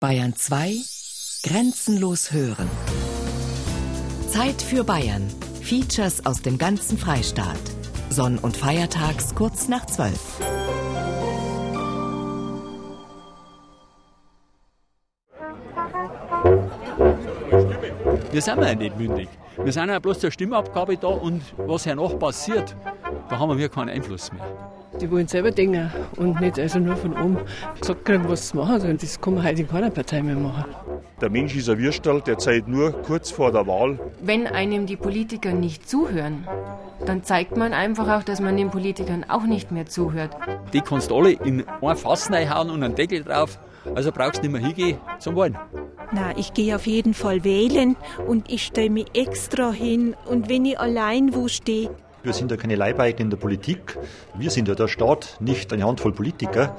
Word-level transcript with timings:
Bayern 0.00 0.34
2 0.34 0.76
Grenzenlos 1.42 2.32
hören. 2.32 2.70
Zeit 4.30 4.62
für 4.62 4.82
Bayern. 4.82 5.28
Features 5.60 6.24
aus 6.24 6.40
dem 6.40 6.56
ganzen 6.56 6.96
Freistaat. 6.96 7.60
Sonn- 8.08 8.38
und 8.38 8.56
Feiertags 8.56 9.34
kurz 9.34 9.68
nach 9.68 9.84
12. 9.84 10.18
Wir 18.32 18.40
sind 18.40 18.62
ja 18.62 18.74
nicht 18.74 18.96
mündig. 18.96 19.28
Wir 19.62 19.72
sind 19.74 19.90
ja 19.90 19.98
bloß 19.98 20.20
zur 20.20 20.30
Stimmabgabe 20.30 20.96
da 20.96 21.08
und 21.08 21.42
was 21.58 21.84
hernach 21.84 22.18
passiert, 22.18 22.74
da 23.28 23.38
haben 23.38 23.58
wir 23.58 23.68
keinen 23.68 23.90
Einfluss 23.90 24.32
mehr. 24.32 24.79
Die 25.00 25.10
wollen 25.10 25.26
selber 25.26 25.50
denken 25.50 25.90
und 26.16 26.40
nicht 26.40 26.58
also 26.58 26.78
nur 26.78 26.96
von 26.96 27.12
oben 27.12 27.38
gesagt 27.80 28.04
kriegen, 28.04 28.28
was 28.28 28.50
sie 28.50 28.56
machen 28.56 28.80
sollen. 28.80 28.98
Das 28.98 29.20
kann 29.20 29.34
man 29.34 29.44
heute 29.44 29.62
in 29.62 29.68
keiner 29.68 29.90
Partei 29.90 30.22
mehr 30.22 30.36
machen. 30.36 30.64
Der 31.20 31.30
Mensch 31.30 31.54
ist 31.56 31.68
ein 31.68 31.78
Würstel, 31.78 32.20
der 32.20 32.38
zählt 32.38 32.68
nur 32.68 32.92
kurz 33.02 33.30
vor 33.30 33.52
der 33.52 33.66
Wahl. 33.66 33.98
Wenn 34.22 34.46
einem 34.46 34.86
die 34.86 34.96
Politiker 34.96 35.52
nicht 35.52 35.88
zuhören, 35.88 36.46
dann 37.06 37.24
zeigt 37.24 37.56
man 37.56 37.72
einfach 37.72 38.08
auch, 38.08 38.22
dass 38.22 38.40
man 38.40 38.56
den 38.56 38.70
Politikern 38.70 39.24
auch 39.28 39.44
nicht 39.44 39.70
mehr 39.70 39.86
zuhört. 39.86 40.36
Die 40.72 40.80
kannst 40.80 41.10
du 41.10 41.16
alle 41.16 41.32
in 41.32 41.64
ein 41.80 41.96
Fass 41.96 42.30
reinhauen 42.30 42.70
und 42.70 42.82
einen 42.82 42.94
Deckel 42.94 43.24
drauf. 43.24 43.58
Also 43.94 44.12
brauchst 44.12 44.38
du 44.38 44.42
nicht 44.42 44.52
mehr 44.52 44.60
hingehen 44.60 44.98
zum 45.18 45.36
Wahlen. 45.36 45.56
Na, 46.12 46.36
ich 46.36 46.52
gehe 46.54 46.74
auf 46.74 46.86
jeden 46.86 47.14
Fall 47.14 47.44
wählen 47.44 47.96
und 48.26 48.50
ich 48.50 48.64
stelle 48.64 48.90
mich 48.90 49.06
extra 49.14 49.70
hin. 49.70 50.16
Und 50.26 50.48
wenn 50.48 50.64
ich 50.64 50.78
allein 50.78 51.34
wo 51.34 51.48
stehe, 51.48 51.90
wir 52.22 52.32
sind 52.32 52.50
ja 52.50 52.56
keine 52.56 52.74
Leibeigenen 52.74 53.26
in 53.26 53.30
der 53.30 53.38
Politik. 53.38 53.96
Wir 54.34 54.50
sind 54.50 54.68
ja 54.68 54.74
der 54.74 54.88
Staat, 54.88 55.36
nicht 55.40 55.72
eine 55.72 55.84
Handvoll 55.84 56.12
Politiker. 56.12 56.76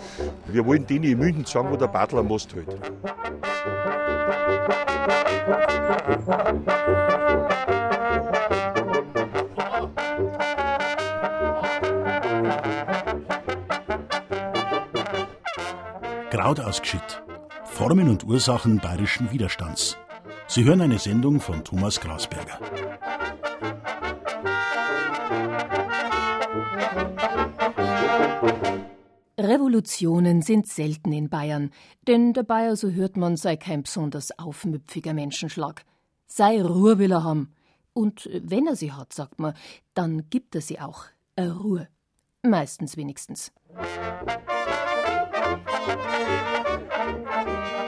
Wir 0.47 0.65
wollen 0.65 0.85
denen 0.85 1.05
in 1.05 1.17
München 1.17 1.45
sagen, 1.45 1.71
wo 1.71 1.77
der 1.77 1.87
Bartel 1.87 2.19
am 2.19 2.27
Most 2.27 2.53
hält. 2.53 2.67
Kraut 16.29 16.59
ausgeschitt. 16.59 17.21
Formen 17.65 18.09
und 18.09 18.25
Ursachen 18.25 18.77
bayerischen 18.79 19.31
Widerstands. 19.31 19.97
Sie 20.47 20.65
hören 20.65 20.81
eine 20.81 20.99
Sendung 20.99 21.39
von 21.39 21.63
Thomas 21.63 21.99
Grasberger. 21.99 22.59
Revolutionen 29.41 30.43
sind 30.43 30.67
selten 30.67 31.11
in 31.11 31.27
Bayern, 31.27 31.71
denn 32.07 32.33
der 32.33 32.43
Bayer, 32.43 32.75
so 32.75 32.91
hört 32.91 33.17
man, 33.17 33.37
sei 33.37 33.57
kein 33.57 33.83
besonders 33.83 34.37
aufmüpfiger 34.37 35.15
Menschenschlag. 35.15 35.83
Sei 36.27 36.61
Ruhe 36.61 36.99
will 36.99 37.11
er 37.11 37.23
haben. 37.23 37.51
Und 37.93 38.29
wenn 38.31 38.67
er 38.67 38.75
sie 38.75 38.91
hat, 38.91 39.13
sagt 39.13 39.39
man, 39.39 39.55
dann 39.95 40.29
gibt 40.29 40.53
er 40.53 40.61
sie 40.61 40.79
auch. 40.79 41.05
Äh, 41.35 41.45
Ruhe. 41.45 41.87
Meistens 42.43 42.97
wenigstens. 42.97 43.51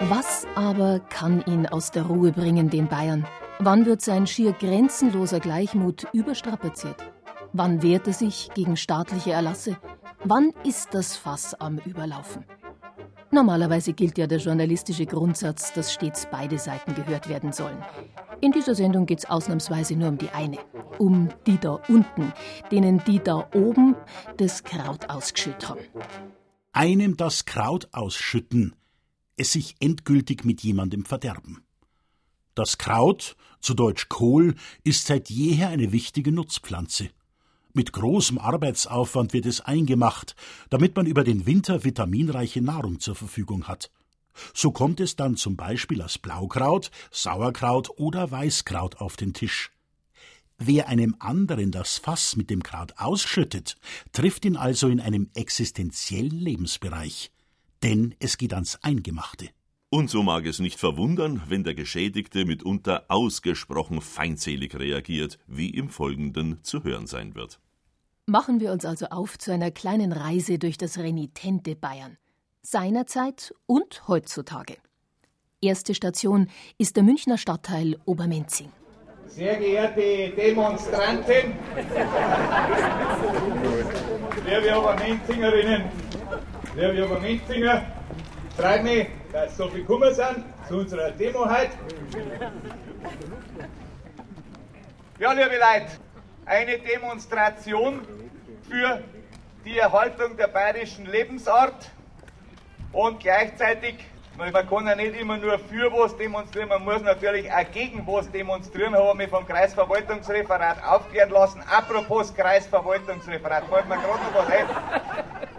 Was 0.09 0.47
aber 0.55 0.99
kann 0.99 1.43
ihn 1.45 1.67
aus 1.67 1.91
der 1.91 2.03
Ruhe 2.03 2.31
bringen, 2.31 2.69
den 2.69 2.87
Bayern? 2.87 3.27
Wann 3.59 3.85
wird 3.85 4.01
sein 4.01 4.25
schier 4.25 4.53
grenzenloser 4.53 5.39
Gleichmut 5.39 6.07
überstrapaziert? 6.13 6.97
Wann 7.53 7.83
wehrt 7.83 8.07
er 8.07 8.13
sich 8.13 8.49
gegen 8.55 8.75
staatliche 8.75 9.31
Erlasse? 9.31 9.77
Wann 10.25 10.53
ist 10.63 10.93
das 10.93 11.17
Fass 11.17 11.53
am 11.55 11.79
Überlaufen? 11.79 12.45
Normalerweise 13.31 13.91
gilt 13.91 14.17
ja 14.17 14.25
der 14.25 14.37
journalistische 14.37 15.05
Grundsatz, 15.05 15.73
dass 15.73 15.91
stets 15.91 16.27
beide 16.31 16.57
Seiten 16.57 16.95
gehört 16.95 17.27
werden 17.27 17.51
sollen. 17.51 17.83
In 18.39 18.53
dieser 18.53 18.73
Sendung 18.73 19.05
geht 19.05 19.19
es 19.19 19.25
ausnahmsweise 19.25 19.97
nur 19.97 20.07
um 20.07 20.17
die 20.17 20.29
eine, 20.29 20.59
um 20.97 21.27
die 21.45 21.57
da 21.57 21.73
unten, 21.89 22.31
denen 22.71 23.03
die 23.05 23.19
da 23.19 23.49
oben 23.53 23.95
das 24.37 24.63
Kraut 24.63 25.09
ausgeschüttet 25.09 25.67
haben. 25.67 25.81
Einem 26.71 27.17
das 27.17 27.43
Kraut 27.43 27.89
ausschütten, 27.91 28.75
es 29.35 29.51
sich 29.51 29.75
endgültig 29.81 30.45
mit 30.45 30.61
jemandem 30.61 31.03
verderben. 31.03 31.63
Das 32.55 32.77
Kraut, 32.77 33.35
zu 33.59 33.73
Deutsch 33.73 34.07
Kohl, 34.07 34.55
ist 34.85 35.05
seit 35.05 35.29
jeher 35.29 35.67
eine 35.67 35.91
wichtige 35.91 36.31
Nutzpflanze. 36.31 37.09
Mit 37.75 37.91
großem 37.91 38.37
Arbeitsaufwand 38.37 39.33
wird 39.33 39.47
es 39.47 39.61
eingemacht, 39.61 40.35
damit 40.69 40.95
man 40.95 41.07
über 41.07 41.23
den 41.23 41.47
Winter 41.47 41.83
vitaminreiche 41.83 42.61
Nahrung 42.61 42.99
zur 42.99 43.15
Verfügung 43.15 43.67
hat. 43.67 43.89
So 44.53 44.71
kommt 44.71 44.99
es 44.99 45.15
dann 45.15 45.35
zum 45.37 45.55
Beispiel 45.55 46.01
als 46.01 46.19
Blaukraut, 46.19 46.91
Sauerkraut 47.11 47.89
oder 47.97 48.29
Weißkraut 48.29 48.97
auf 49.01 49.15
den 49.17 49.33
Tisch. 49.33 49.71
Wer 50.59 50.87
einem 50.87 51.15
anderen 51.17 51.71
das 51.71 51.97
Fass 51.97 52.35
mit 52.35 52.51
dem 52.51 52.61
Kraut 52.61 52.93
ausschüttet, 52.97 53.75
trifft 54.11 54.45
ihn 54.45 54.55
also 54.55 54.87
in 54.87 54.99
einem 54.99 55.29
existenziellen 55.33 56.39
Lebensbereich. 56.39 57.31
Denn 57.81 58.13
es 58.19 58.37
geht 58.37 58.53
ans 58.53 58.77
Eingemachte. 58.83 59.49
Und 59.89 60.09
so 60.09 60.23
mag 60.23 60.45
es 60.45 60.59
nicht 60.59 60.79
verwundern, 60.79 61.41
wenn 61.47 61.63
der 61.63 61.75
Geschädigte 61.75 62.45
mitunter 62.45 63.05
ausgesprochen 63.09 64.01
feindselig 64.01 64.75
reagiert, 64.75 65.37
wie 65.47 65.69
im 65.69 65.89
Folgenden 65.89 66.63
zu 66.63 66.83
hören 66.83 67.07
sein 67.07 67.35
wird. 67.35 67.59
Machen 68.25 68.61
wir 68.61 68.71
uns 68.71 68.85
also 68.85 69.07
auf 69.07 69.37
zu 69.37 69.51
einer 69.51 69.69
kleinen 69.69 70.13
Reise 70.13 70.57
durch 70.57 70.77
das 70.77 70.97
renitente 70.97 71.75
Bayern. 71.75 72.17
Seinerzeit 72.61 73.53
und 73.65 74.07
heutzutage. 74.07 74.77
Erste 75.59 75.93
Station 75.93 76.47
ist 76.77 76.95
der 76.95 77.03
Münchner 77.03 77.37
Stadtteil 77.37 77.97
Obermenzing. 78.05 78.71
Sehr 79.27 79.57
geehrte 79.57 80.29
Demonstranten, 80.37 81.57
liebe 84.45 84.79
Obermenzingerinnen, 84.79 85.83
liebe 86.77 87.05
Obermenzinger, 87.05 87.85
freut 88.55 88.83
mich, 88.85 89.07
dass 89.33 89.57
so 89.57 89.67
viele 89.67 89.81
gekommen 89.81 90.13
sind 90.13 90.45
zu 90.69 90.77
unserer 90.77 91.11
Demo 91.11 91.45
heute. 91.45 91.73
Ja, 95.19 95.33
liebe 95.33 95.55
Leute, 95.55 95.91
eine 96.45 96.77
Demonstration 96.79 98.01
für 98.69 99.01
die 99.65 99.77
Erhaltung 99.77 100.35
der 100.37 100.47
bayerischen 100.47 101.05
Lebensart 101.05 101.89
und 102.91 103.19
gleichzeitig, 103.19 103.95
man 104.37 104.51
kann 104.51 104.87
ja 104.87 104.95
nicht 104.95 105.19
immer 105.19 105.37
nur 105.37 105.57
für 105.59 105.91
was 105.91 106.17
demonstrieren, 106.17 106.69
man 106.69 106.83
muss 106.83 107.01
natürlich 107.01 107.51
auch 107.51 107.71
gegen 107.71 108.05
was 108.05 108.29
demonstrieren, 108.31 108.95
habe 108.95 109.09
ich 109.11 109.15
mich 109.15 109.29
vom 109.29 109.47
Kreisverwaltungsreferat 109.47 110.83
aufklären 110.83 111.29
lassen. 111.29 111.63
Apropos 111.69 112.33
Kreisverwaltungsreferat, 112.33 113.63
fällt 113.65 113.87
mir 113.87 113.95
gerade 113.95 114.23
noch 114.23 114.35
was 114.35 114.47
ein. 114.49 114.65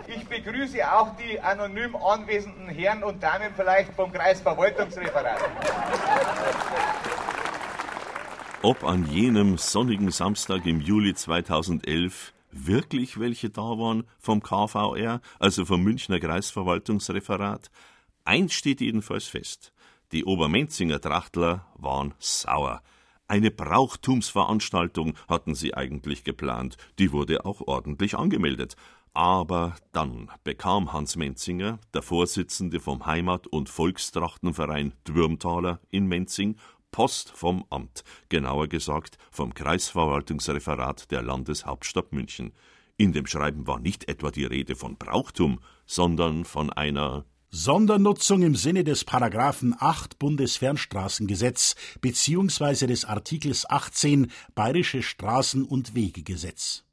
Ich 0.06 0.28
begrüße 0.28 0.78
auch 0.92 1.16
die 1.16 1.40
anonym 1.40 1.96
anwesenden 1.96 2.68
Herren 2.68 3.02
und 3.02 3.22
Damen 3.22 3.52
vielleicht 3.56 3.92
vom 3.94 4.12
Kreisverwaltungsreferat. 4.12 5.38
Ob 8.64 8.82
an 8.82 9.04
jenem 9.12 9.58
sonnigen 9.58 10.10
Samstag 10.10 10.64
im 10.64 10.80
Juli 10.80 11.12
2011 11.12 12.32
wirklich 12.50 13.20
welche 13.20 13.50
da 13.50 13.60
waren 13.60 14.04
vom 14.18 14.42
KVR, 14.42 15.20
also 15.38 15.66
vom 15.66 15.82
Münchner 15.82 16.18
Kreisverwaltungsreferat? 16.18 17.70
Eins 18.24 18.54
steht 18.54 18.80
jedenfalls 18.80 19.26
fest. 19.26 19.74
Die 20.12 20.24
Obermenzinger 20.24 20.98
Trachtler 20.98 21.66
waren 21.76 22.14
sauer. 22.18 22.80
Eine 23.28 23.50
Brauchtumsveranstaltung 23.50 25.12
hatten 25.28 25.54
sie 25.54 25.74
eigentlich 25.74 26.24
geplant. 26.24 26.78
Die 26.98 27.12
wurde 27.12 27.44
auch 27.44 27.60
ordentlich 27.60 28.16
angemeldet. 28.16 28.76
Aber 29.12 29.76
dann 29.92 30.28
bekam 30.42 30.92
Hans 30.92 31.16
Menzinger, 31.16 31.78
der 31.92 32.02
Vorsitzende 32.02 32.80
vom 32.80 33.04
Heimat- 33.04 33.46
und 33.46 33.68
Volkstrachtenverein 33.68 34.94
Dürmtaler 35.06 35.80
in 35.90 36.06
Menzing, 36.06 36.56
Post 36.94 37.32
vom 37.34 37.64
Amt, 37.70 38.04
genauer 38.28 38.68
gesagt 38.68 39.18
vom 39.32 39.52
Kreisverwaltungsreferat 39.52 41.10
der 41.10 41.22
Landeshauptstadt 41.22 42.12
München. 42.12 42.52
In 42.96 43.12
dem 43.12 43.26
Schreiben 43.26 43.66
war 43.66 43.80
nicht 43.80 44.08
etwa 44.08 44.30
die 44.30 44.44
Rede 44.44 44.76
von 44.76 44.96
Brauchtum, 44.96 45.58
sondern 45.86 46.44
von 46.44 46.72
einer 46.72 47.24
Sondernutzung 47.50 48.42
im 48.42 48.54
Sinne 48.54 48.84
des 48.84 49.04
Paragraphen 49.04 49.74
8 49.76 50.20
Bundesfernstraßengesetz 50.20 51.74
beziehungsweise 52.00 52.86
des 52.86 53.04
Artikels 53.04 53.68
18 53.68 54.30
Bayerische 54.54 55.02
Straßen- 55.02 55.64
und 55.64 55.96
Wegegesetz 55.96 56.84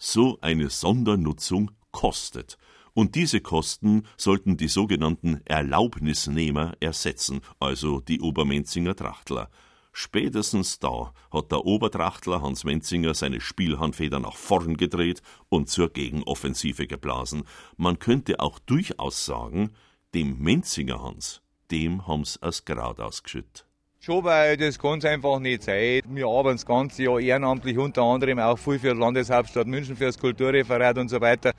so 0.00 0.38
eine 0.40 0.70
Sondernutzung 0.70 1.70
kostet. 1.92 2.56
Und 2.94 3.14
diese 3.14 3.40
Kosten 3.40 4.04
sollten 4.16 4.56
die 4.56 4.68
sogenannten 4.68 5.40
Erlaubnisnehmer 5.44 6.74
ersetzen, 6.80 7.40
also 7.58 8.00
die 8.00 8.20
Obermenzinger 8.20 8.94
Trachtler. 8.94 9.50
Spätestens 9.92 10.78
da 10.78 11.12
hat 11.32 11.50
der 11.50 11.64
Obertrachtler 11.64 12.42
Hans 12.42 12.64
Menzinger 12.64 13.14
seine 13.14 13.40
Spielhandfeder 13.40 14.20
nach 14.20 14.36
vorn 14.36 14.76
gedreht 14.76 15.20
und 15.48 15.68
zur 15.68 15.92
Gegenoffensive 15.92 16.86
geblasen. 16.86 17.44
Man 17.76 17.98
könnte 17.98 18.40
auch 18.40 18.58
durchaus 18.60 19.24
sagen, 19.24 19.72
dem 20.14 20.38
Menzinger 20.38 21.02
Hans 21.02 21.42
dem 21.70 22.06
haben's 22.06 22.36
als 22.38 22.64
Grad 22.64 23.00
ausgeschüttet. 23.00 23.69
Schon, 24.02 24.24
weil 24.24 24.56
das 24.56 24.78
kann 24.78 24.98
es 24.98 25.04
einfach 25.04 25.38
nicht 25.40 25.62
sein. 25.62 26.00
Wir 26.06 26.26
arbeiten 26.26 26.56
das 26.56 26.64
ganze 26.64 27.02
Jahr 27.02 27.20
ehrenamtlich, 27.20 27.76
unter 27.76 28.00
anderem 28.00 28.38
auch 28.38 28.58
viel 28.58 28.78
für 28.78 28.94
die 28.94 28.98
Landeshauptstadt 28.98 29.66
München, 29.66 29.94
für 29.94 30.06
das 30.06 30.18
Kulturreferat 30.18 30.96
und 30.96 31.10
so 31.10 31.20
weiter. 31.20 31.52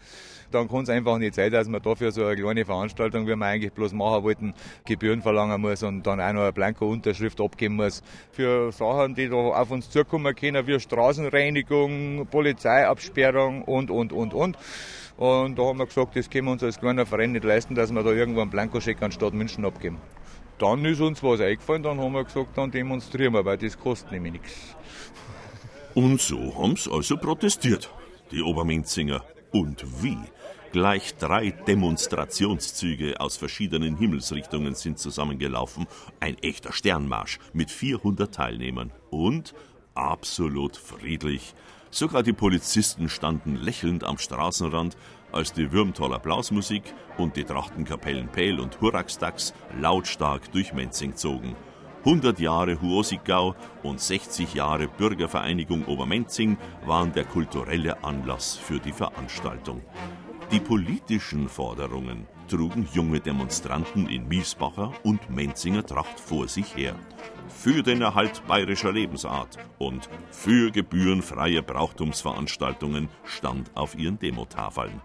Dann 0.49 0.67
kann 0.67 0.81
es 0.81 0.89
einfach 0.89 1.19
nicht 1.19 1.35
sein, 1.35 1.51
dass 1.51 1.67
man 1.67 1.83
dafür 1.83 2.11
so 2.11 2.25
eine 2.25 2.35
kleine 2.35 2.65
Veranstaltung, 2.65 3.27
wie 3.27 3.35
wir 3.35 3.45
eigentlich 3.45 3.71
bloß 3.73 3.93
machen 3.93 4.23
wollten, 4.23 4.55
Gebühren 4.85 5.21
verlangen 5.21 5.61
muss 5.61 5.83
und 5.83 6.01
dann 6.07 6.19
auch 6.19 6.33
noch 6.33 6.41
eine 6.41 6.51
Blanko-Unterschrift 6.51 7.39
abgeben 7.39 7.75
muss. 7.75 8.01
Für 8.31 8.71
Sachen, 8.71 9.13
die 9.13 9.29
da 9.29 9.35
auf 9.35 9.69
uns 9.69 9.91
zukommen 9.91 10.35
können, 10.35 10.65
wie 10.65 10.79
Straßenreinigung, 10.79 12.25
Polizeiabsperrung 12.25 13.61
und, 13.65 13.91
und, 13.91 14.13
und, 14.13 14.33
und. 14.33 14.57
Und 15.17 15.59
da 15.59 15.63
haben 15.63 15.77
wir 15.77 15.85
gesagt, 15.85 16.15
das 16.15 16.27
können 16.27 16.47
wir 16.47 16.53
uns 16.53 16.63
als 16.63 16.79
kleiner 16.79 17.05
Verein 17.05 17.33
nicht 17.33 17.43
leisten, 17.43 17.75
dass 17.75 17.93
wir 17.93 18.01
da 18.01 18.09
irgendwo 18.09 18.41
einen 18.41 18.49
Blankoscheck 18.49 18.99
an 19.03 19.11
Stadt 19.11 19.35
München 19.35 19.63
abgeben 19.63 19.99
dann 20.61 20.85
ist 20.85 21.01
uns 21.01 21.23
was 21.23 21.41
eingefallen, 21.41 21.83
dann 21.83 21.99
haben 21.99 22.13
wir 22.13 22.23
gesagt, 22.23 22.57
dann 22.57 22.69
demonstrieren 22.69 23.33
wir, 23.33 23.43
weil 23.43 23.57
das 23.57 23.77
kostet 23.77 24.11
nämlich 24.11 24.33
nichts. 24.33 24.75
Und 25.95 26.21
so 26.21 26.55
haben's 26.57 26.87
also 26.87 27.17
protestiert, 27.17 27.91
die 28.31 28.41
Obermenzinger. 28.41 29.23
Und 29.51 30.03
wie? 30.03 30.17
Gleich 30.71 31.15
drei 31.17 31.51
Demonstrationszüge 31.51 33.19
aus 33.19 33.35
verschiedenen 33.35 33.97
Himmelsrichtungen 33.97 34.73
sind 34.73 34.99
zusammengelaufen. 34.99 35.85
Ein 36.21 36.37
echter 36.37 36.71
Sternmarsch 36.71 37.39
mit 37.51 37.69
400 37.69 38.33
Teilnehmern. 38.33 38.91
Und 39.09 39.53
absolut 39.95 40.77
friedlich. 40.77 41.53
Sogar 41.89 42.23
die 42.23 42.31
Polizisten 42.31 43.09
standen 43.09 43.57
lächelnd 43.57 44.05
am 44.05 44.17
Straßenrand, 44.17 44.95
als 45.31 45.53
die 45.53 45.71
Würmtaler 45.71 46.19
Blasmusik 46.19 46.83
und 47.17 47.35
die 47.35 47.43
Trachtenkapellen 47.43 48.27
Pähl 48.29 48.59
und 48.59 48.79
Huraxtax 48.81 49.53
lautstark 49.79 50.51
durch 50.51 50.73
Menzing 50.73 51.15
zogen. 51.15 51.55
100 52.05 52.39
Jahre 52.39 52.81
Huosigau 52.81 53.55
und 53.83 53.99
60 53.99 54.55
Jahre 54.55 54.87
Bürgervereinigung 54.87 55.85
Obermenzing 55.85 56.57
waren 56.85 57.13
der 57.13 57.25
kulturelle 57.25 58.03
Anlass 58.03 58.57
für 58.57 58.79
die 58.79 58.91
Veranstaltung. 58.91 59.81
Die 60.51 60.59
politischen 60.59 61.47
Forderungen 61.47 62.27
trugen 62.49 62.87
junge 62.91 63.19
Demonstranten 63.19 64.09
in 64.09 64.27
Miesbacher 64.27 64.91
und 65.03 65.29
Menzinger 65.29 65.85
Tracht 65.85 66.19
vor 66.19 66.47
sich 66.47 66.75
her. 66.75 66.95
Für 67.47 67.83
den 67.83 68.01
Erhalt 68.01 68.41
bayerischer 68.47 68.91
Lebensart 68.91 69.57
und 69.77 70.09
für 70.31 70.71
gebührenfreie 70.71 71.61
Brauchtumsveranstaltungen 71.61 73.09
stand 73.23 73.71
auf 73.75 73.97
ihren 73.97 74.19
Demotafeln. 74.19 75.01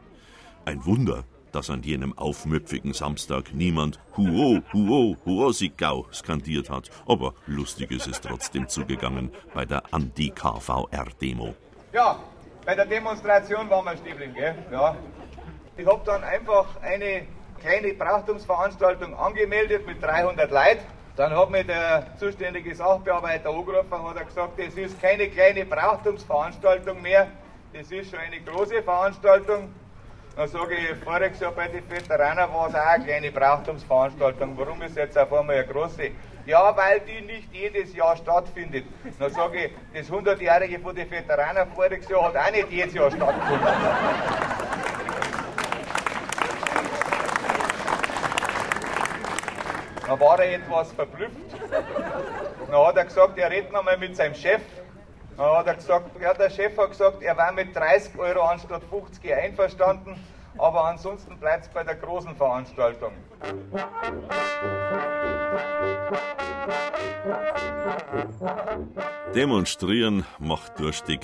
Ein 0.66 0.84
Wunder, 0.84 1.22
dass 1.52 1.70
an 1.70 1.84
jenem 1.84 2.18
aufmüpfigen 2.18 2.92
Samstag 2.92 3.54
niemand 3.54 4.00
Huo, 4.16 4.60
Huo, 4.72 5.16
Huosigau 5.24 6.08
skandiert 6.12 6.70
hat. 6.70 6.90
Aber 7.06 7.34
lustig 7.46 7.92
ist 7.92 8.08
es 8.08 8.20
trotzdem 8.20 8.68
zugegangen 8.68 9.30
bei 9.54 9.64
der 9.64 9.84
Anti-KVR-Demo. 9.92 11.54
Ja, 11.92 12.18
bei 12.64 12.74
der 12.74 12.84
Demonstration 12.84 13.70
waren 13.70 13.84
wir 13.84 13.96
stehen 13.96 14.34
gell? 14.34 14.56
Ja. 14.72 14.96
Ich 15.76 15.86
habe 15.86 16.02
dann 16.04 16.24
einfach 16.24 16.66
eine 16.82 17.28
kleine 17.60 17.94
Brauchtumsveranstaltung 17.94 19.14
angemeldet 19.14 19.86
mit 19.86 20.02
300 20.02 20.50
Leuten. 20.50 20.82
Dann 21.14 21.32
hat 21.32 21.48
mir 21.48 21.62
der 21.62 22.08
zuständige 22.18 22.74
Sachbearbeiter 22.74 23.50
angerufen 23.50 23.92
und 23.92 24.18
hat 24.18 24.26
gesagt, 24.26 24.58
das 24.58 24.74
ist 24.74 25.00
keine 25.00 25.28
kleine 25.28 25.64
Brauchtumsveranstaltung 25.64 27.00
mehr, 27.00 27.28
das 27.72 27.92
ist 27.92 28.10
schon 28.10 28.18
eine 28.18 28.40
große 28.40 28.82
Veranstaltung. 28.82 29.72
Dann 30.36 30.48
sage 30.48 30.74
ich, 30.74 31.02
voriges 31.02 31.40
Jahr 31.40 31.52
bei 31.52 31.66
den 31.66 31.90
Veteranen 31.90 32.52
war 32.52 32.68
es 32.68 32.74
auch 32.74 32.86
eine 32.86 33.04
kleine 33.04 33.32
Brauchtumsveranstaltung. 33.32 34.52
Warum 34.58 34.82
ist 34.82 34.94
jetzt 34.94 35.16
auf 35.16 35.32
einmal 35.32 35.56
eine 35.56 35.66
große? 35.66 36.10
Ja, 36.44 36.76
weil 36.76 37.00
die 37.00 37.24
nicht 37.24 37.48
jedes 37.54 37.96
Jahr 37.96 38.14
stattfindet. 38.18 38.84
Dann 39.18 39.32
sage 39.32 39.64
ich, 39.64 39.72
das 39.94 40.10
100-jährige 40.10 40.78
von 40.80 40.94
den 40.94 41.10
Veteranen 41.10 41.66
voriges 41.74 42.06
Jahr 42.10 42.24
hat 42.24 42.36
auch 42.36 42.50
nicht 42.50 42.70
jedes 42.70 42.92
Jahr 42.92 43.10
stattgefunden. 43.10 43.66
Dann 50.06 50.20
war 50.20 50.38
er 50.38 50.54
etwas 50.56 50.92
verblüfft. 50.92 51.32
Dann 51.70 52.86
hat 52.86 52.96
er 52.98 53.04
gesagt, 53.06 53.38
er 53.38 53.50
redet 53.50 53.72
nochmal 53.72 53.96
mit 53.96 54.14
seinem 54.14 54.34
Chef. 54.34 54.60
Dann 55.36 55.56
hat 55.56 55.66
er 55.66 55.74
gesagt, 55.74 56.20
ja, 56.20 56.32
der 56.32 56.48
Chef 56.48 56.76
hat 56.78 56.90
gesagt, 56.90 57.22
er 57.22 57.36
war 57.36 57.52
mit 57.52 57.76
30 57.76 58.18
Euro 58.18 58.40
anstatt 58.42 58.82
50 58.84 59.32
einverstanden, 59.34 60.16
aber 60.56 60.86
ansonsten 60.86 61.38
bleibt 61.38 61.64
es 61.64 61.68
bei 61.68 61.84
der 61.84 61.96
großen 61.96 62.34
Veranstaltung. 62.36 63.12
Demonstrieren 69.34 70.24
macht 70.38 70.78
durstig. 70.80 71.20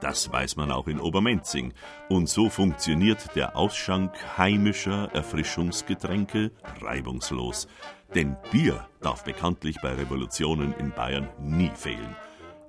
Das 0.00 0.30
weiß 0.30 0.56
man 0.56 0.72
auch 0.72 0.88
in 0.88 1.00
Obermenzing. 1.00 1.72
Und 2.08 2.28
so 2.28 2.50
funktioniert 2.50 3.34
der 3.34 3.56
Ausschank 3.56 4.12
heimischer 4.36 5.08
Erfrischungsgetränke 5.14 6.50
reibungslos. 6.82 7.68
Denn 8.14 8.36
Bier 8.50 8.86
darf 9.00 9.24
bekanntlich 9.24 9.76
bei 9.82 9.94
Revolutionen 9.94 10.74
in 10.78 10.90
Bayern 10.90 11.28
nie 11.38 11.70
fehlen. 11.74 12.16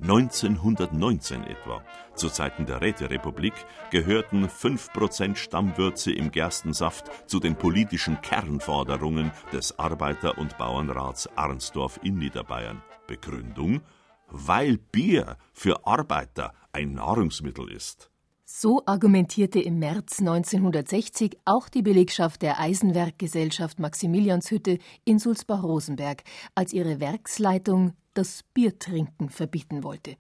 1919 0.01 1.44
etwa, 1.44 1.81
zu 2.15 2.29
Zeiten 2.29 2.65
der 2.65 2.81
Räterepublik, 2.81 3.53
gehörten 3.89 4.45
5% 4.45 5.35
Stammwürze 5.35 6.11
im 6.11 6.31
Gerstensaft 6.31 7.29
zu 7.29 7.39
den 7.39 7.55
politischen 7.55 8.21
Kernforderungen 8.21 9.31
des 9.51 9.77
Arbeiter- 9.79 10.38
und 10.38 10.57
Bauernrats 10.57 11.27
Arnsdorf 11.35 11.99
in 12.03 12.17
Niederbayern. 12.17 12.83
Begründung? 13.07 13.81
Weil 14.29 14.77
Bier 14.77 15.38
für 15.53 15.88
Arbeiter 15.88 16.53
ein 16.73 16.94
Nahrungsmittel 16.94 17.71
ist. 17.71 18.11
So 18.49 18.81
argumentierte 18.85 19.59
im 19.59 19.77
März 19.77 20.21
1960 20.21 21.38
auch 21.44 21.67
die 21.67 21.81
Belegschaft 21.81 22.41
der 22.41 22.61
Eisenwerkgesellschaft 22.61 23.77
Maximilianshütte 23.77 24.79
in 25.03 25.19
Sulzbach-Rosenberg, 25.19 26.23
als 26.55 26.71
ihre 26.71 27.01
Werksleitung 27.01 27.91
das 28.13 28.44
Biertrinken 28.53 29.29
verbieten 29.29 29.83
wollte. 29.83 30.15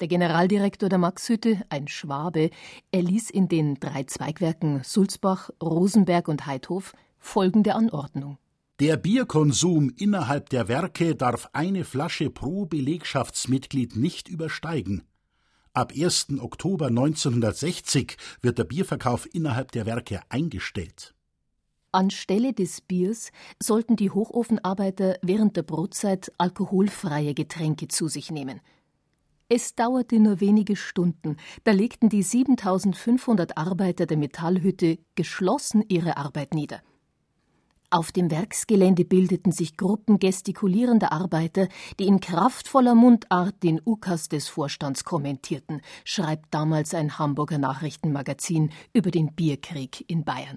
Der 0.00 0.08
Generaldirektor 0.08 0.88
der 0.88 0.96
Maxhütte, 0.96 1.60
ein 1.68 1.88
Schwabe, 1.88 2.48
erließ 2.90 3.28
in 3.28 3.48
den 3.48 3.74
drei 3.74 4.04
Zweigwerken 4.04 4.82
Sulzbach, 4.82 5.50
Rosenberg 5.62 6.28
und 6.28 6.46
Heidhof 6.46 6.94
folgende 7.18 7.74
Anordnung. 7.74 8.38
Der 8.80 8.96
Bierkonsum 8.96 9.92
innerhalb 9.98 10.48
der 10.48 10.68
Werke 10.68 11.14
darf 11.14 11.50
eine 11.52 11.84
Flasche 11.84 12.30
pro 12.30 12.64
Belegschaftsmitglied 12.64 13.94
nicht 13.94 14.30
übersteigen. 14.30 15.02
Ab 15.74 15.94
1. 15.96 16.38
Oktober 16.38 16.88
1960 16.88 18.18
wird 18.42 18.58
der 18.58 18.64
Bierverkauf 18.64 19.26
innerhalb 19.32 19.72
der 19.72 19.86
Werke 19.86 20.20
eingestellt. 20.28 21.14
Anstelle 21.92 22.52
des 22.52 22.82
Biers 22.82 23.32
sollten 23.58 23.96
die 23.96 24.10
Hochofenarbeiter 24.10 25.16
während 25.22 25.56
der 25.56 25.62
Brotzeit 25.62 26.30
alkoholfreie 26.36 27.32
Getränke 27.32 27.88
zu 27.88 28.08
sich 28.08 28.30
nehmen. 28.30 28.60
Es 29.48 29.74
dauerte 29.74 30.20
nur 30.20 30.40
wenige 30.40 30.76
Stunden, 30.76 31.38
da 31.64 31.72
legten 31.72 32.10
die 32.10 32.22
7500 32.22 33.56
Arbeiter 33.56 34.04
der 34.04 34.18
Metallhütte 34.18 34.98
geschlossen 35.14 35.82
ihre 35.88 36.18
Arbeit 36.18 36.52
nieder. 36.52 36.82
Auf 37.92 38.10
dem 38.10 38.30
Werksgelände 38.30 39.04
bildeten 39.04 39.52
sich 39.52 39.76
Gruppen 39.76 40.18
gestikulierender 40.18 41.12
Arbeiter, 41.12 41.68
die 41.98 42.06
in 42.06 42.20
kraftvoller 42.20 42.94
Mundart 42.94 43.62
den 43.62 43.82
Ukas 43.84 44.30
des 44.30 44.48
Vorstands 44.48 45.04
kommentierten, 45.04 45.82
schreibt 46.02 46.54
damals 46.54 46.94
ein 46.94 47.18
Hamburger 47.18 47.58
Nachrichtenmagazin 47.58 48.70
über 48.94 49.10
den 49.10 49.34
Bierkrieg 49.34 50.06
in 50.08 50.24
Bayern. 50.24 50.56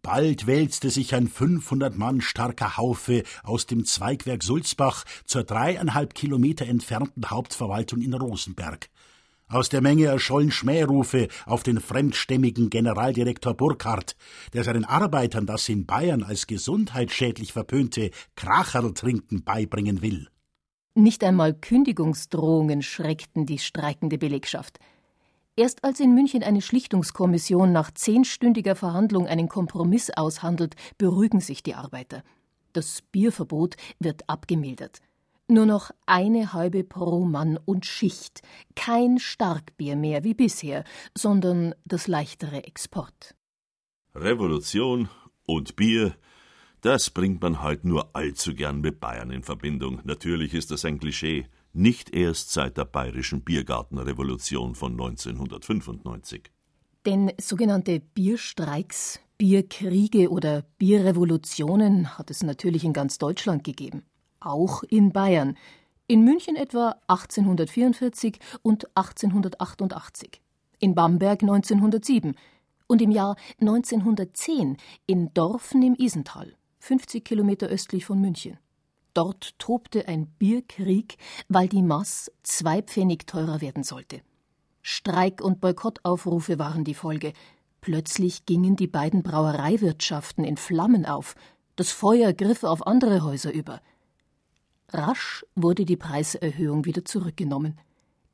Bald 0.00 0.46
wälzte 0.46 0.88
sich 0.88 1.14
ein 1.14 1.28
500 1.28 1.98
Mann 1.98 2.22
starker 2.22 2.78
Haufe 2.78 3.24
aus 3.42 3.66
dem 3.66 3.84
Zweigwerk 3.84 4.42
Sulzbach 4.42 5.04
zur 5.26 5.44
dreieinhalb 5.44 6.14
Kilometer 6.14 6.64
entfernten 6.64 7.28
Hauptverwaltung 7.28 8.00
in 8.00 8.14
Rosenberg. 8.14 8.88
Aus 9.48 9.68
der 9.68 9.82
Menge 9.82 10.06
erschollen 10.06 10.50
Schmährufe 10.50 11.28
auf 11.44 11.62
den 11.62 11.80
fremdstämmigen 11.80 12.70
Generaldirektor 12.70 13.54
Burkhardt, 13.54 14.16
der 14.52 14.64
seinen 14.64 14.84
Arbeitern 14.84 15.46
das 15.46 15.68
in 15.68 15.84
Bayern 15.84 16.22
als 16.22 16.46
gesundheitsschädlich 16.46 17.52
verpönte 17.52 18.10
Kracherltrinken 18.36 19.44
beibringen 19.44 20.00
will. 20.00 20.28
Nicht 20.94 21.24
einmal 21.24 21.54
Kündigungsdrohungen 21.54 22.80
schreckten 22.80 23.46
die 23.46 23.58
streikende 23.58 24.16
Belegschaft. 24.16 24.78
Erst 25.56 25.84
als 25.84 26.00
in 26.00 26.14
München 26.14 26.42
eine 26.42 26.62
Schlichtungskommission 26.62 27.70
nach 27.70 27.90
zehnstündiger 27.90 28.74
Verhandlung 28.74 29.26
einen 29.26 29.48
Kompromiss 29.48 30.10
aushandelt, 30.10 30.74
beruhigen 30.96 31.40
sich 31.40 31.62
die 31.62 31.74
Arbeiter. 31.74 32.22
Das 32.72 33.02
Bierverbot 33.12 33.76
wird 34.00 34.28
abgemildert. 34.28 35.00
Nur 35.48 35.66
noch 35.66 35.90
eine 36.06 36.52
halbe 36.54 36.84
pro 36.84 37.24
Mann 37.24 37.58
und 37.64 37.84
Schicht. 37.84 38.40
Kein 38.74 39.18
Starkbier 39.18 39.94
mehr 39.94 40.24
wie 40.24 40.34
bisher, 40.34 40.84
sondern 41.16 41.74
das 41.84 42.08
leichtere 42.08 42.64
Export. 42.64 43.34
Revolution 44.14 45.08
und 45.44 45.76
Bier, 45.76 46.14
Das 46.84 47.08
bringt 47.08 47.40
man 47.40 47.62
halt 47.62 47.86
nur 47.86 48.14
allzu 48.14 48.54
gern 48.54 48.82
mit 48.82 49.00
Bayern 49.00 49.30
in 49.30 49.42
Verbindung. 49.42 50.02
Natürlich 50.04 50.52
ist 50.52 50.70
das 50.70 50.84
ein 50.84 50.98
Klischee. 50.98 51.46
Nicht 51.72 52.14
erst 52.14 52.52
seit 52.52 52.76
der 52.76 52.84
bayerischen 52.84 53.40
Biergartenrevolution 53.40 54.74
von 54.74 54.92
1995. 54.92 56.50
Denn 57.06 57.32
sogenannte 57.40 58.00
Bierstreiks, 58.00 59.18
Bierkriege 59.38 60.28
oder 60.30 60.66
Bierrevolutionen 60.76 62.18
hat 62.18 62.30
es 62.30 62.42
natürlich 62.42 62.84
in 62.84 62.92
ganz 62.92 63.16
Deutschland 63.16 63.64
gegeben. 63.64 64.04
Auch 64.44 64.82
in 64.82 65.10
Bayern. 65.12 65.56
In 66.06 66.22
München 66.22 66.54
etwa 66.54 66.96
1844 67.08 68.38
und 68.62 68.86
1888. 68.94 70.42
In 70.80 70.94
Bamberg 70.94 71.42
1907 71.42 72.34
und 72.86 73.00
im 73.00 73.10
Jahr 73.10 73.36
1910 73.60 74.76
in 75.06 75.32
Dorfen 75.32 75.82
im 75.82 75.94
Isental, 75.94 76.54
50 76.80 77.24
Kilometer 77.24 77.68
östlich 77.68 78.04
von 78.04 78.20
München. 78.20 78.58
Dort 79.14 79.58
tobte 79.58 80.08
ein 80.08 80.26
Bierkrieg, 80.26 81.16
weil 81.48 81.68
die 81.68 81.82
Maß 81.82 82.30
zwei 82.42 82.82
Pfennig 82.82 83.26
teurer 83.26 83.62
werden 83.62 83.82
sollte. 83.82 84.20
Streik- 84.82 85.40
und 85.40 85.60
Boykottaufrufe 85.62 86.58
waren 86.58 86.84
die 86.84 86.94
Folge. 86.94 87.32
Plötzlich 87.80 88.44
gingen 88.44 88.76
die 88.76 88.88
beiden 88.88 89.22
Brauereiwirtschaften 89.22 90.44
in 90.44 90.58
Flammen 90.58 91.06
auf. 91.06 91.34
Das 91.76 91.90
Feuer 91.90 92.34
griff 92.34 92.64
auf 92.64 92.86
andere 92.86 93.22
Häuser 93.22 93.52
über. 93.52 93.80
Rasch 94.88 95.44
wurde 95.54 95.84
die 95.84 95.96
Preiserhöhung 95.96 96.84
wieder 96.84 97.04
zurückgenommen. 97.04 97.78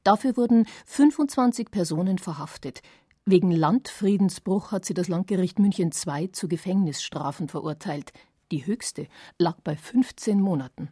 Dafür 0.03 0.37
wurden 0.37 0.67
25 0.87 1.71
Personen 1.71 2.19
verhaftet. 2.19 2.83
Wegen 3.27 3.51
Landfriedensbruch 3.51 4.73
hat 4.73 4.85
sie 4.85 4.95
das 4.95 5.09
Landgericht 5.09 5.59
München 5.59 5.91
II 6.07 6.33
zu 6.33 6.49
Gefängnisstrafen 6.49 7.49
verurteilt. 7.49 8.13
Die 8.51 8.67
höchste 8.67 9.07
lag 9.39 9.61
bei 9.63 9.77
15 9.77 10.41
Monaten. 10.41 10.91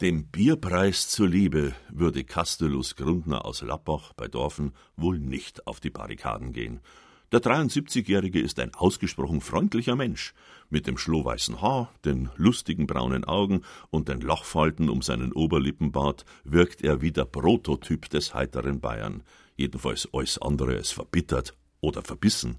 Dem 0.00 0.28
Bierpreis 0.28 1.08
zuliebe 1.08 1.74
würde 1.90 2.24
Castellus 2.24 2.96
Grundner 2.96 3.44
aus 3.44 3.60
Lappach 3.60 4.14
bei 4.14 4.28
Dorfen 4.28 4.72
wohl 4.96 5.18
nicht 5.18 5.66
auf 5.66 5.78
die 5.78 5.90
Barrikaden 5.90 6.52
gehen. 6.52 6.80
Der 7.32 7.40
73-Jährige 7.40 8.40
ist 8.40 8.58
ein 8.58 8.74
ausgesprochen 8.74 9.40
freundlicher 9.40 9.94
Mensch. 9.94 10.34
Mit 10.68 10.88
dem 10.88 10.98
schlohweißen 10.98 11.62
Haar, 11.62 11.92
den 12.04 12.28
lustigen 12.36 12.88
braunen 12.88 13.24
Augen 13.24 13.60
und 13.90 14.08
den 14.08 14.20
Lochfalten 14.20 14.88
um 14.88 15.00
seinen 15.00 15.32
Oberlippenbart 15.32 16.24
wirkt 16.42 16.82
er 16.82 17.02
wie 17.02 17.12
der 17.12 17.26
Prototyp 17.26 18.10
des 18.10 18.34
heiteren 18.34 18.80
Bayern. 18.80 19.22
Jedenfalls 19.54 20.08
alles 20.12 20.38
andere 20.38 20.74
als 20.74 20.90
verbittert 20.90 21.56
oder 21.80 22.02
verbissen. 22.02 22.58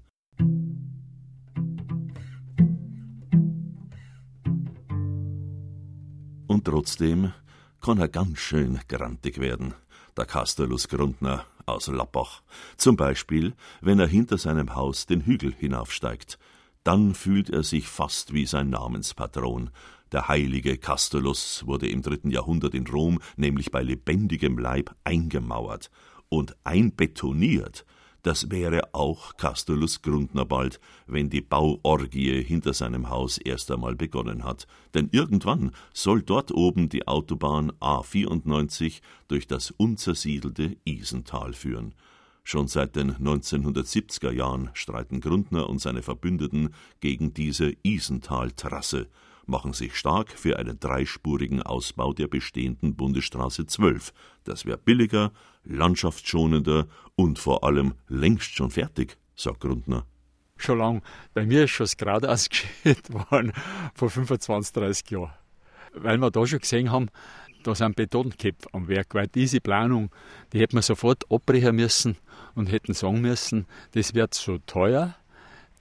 Und 6.46 6.64
trotzdem 6.64 7.34
kann 7.82 7.98
er 7.98 8.08
ganz 8.08 8.38
schön 8.38 8.80
grantig 8.88 9.38
werden, 9.38 9.74
der 10.16 10.24
Castellus 10.24 10.88
Grundner 10.88 11.44
aus 11.72 11.86
Lappach. 11.86 12.42
Zum 12.76 12.96
Beispiel, 12.96 13.54
wenn 13.80 13.98
er 13.98 14.06
hinter 14.06 14.38
seinem 14.38 14.74
Haus 14.74 15.06
den 15.06 15.22
Hügel 15.22 15.52
hinaufsteigt. 15.52 16.38
Dann 16.84 17.14
fühlt 17.14 17.50
er 17.50 17.62
sich 17.62 17.86
fast 17.86 18.32
wie 18.32 18.46
sein 18.46 18.70
Namenspatron. 18.70 19.70
Der 20.10 20.28
heilige 20.28 20.76
Castellus 20.78 21.64
wurde 21.66 21.88
im 21.88 22.02
dritten 22.02 22.30
Jahrhundert 22.30 22.74
in 22.74 22.86
Rom 22.86 23.20
nämlich 23.36 23.70
bei 23.70 23.82
lebendigem 23.82 24.58
Leib 24.58 24.94
eingemauert 25.04 25.90
und 26.28 26.56
einbetoniert 26.64 27.86
das 28.22 28.50
wäre 28.50 28.94
auch 28.94 29.36
Castellus 29.36 30.00
Grundner 30.00 30.44
bald, 30.44 30.80
wenn 31.06 31.28
die 31.28 31.40
Bauorgie 31.40 32.42
hinter 32.42 32.72
seinem 32.72 33.10
Haus 33.10 33.38
erst 33.38 33.70
einmal 33.70 33.96
begonnen 33.96 34.44
hat. 34.44 34.66
Denn 34.94 35.08
irgendwann 35.10 35.72
soll 35.92 36.22
dort 36.22 36.52
oben 36.52 36.88
die 36.88 37.08
Autobahn 37.08 37.72
A94 37.80 39.00
durch 39.26 39.48
das 39.48 39.72
unzersiedelte 39.72 40.76
Isental 40.84 41.52
führen. 41.52 41.94
Schon 42.44 42.68
seit 42.68 42.96
den 42.96 43.14
1970er 43.16 44.32
Jahren 44.32 44.70
streiten 44.74 45.20
Grundner 45.20 45.68
und 45.68 45.80
seine 45.80 46.02
Verbündeten 46.02 46.74
gegen 47.00 47.34
diese 47.34 47.72
Isentaltrasse, 47.82 49.08
machen 49.46 49.72
sich 49.72 49.96
stark 49.96 50.30
für 50.30 50.58
einen 50.58 50.78
dreispurigen 50.78 51.62
Ausbau 51.62 52.12
der 52.12 52.28
bestehenden 52.28 52.94
Bundesstraße 52.94 53.66
12. 53.66 54.12
Das 54.44 54.64
wäre 54.66 54.78
billiger, 54.78 55.32
landschaftsschonender 55.64 56.86
und 57.14 57.38
vor 57.38 57.64
allem 57.64 57.94
längst 58.08 58.54
schon 58.54 58.70
fertig, 58.70 59.16
sagt 59.34 59.60
Grundner. 59.60 60.06
Schon 60.56 60.78
lang. 60.78 61.02
Bei 61.34 61.44
mir 61.44 61.64
ist 61.64 61.70
schon 61.70 61.84
das 61.84 61.96
geradeaus 61.96 62.48
geschehen 62.50 62.96
worden, 63.08 63.52
vor 63.94 64.10
25, 64.10 64.72
30 64.72 65.10
Jahren. 65.10 65.32
Weil 65.94 66.18
wir 66.18 66.30
da 66.30 66.46
schon 66.46 66.60
gesehen 66.60 66.90
haben, 66.90 67.08
da 67.62 67.74
sind 67.74 67.96
Betonköpfe 67.96 68.68
am 68.72 68.88
Werk, 68.88 69.14
weil 69.14 69.28
diese 69.28 69.60
Planung, 69.60 70.10
die 70.52 70.60
hätten 70.60 70.76
wir 70.76 70.82
sofort 70.82 71.30
abbrechen 71.30 71.76
müssen 71.76 72.16
und 72.54 72.70
hätten 72.70 72.94
sagen 72.94 73.20
müssen, 73.20 73.66
das 73.92 74.14
wird 74.14 74.34
so 74.34 74.58
teuer, 74.58 75.14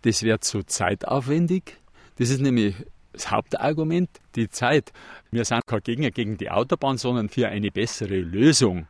das 0.03 0.23
wird 0.23 0.43
so 0.43 0.61
zeitaufwendig. 0.63 1.77
Das 2.17 2.29
ist 2.29 2.41
nämlich 2.41 2.75
das 3.13 3.31
Hauptargument, 3.31 4.09
die 4.35 4.49
Zeit. 4.49 4.91
Wir 5.31 5.45
sind 5.45 5.65
kein 5.65 5.81
Gegner 5.81 6.11
gegen 6.11 6.37
die 6.37 6.49
Autobahn, 6.49 6.97
sondern 6.97 7.29
für 7.29 7.47
eine 7.47 7.71
bessere 7.71 8.19
Lösung. 8.19 8.87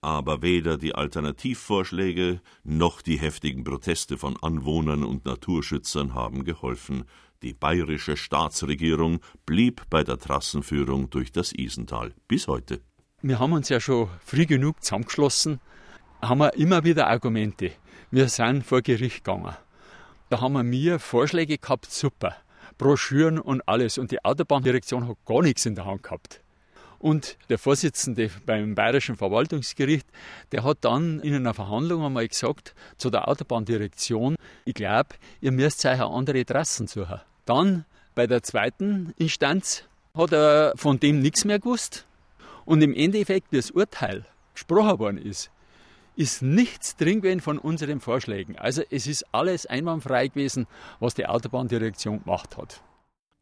Aber 0.00 0.42
weder 0.42 0.76
die 0.76 0.94
Alternativvorschläge 0.94 2.40
noch 2.64 3.02
die 3.02 3.18
heftigen 3.18 3.64
Proteste 3.64 4.18
von 4.18 4.36
Anwohnern 4.40 5.04
und 5.04 5.24
Naturschützern 5.24 6.14
haben 6.14 6.44
geholfen. 6.44 7.04
Die 7.42 7.54
bayerische 7.54 8.16
Staatsregierung 8.16 9.20
blieb 9.44 9.82
bei 9.90 10.04
der 10.04 10.18
Trassenführung 10.18 11.10
durch 11.10 11.32
das 11.32 11.52
Isental 11.52 12.14
bis 12.28 12.46
heute. 12.46 12.80
Wir 13.22 13.38
haben 13.38 13.52
uns 13.52 13.68
ja 13.68 13.80
schon 13.80 14.08
früh 14.24 14.46
genug 14.46 14.82
zusammengeschlossen, 14.82 15.60
haben 16.22 16.38
wir 16.38 16.54
immer 16.54 16.84
wieder 16.84 17.08
Argumente. 17.08 17.72
Wir 18.10 18.28
sind 18.28 18.64
vor 18.64 18.82
Gericht 18.82 19.24
gegangen. 19.24 19.56
Da 20.28 20.40
haben 20.40 20.54
wir 20.54 20.62
mir 20.62 20.98
Vorschläge 20.98 21.58
gehabt, 21.58 21.90
super. 21.90 22.36
Broschüren 22.78 23.38
und 23.38 23.66
alles. 23.68 23.98
Und 23.98 24.10
die 24.10 24.24
Autobahndirektion 24.24 25.08
hat 25.08 25.16
gar 25.24 25.42
nichts 25.42 25.66
in 25.66 25.74
der 25.74 25.86
Hand 25.86 26.02
gehabt. 26.02 26.42
Und 27.06 27.38
der 27.50 27.58
Vorsitzende 27.58 28.32
beim 28.46 28.74
Bayerischen 28.74 29.14
Verwaltungsgericht, 29.14 30.08
der 30.50 30.64
hat 30.64 30.78
dann 30.80 31.20
in 31.20 31.36
einer 31.36 31.54
Verhandlung 31.54 32.04
einmal 32.04 32.26
gesagt 32.26 32.74
zu 32.96 33.10
der 33.10 33.28
Autobahndirektion, 33.28 34.34
ich 34.64 34.74
glaube, 34.74 35.10
ihr 35.40 35.52
müsst 35.52 35.86
euch 35.86 36.00
andere 36.00 36.44
Trassen 36.44 36.88
suchen. 36.88 37.20
Dann 37.44 37.84
bei 38.16 38.26
der 38.26 38.42
zweiten 38.42 39.14
Instanz 39.18 39.84
hat 40.16 40.32
er 40.32 40.72
von 40.74 40.98
dem 40.98 41.20
nichts 41.20 41.44
mehr 41.44 41.60
gewusst. 41.60 42.08
Und 42.64 42.82
im 42.82 42.92
Endeffekt, 42.92 43.54
das 43.54 43.70
Urteil 43.70 44.26
gesprochen 44.54 44.98
worden 44.98 45.18
ist, 45.18 45.52
ist 46.16 46.42
nichts 46.42 46.96
drin 46.96 47.20
gewesen 47.20 47.40
von 47.40 47.58
unseren 47.58 48.00
Vorschlägen. 48.00 48.58
Also 48.58 48.82
es 48.90 49.06
ist 49.06 49.24
alles 49.30 49.64
einwandfrei 49.66 50.26
gewesen, 50.26 50.66
was 50.98 51.14
die 51.14 51.26
Autobahndirektion 51.26 52.24
gemacht 52.24 52.56
hat. 52.56 52.82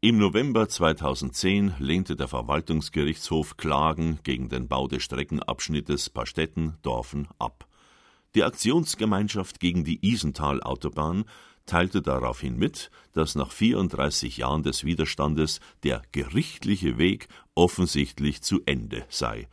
Im 0.05 0.19
November 0.19 0.69
2010 0.69 1.77
lehnte 1.79 2.15
der 2.15 2.27
Verwaltungsgerichtshof 2.27 3.57
Klagen 3.57 4.19
gegen 4.21 4.49
den 4.49 4.67
Bau 4.67 4.87
des 4.87 5.01
Streckenabschnittes 5.01 6.11
Pastetten-Dorfen 6.11 7.27
ab. 7.39 7.67
Die 8.35 8.43
Aktionsgemeinschaft 8.43 9.59
gegen 9.59 9.83
die 9.83 10.07
Isental-Autobahn 10.07 11.25
teilte 11.65 12.03
daraufhin 12.03 12.55
mit, 12.55 12.91
dass 13.13 13.33
nach 13.33 13.51
34 13.51 14.37
Jahren 14.37 14.61
des 14.61 14.83
Widerstandes 14.83 15.59
der 15.81 16.03
gerichtliche 16.11 16.99
Weg 16.99 17.27
offensichtlich 17.55 18.43
zu 18.43 18.61
Ende 18.67 19.07
sei. 19.09 19.47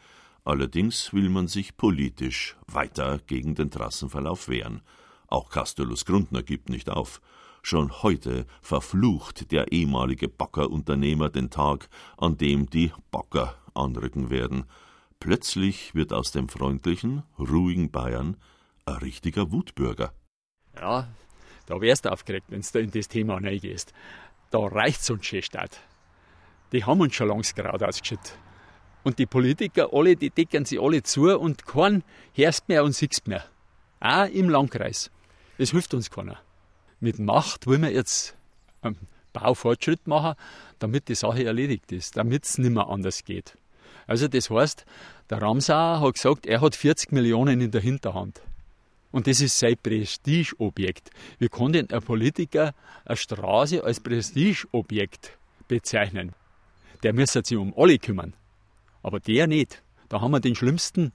Allerdings 0.44 1.14
will 1.14 1.30
man 1.30 1.49
sich 1.49 1.78
politisch 1.78 2.59
weiter 2.66 3.21
gegen 3.26 3.54
den 3.54 3.71
Trassenverlauf 3.71 4.49
wehren. 4.49 4.82
Auch 5.28 5.49
Castellus 5.49 6.04
Grundner 6.04 6.42
gibt 6.42 6.68
nicht 6.68 6.90
auf. 6.90 7.23
Schon 7.64 8.02
heute 8.02 8.45
verflucht 8.61 9.52
der 9.52 9.71
ehemalige 9.71 10.28
Backerunternehmer 10.28 11.31
den 11.31 11.49
Tag, 11.49 11.88
an 12.16 12.37
dem 12.37 12.69
die 12.69 12.92
Backer 13.12 13.57
anrücken 13.73 14.31
werden. 14.31 14.64
Plötzlich 15.21 15.95
wird 15.95 16.12
aus 16.12 16.33
dem 16.33 16.49
freundlichen, 16.49 17.23
ruhigen 17.38 17.92
Bayern 17.92 18.37
ein 18.85 18.97
richtiger 18.97 19.52
Wutbürger. 19.52 20.12
Ja, 20.75 21.07
da 21.66 21.81
wärst 21.81 22.04
du 22.04 22.12
aufgeregt, 22.12 22.47
wenn 22.49 22.62
du 22.62 22.78
in 22.81 22.90
das 22.90 23.07
Thema 23.07 23.35
reingehst. 23.35 23.92
Da 24.50 24.59
reicht's 24.59 25.09
uns 25.09 25.25
schon 25.25 25.42
statt. 25.42 25.81
Die 26.73 26.85
haben 26.85 27.00
uns 27.00 27.14
schon 27.14 27.28
langs 27.28 27.54
geradeaus 27.54 28.00
geschüttet. 28.00 28.37
Und 29.04 29.21
die 29.21 29.26
Politiker, 29.26 29.90
alle, 29.92 30.16
die 30.16 30.31
decken 30.31 30.64
sich 30.64 30.81
alle 30.81 31.04
zu 31.04 31.38
und 31.38 31.64
kein 31.64 32.02
hörst 32.35 32.69
mehr 32.69 32.83
und 32.83 32.92
siehst 32.92 33.28
mehr. 33.28 33.45
Auch 34.00 34.26
im 34.26 34.49
Landkreis. 34.49 35.12
Es 35.59 35.71
hilft 35.71 35.95
uns 35.95 36.11
keiner. 36.11 36.41
Mit 37.02 37.18
Macht 37.18 37.66
wollen 37.66 37.82
wir 37.82 37.90
jetzt 37.90 38.37
einen 38.80 38.97
Baufortschritt 39.32 40.06
machen, 40.06 40.37
damit 40.78 41.09
die 41.09 41.16
Sache 41.16 41.44
erledigt 41.44 41.90
ist, 41.90 42.16
damit 42.16 42.44
es 42.44 42.59
nicht 42.59 42.71
mehr 42.71 42.87
anders 42.87 43.25
geht. 43.25 43.59
Also 44.06 44.28
das 44.28 44.50
heißt, 44.50 44.87
der 45.28 45.42
Ramsauer 45.42 46.00
hat 46.00 46.14
gesagt, 46.14 46.47
er 46.47 46.61
hat 46.61 46.76
40 46.76 47.11
Millionen 47.11 47.61
in 47.61 47.73
der 47.73 47.80
Hinterhand. 47.80 48.40
Und 49.11 49.26
das 49.26 49.40
ist 49.40 49.59
sein 49.59 49.75
Prestigeobjekt. 49.82 51.11
Wie 51.40 51.49
kann 51.49 51.73
denn 51.73 51.90
ein 51.90 52.02
Politiker 52.02 52.73
eine 53.04 53.16
Straße 53.16 53.82
als 53.82 53.99
Prestigeobjekt 53.99 55.37
bezeichnen? 55.66 56.37
Der 57.02 57.12
müsste 57.12 57.42
sich 57.44 57.59
um 57.59 57.75
alle 57.76 57.99
kümmern. 57.99 58.32
Aber 59.02 59.18
der 59.18 59.49
nicht. 59.49 59.82
Da 60.09 60.21
haben 60.21 60.30
wir 60.30 60.38
den 60.38 60.54
schlimmsten 60.54 61.11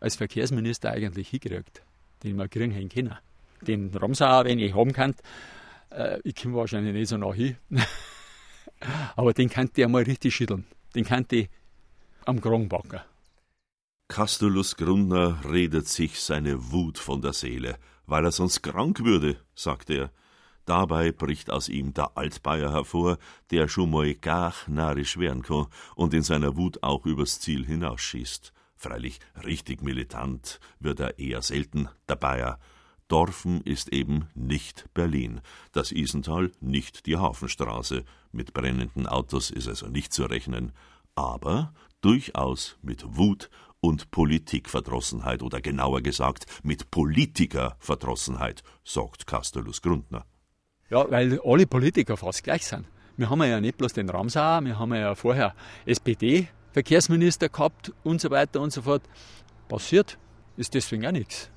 als 0.00 0.16
Verkehrsminister 0.16 0.90
eigentlich 0.90 1.28
hingekriegt, 1.28 1.82
den 2.22 2.36
wir 2.36 2.48
kriegen 2.48 2.88
können. 2.88 3.18
Den 3.62 3.94
Ramsauer, 3.94 4.44
wenn 4.44 4.58
ich 4.58 4.74
haben 4.74 4.92
kann, 4.92 5.14
äh, 5.90 6.20
ich 6.24 6.34
komme 6.34 6.56
wahrscheinlich 6.56 6.92
nicht 6.92 7.08
so 7.08 7.16
nach 7.16 7.34
hin. 7.34 7.56
Aber 9.16 9.32
den 9.32 9.48
könnte 9.48 9.80
ich 9.80 9.88
mal 9.88 10.02
richtig 10.02 10.34
schütteln. 10.34 10.64
Den 10.94 11.04
könnte 11.04 11.36
ich 11.36 11.50
am 12.24 12.40
Kragen 12.40 12.68
packen. 12.68 13.00
Castulus 14.08 14.76
Grundner 14.76 15.40
redet 15.50 15.88
sich 15.88 16.20
seine 16.20 16.70
Wut 16.70 16.98
von 16.98 17.22
der 17.22 17.32
Seele, 17.32 17.76
weil 18.06 18.24
er 18.24 18.32
sonst 18.32 18.62
krank 18.62 19.02
würde, 19.04 19.36
sagt 19.54 19.90
er. 19.90 20.10
Dabei 20.64 21.12
bricht 21.12 21.50
aus 21.50 21.68
ihm 21.68 21.94
der 21.94 22.16
Altbayer 22.16 22.72
hervor, 22.72 23.18
der 23.50 23.68
schon 23.68 23.90
mal 23.90 24.14
gar 24.14 24.52
narrisch 24.66 25.16
werden 25.16 25.42
kann 25.42 25.66
und 25.94 26.12
in 26.12 26.22
seiner 26.22 26.56
Wut 26.56 26.82
auch 26.82 27.06
übers 27.06 27.40
Ziel 27.40 27.64
hinausschießt. 27.64 28.52
Freilich 28.74 29.20
richtig 29.44 29.82
militant 29.82 30.60
wird 30.80 31.00
er 31.00 31.18
eher 31.18 31.42
selten, 31.42 31.88
der 32.08 32.16
Bayer. 32.16 32.58
Dorfen 33.08 33.60
ist 33.62 33.92
eben 33.92 34.28
nicht 34.34 34.86
Berlin, 34.92 35.40
das 35.72 35.92
Isental 35.92 36.50
nicht 36.60 37.06
die 37.06 37.16
Hafenstraße, 37.16 38.04
mit 38.32 38.52
brennenden 38.52 39.06
Autos 39.06 39.50
ist 39.50 39.68
also 39.68 39.86
nicht 39.86 40.12
zu 40.12 40.24
rechnen, 40.24 40.72
aber 41.14 41.72
durchaus 42.00 42.76
mit 42.82 43.16
Wut 43.16 43.48
und 43.80 44.10
Politikverdrossenheit 44.10 45.42
oder 45.42 45.60
genauer 45.60 46.02
gesagt 46.02 46.46
mit 46.62 46.90
Politikerverdrossenheit, 46.90 48.62
sagt 48.84 49.26
Castellus 49.26 49.82
Grundner. 49.82 50.24
Ja, 50.90 51.10
weil 51.10 51.40
alle 51.44 51.66
Politiker 51.66 52.16
fast 52.16 52.44
gleich 52.44 52.66
sind. 52.66 52.86
Wir 53.16 53.30
haben 53.30 53.42
ja 53.44 53.60
nicht 53.60 53.78
bloß 53.78 53.92
den 53.92 54.10
Ramsauer, 54.10 54.64
wir 54.64 54.78
haben 54.78 54.94
ja 54.94 55.14
vorher 55.14 55.54
SPD-Verkehrsminister 55.86 57.48
gehabt 57.48 57.92
und 58.04 58.20
so 58.20 58.30
weiter 58.30 58.60
und 58.60 58.72
so 58.72 58.82
fort. 58.82 59.02
Passiert 59.68 60.18
ist 60.56 60.74
deswegen 60.74 61.06
auch 61.06 61.12
nichts. 61.12 61.50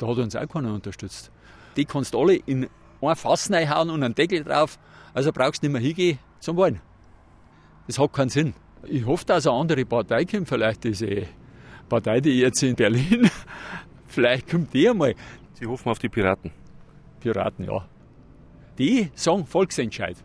Da 0.00 0.06
hat 0.08 0.16
uns 0.16 0.34
auch 0.34 0.48
keiner 0.48 0.72
unterstützt. 0.72 1.30
Die 1.76 1.84
kannst 1.84 2.14
du 2.14 2.20
alle 2.20 2.34
in 2.34 2.68
ein 3.02 3.16
Fass 3.16 3.50
reinhauen 3.52 3.90
und 3.90 4.02
einen 4.02 4.14
Deckel 4.14 4.42
drauf, 4.42 4.78
also 5.12 5.30
brauchst 5.30 5.62
du 5.62 5.66
nicht 5.66 5.72
mehr 5.74 5.82
hingehen 5.82 6.18
zum 6.40 6.56
Wollen. 6.56 6.80
Das 7.86 7.98
hat 7.98 8.12
keinen 8.14 8.30
Sinn. 8.30 8.54
Ich 8.84 9.04
hoffe, 9.04 9.26
dass 9.26 9.46
eine 9.46 9.56
andere 9.56 9.84
Partei 9.84 10.24
kommt, 10.24 10.48
vielleicht 10.48 10.84
diese 10.84 11.26
Partei, 11.88 12.20
die 12.20 12.40
jetzt 12.40 12.62
in 12.62 12.76
Berlin, 12.76 13.28
vielleicht 14.06 14.48
kommt 14.48 14.72
die 14.72 14.88
einmal. 14.88 15.14
Sie 15.52 15.66
hoffen 15.66 15.90
auf 15.90 15.98
die 15.98 16.08
Piraten. 16.08 16.50
Piraten, 17.20 17.66
ja. 17.66 17.84
Die 18.78 19.10
sagen 19.14 19.44
Volksentscheid. 19.44 20.16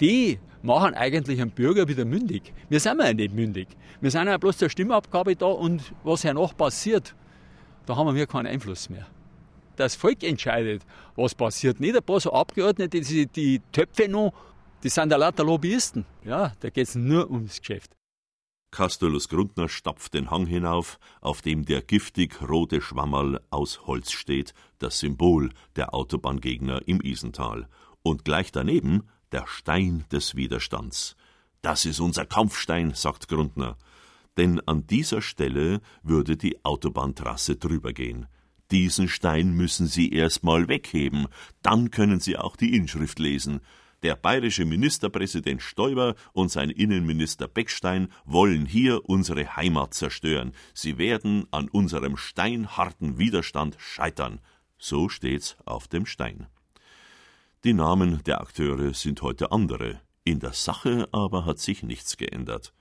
Die 0.00 0.38
machen 0.62 0.94
eigentlich 0.94 1.42
einen 1.42 1.50
Bürger 1.50 1.88
wieder 1.88 2.06
mündig. 2.06 2.54
Wir 2.70 2.80
sind 2.80 3.02
ja 3.02 3.12
nicht 3.12 3.34
mündig. 3.34 3.68
Wir 4.00 4.10
sind 4.10 4.28
ja 4.28 4.38
bloß 4.38 4.56
zur 4.56 4.70
Stimmabgabe 4.70 5.36
da 5.36 5.46
und 5.46 5.92
was 6.04 6.24
hernach 6.24 6.56
passiert, 6.56 7.14
da 7.88 7.96
haben 7.96 8.14
wir 8.14 8.26
keinen 8.26 8.46
Einfluss 8.46 8.90
mehr. 8.90 9.06
Das 9.76 9.94
Volk 9.94 10.22
entscheidet, 10.22 10.84
was 11.16 11.34
passiert. 11.34 11.80
Nicht 11.80 11.96
ein 11.96 12.02
paar 12.02 12.20
so 12.20 12.32
Abgeordnete, 12.32 13.00
die, 13.00 13.26
die 13.26 13.62
Töpfe 13.72 14.08
noch, 14.08 14.34
die 14.82 14.90
sind 14.90 15.10
ja 15.10 15.16
lauter 15.16 15.44
Lobbyisten. 15.44 16.04
Ja, 16.22 16.52
da 16.60 16.68
geht 16.68 16.88
es 16.88 16.94
nur 16.94 17.30
ums 17.30 17.60
Geschäft. 17.60 17.96
Castulus 18.70 19.30
Grundner 19.30 19.70
stapft 19.70 20.12
den 20.12 20.30
Hang 20.30 20.44
hinauf, 20.44 20.98
auf 21.22 21.40
dem 21.40 21.64
der 21.64 21.80
giftig 21.80 22.42
rote 22.46 22.82
Schwammerl 22.82 23.40
aus 23.48 23.86
Holz 23.86 24.12
steht, 24.12 24.52
das 24.78 24.98
Symbol 24.98 25.50
der 25.76 25.94
Autobahngegner 25.94 26.86
im 26.86 27.00
Isental. 27.00 27.68
Und 28.02 28.26
gleich 28.26 28.52
daneben 28.52 29.08
der 29.32 29.46
Stein 29.46 30.04
des 30.12 30.34
Widerstands. 30.34 31.16
Das 31.62 31.86
ist 31.86 32.00
unser 32.00 32.26
Kampfstein, 32.26 32.92
sagt 32.92 33.28
Grundner. 33.28 33.78
Denn 34.38 34.60
an 34.60 34.86
dieser 34.86 35.20
Stelle 35.20 35.80
würde 36.02 36.36
die 36.36 36.64
Autobahntrasse 36.64 37.56
drüber 37.56 37.92
gehen. 37.92 38.26
Diesen 38.70 39.08
Stein 39.08 39.52
müssen 39.52 39.86
Sie 39.86 40.12
erst 40.12 40.44
mal 40.44 40.68
wegheben, 40.68 41.26
dann 41.62 41.90
können 41.90 42.20
Sie 42.20 42.36
auch 42.36 42.54
die 42.54 42.76
Inschrift 42.76 43.18
lesen. 43.18 43.60
Der 44.02 44.14
bayerische 44.14 44.64
Ministerpräsident 44.64 45.60
Stoiber 45.60 46.14
und 46.32 46.52
sein 46.52 46.70
Innenminister 46.70 47.48
Beckstein 47.48 48.12
wollen 48.24 48.64
hier 48.64 49.08
unsere 49.08 49.56
Heimat 49.56 49.94
zerstören. 49.94 50.52
Sie 50.72 50.98
werden 50.98 51.48
an 51.50 51.68
unserem 51.68 52.16
steinharten 52.16 53.18
Widerstand 53.18 53.76
scheitern. 53.80 54.40
So 54.78 55.08
steht's 55.08 55.56
auf 55.64 55.88
dem 55.88 56.06
Stein. 56.06 56.46
Die 57.64 57.72
Namen 57.72 58.22
der 58.24 58.40
Akteure 58.40 58.94
sind 58.94 59.20
heute 59.22 59.50
andere. 59.50 60.00
In 60.22 60.38
der 60.38 60.52
Sache 60.52 61.08
aber 61.10 61.44
hat 61.44 61.58
sich 61.58 61.82
nichts 61.82 62.16
geändert. 62.16 62.72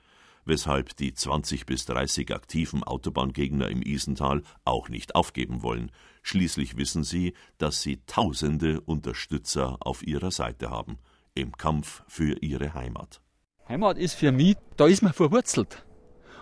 Weshalb 0.48 0.96
die 0.96 1.14
20 1.14 1.66
bis 1.66 1.86
30 1.88 2.34
aktiven 2.34 2.82
Autobahngegner 2.82 3.68
im 3.68 3.82
Isental 3.82 4.44
auch 4.64 4.88
nicht 4.88 5.14
aufgeben 5.14 5.62
wollen. 5.62 5.92
Schließlich 6.24 6.78
wissen 6.78 7.04
sie, 7.04 7.34
dass 7.58 7.82
sie 7.82 8.00
tausende 8.08 8.80
Unterstützer 8.80 9.76
auf 9.82 10.08
ihrer 10.08 10.32
Seite 10.32 10.70
haben 10.70 11.00
im 11.36 11.52
Kampf 11.52 12.02
für 12.08 12.42
ihre 12.42 12.74
Heimat. 12.74 13.20
Heimat 13.68 13.98
ist 13.98 14.14
für 14.14 14.32
mich, 14.32 14.56
da 14.78 14.88
ist 14.88 15.02
man 15.02 15.12
verwurzelt. 15.12 15.86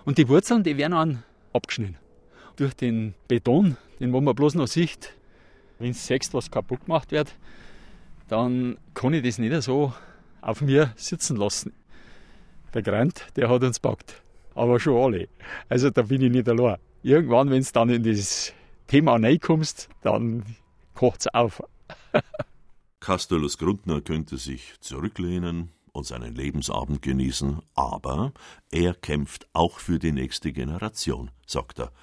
Und 0.06 0.20
die 0.20 0.30
Wurzeln, 0.30 0.62
die 0.62 0.78
werden 0.78 0.92
dann 0.92 1.24
abgeschnitten. 1.52 1.98
Durch 2.58 2.76
den 2.76 3.16
Beton, 3.28 3.76
den 4.00 4.14
wo 4.14 4.22
man 4.22 4.36
bloß 4.36 4.54
noch 4.54 4.68
sieht, 4.68 5.16
wenn 5.80 5.90
es 5.90 6.06
sechst, 6.06 6.36
was 6.36 6.52
kaputt 6.52 6.86
gemacht 6.86 7.12
wird, 7.12 7.36
dann 8.28 8.78
kann 8.94 9.16
ich 9.16 9.24
das 9.24 9.40
nicht 9.40 9.64
so 9.64 9.96
auf 10.42 10.62
mir 10.62 10.94
sitzen 10.96 11.38
lassen. 11.38 11.74
Der 12.76 12.82
Grant, 12.82 13.26
der 13.38 13.50
hat 13.50 13.64
uns 13.64 13.80
packt. 13.80 14.22
Aber 14.54 14.82
schon 14.82 15.02
alle. 15.02 15.30
Also 15.70 15.90
da 15.90 16.02
bin 16.02 16.22
ich 16.22 16.32
nicht 16.32 16.50
allein. 16.50 16.76
Irgendwann, 17.04 17.50
wenn 17.50 17.62
es 17.62 17.72
dann 17.72 17.90
in 17.90 18.04
das 18.04 18.54
Thema 18.88 19.14
reinkommst, 19.16 19.88
dann 20.02 20.44
kocht 20.94 21.22
es 21.22 21.34
auf. 21.34 21.64
Castulus 23.00 23.58
Grundner 23.58 24.02
könnte 24.02 24.38
sich 24.38 24.74
zurücklehnen 24.82 25.72
und 25.94 26.06
seinen 26.06 26.36
Lebensabend 26.36 27.02
genießen, 27.02 27.62
aber 27.76 28.34
er 28.72 28.94
kämpft 28.94 29.48
auch 29.54 29.80
für 29.80 29.98
die 29.98 30.12
nächste 30.12 30.52
Generation, 30.52 31.32
sagt 31.46 31.80
er. 31.80 31.94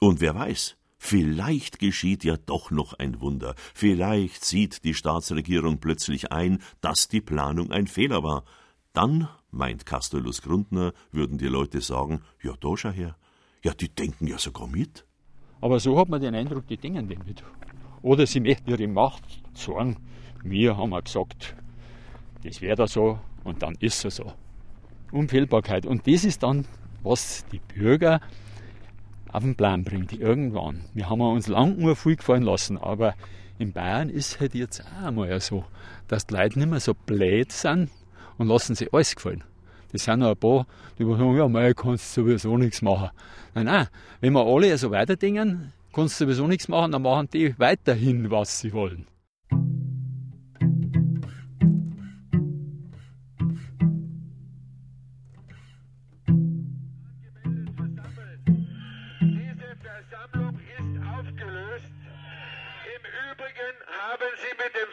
Und 0.00 0.22
wer 0.22 0.34
weiß, 0.34 0.76
vielleicht 0.96 1.78
geschieht 1.78 2.24
ja 2.24 2.38
doch 2.38 2.70
noch 2.70 2.94
ein 2.94 3.20
Wunder, 3.20 3.54
vielleicht 3.74 4.42
sieht 4.42 4.84
die 4.84 4.94
Staatsregierung 4.94 5.80
plötzlich 5.80 6.32
ein, 6.32 6.62
dass 6.80 7.08
die 7.08 7.20
Planung 7.20 7.72
ein 7.72 7.86
Fehler 7.86 8.22
war. 8.22 8.44
Dann, 8.94 9.28
meint 9.50 9.86
Castulus 9.86 10.40
Grundner, 10.40 10.92
würden 11.10 11.36
die 11.36 11.48
Leute 11.48 11.80
sagen, 11.80 12.20
ja, 12.40 12.52
da 12.60 12.76
schau 12.76 12.90
her, 12.90 13.16
ja, 13.64 13.74
die 13.74 13.88
denken 13.88 14.28
ja 14.28 14.38
sogar 14.38 14.68
mit. 14.68 15.04
Aber 15.60 15.80
so 15.80 15.98
hat 15.98 16.08
man 16.08 16.20
den 16.20 16.36
Eindruck, 16.36 16.68
die 16.68 16.76
denken 16.76 17.08
den 17.08 17.18
mit. 17.26 17.42
Oder 18.02 18.24
sie 18.24 18.38
möchten 18.38 18.70
ihre 18.70 18.86
Macht 18.86 19.24
zeigen, 19.54 19.96
wir 20.44 20.76
haben 20.76 20.92
gesagt, 21.02 21.56
das 22.44 22.60
wäre 22.60 22.76
da 22.76 22.86
so 22.86 23.18
und 23.42 23.62
dann 23.62 23.74
ist 23.80 24.04
es 24.04 24.16
so. 24.16 24.32
Unfehlbarkeit. 25.10 25.86
Und 25.86 26.06
das 26.06 26.24
ist 26.24 26.44
dann, 26.44 26.64
was 27.02 27.44
die 27.50 27.58
Bürger 27.58 28.20
auf 29.32 29.42
den 29.42 29.56
Plan 29.56 29.82
bringt, 29.82 30.12
irgendwann. 30.12 30.84
Wir 30.94 31.10
haben 31.10 31.20
uns 31.20 31.48
lang 31.48 31.78
nur 31.78 31.96
viel 31.96 32.14
gefallen 32.14 32.44
lassen, 32.44 32.78
aber 32.78 33.16
in 33.58 33.72
Bayern 33.72 34.08
ist 34.08 34.38
halt 34.38 34.54
jetzt 34.54 34.82
auch 34.82 35.06
einmal 35.06 35.40
so, 35.40 35.64
dass 36.06 36.28
die 36.28 36.34
Leute 36.34 36.60
nicht 36.60 36.70
mehr 36.70 36.78
so 36.78 36.94
blöd 36.94 37.50
sind 37.50 37.90
und 38.38 38.48
lassen 38.48 38.74
sich 38.74 38.92
alles 38.92 39.14
gefallen. 39.14 39.44
Das 39.92 40.04
sind 40.04 40.18
noch 40.18 40.30
ein 40.30 40.36
paar, 40.36 40.66
die 40.98 41.04
sagen, 41.04 41.36
ja, 41.36 41.48
mei, 41.48 41.72
kannst 41.72 42.16
du 42.16 42.22
sowieso 42.22 42.56
nichts 42.56 42.82
machen. 42.82 43.10
Nein, 43.54 43.66
nein, 43.66 43.88
wenn 44.20 44.32
wir 44.32 44.44
alle 44.44 44.76
so 44.76 44.90
weiterdenken, 44.90 45.72
kannst 45.92 46.20
du 46.20 46.24
sowieso 46.24 46.46
nichts 46.46 46.68
machen, 46.68 46.92
dann 46.92 47.02
machen 47.02 47.28
die 47.32 47.54
weiterhin, 47.58 48.30
was 48.30 48.60
sie 48.60 48.72
wollen. 48.72 49.06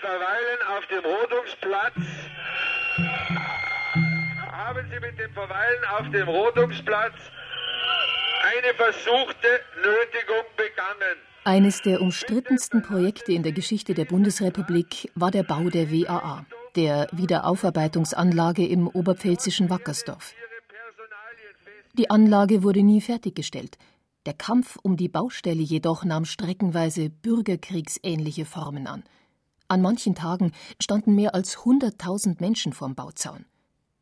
Verweilen 0.01 0.61
auf 0.67 0.85
dem 0.87 1.05
Rodungsplatz 1.05 1.93
haben 1.93 2.03
Sie 2.03 2.50
mit 5.01 5.19
dem 5.19 5.31
Verweilen 5.33 5.83
auf 5.97 6.09
dem 6.11 6.27
Rodungsplatz 6.27 7.15
eine 8.43 8.73
versuchte 8.75 9.47
Nötigung 9.77 10.45
begangen. 10.55 11.17
Eines 11.43 11.81
der 11.81 12.01
umstrittensten 12.01 12.83
Projekte 12.83 13.33
in 13.33 13.43
der 13.43 13.51
Geschichte 13.51 13.93
der 13.95 14.05
Bundesrepublik 14.05 15.11
war 15.15 15.31
der 15.31 15.43
Bau 15.43 15.69
der 15.69 15.91
WAA, 15.91 16.45
der 16.75 17.07
Wiederaufarbeitungsanlage 17.11 18.65
im 18.67 18.87
oberpfälzischen 18.87 19.69
Wackersdorf. 19.69 20.35
Die 21.93 22.09
Anlage 22.09 22.63
wurde 22.63 22.83
nie 22.83 23.01
fertiggestellt. 23.01 23.77
Der 24.27 24.33
Kampf 24.33 24.77
um 24.83 24.97
die 24.97 25.09
Baustelle 25.09 25.63
jedoch 25.63 26.05
nahm 26.05 26.25
streckenweise 26.25 27.09
bürgerkriegsähnliche 27.09 28.45
Formen 28.45 28.85
an. 28.85 29.03
An 29.67 29.81
manchen 29.81 30.13
Tagen 30.13 30.51
standen 30.79 31.15
mehr 31.15 31.33
als 31.33 31.57
100.000 31.59 32.39
Menschen 32.39 32.71
vorm 32.71 32.93
Bauzaun. 32.93 33.45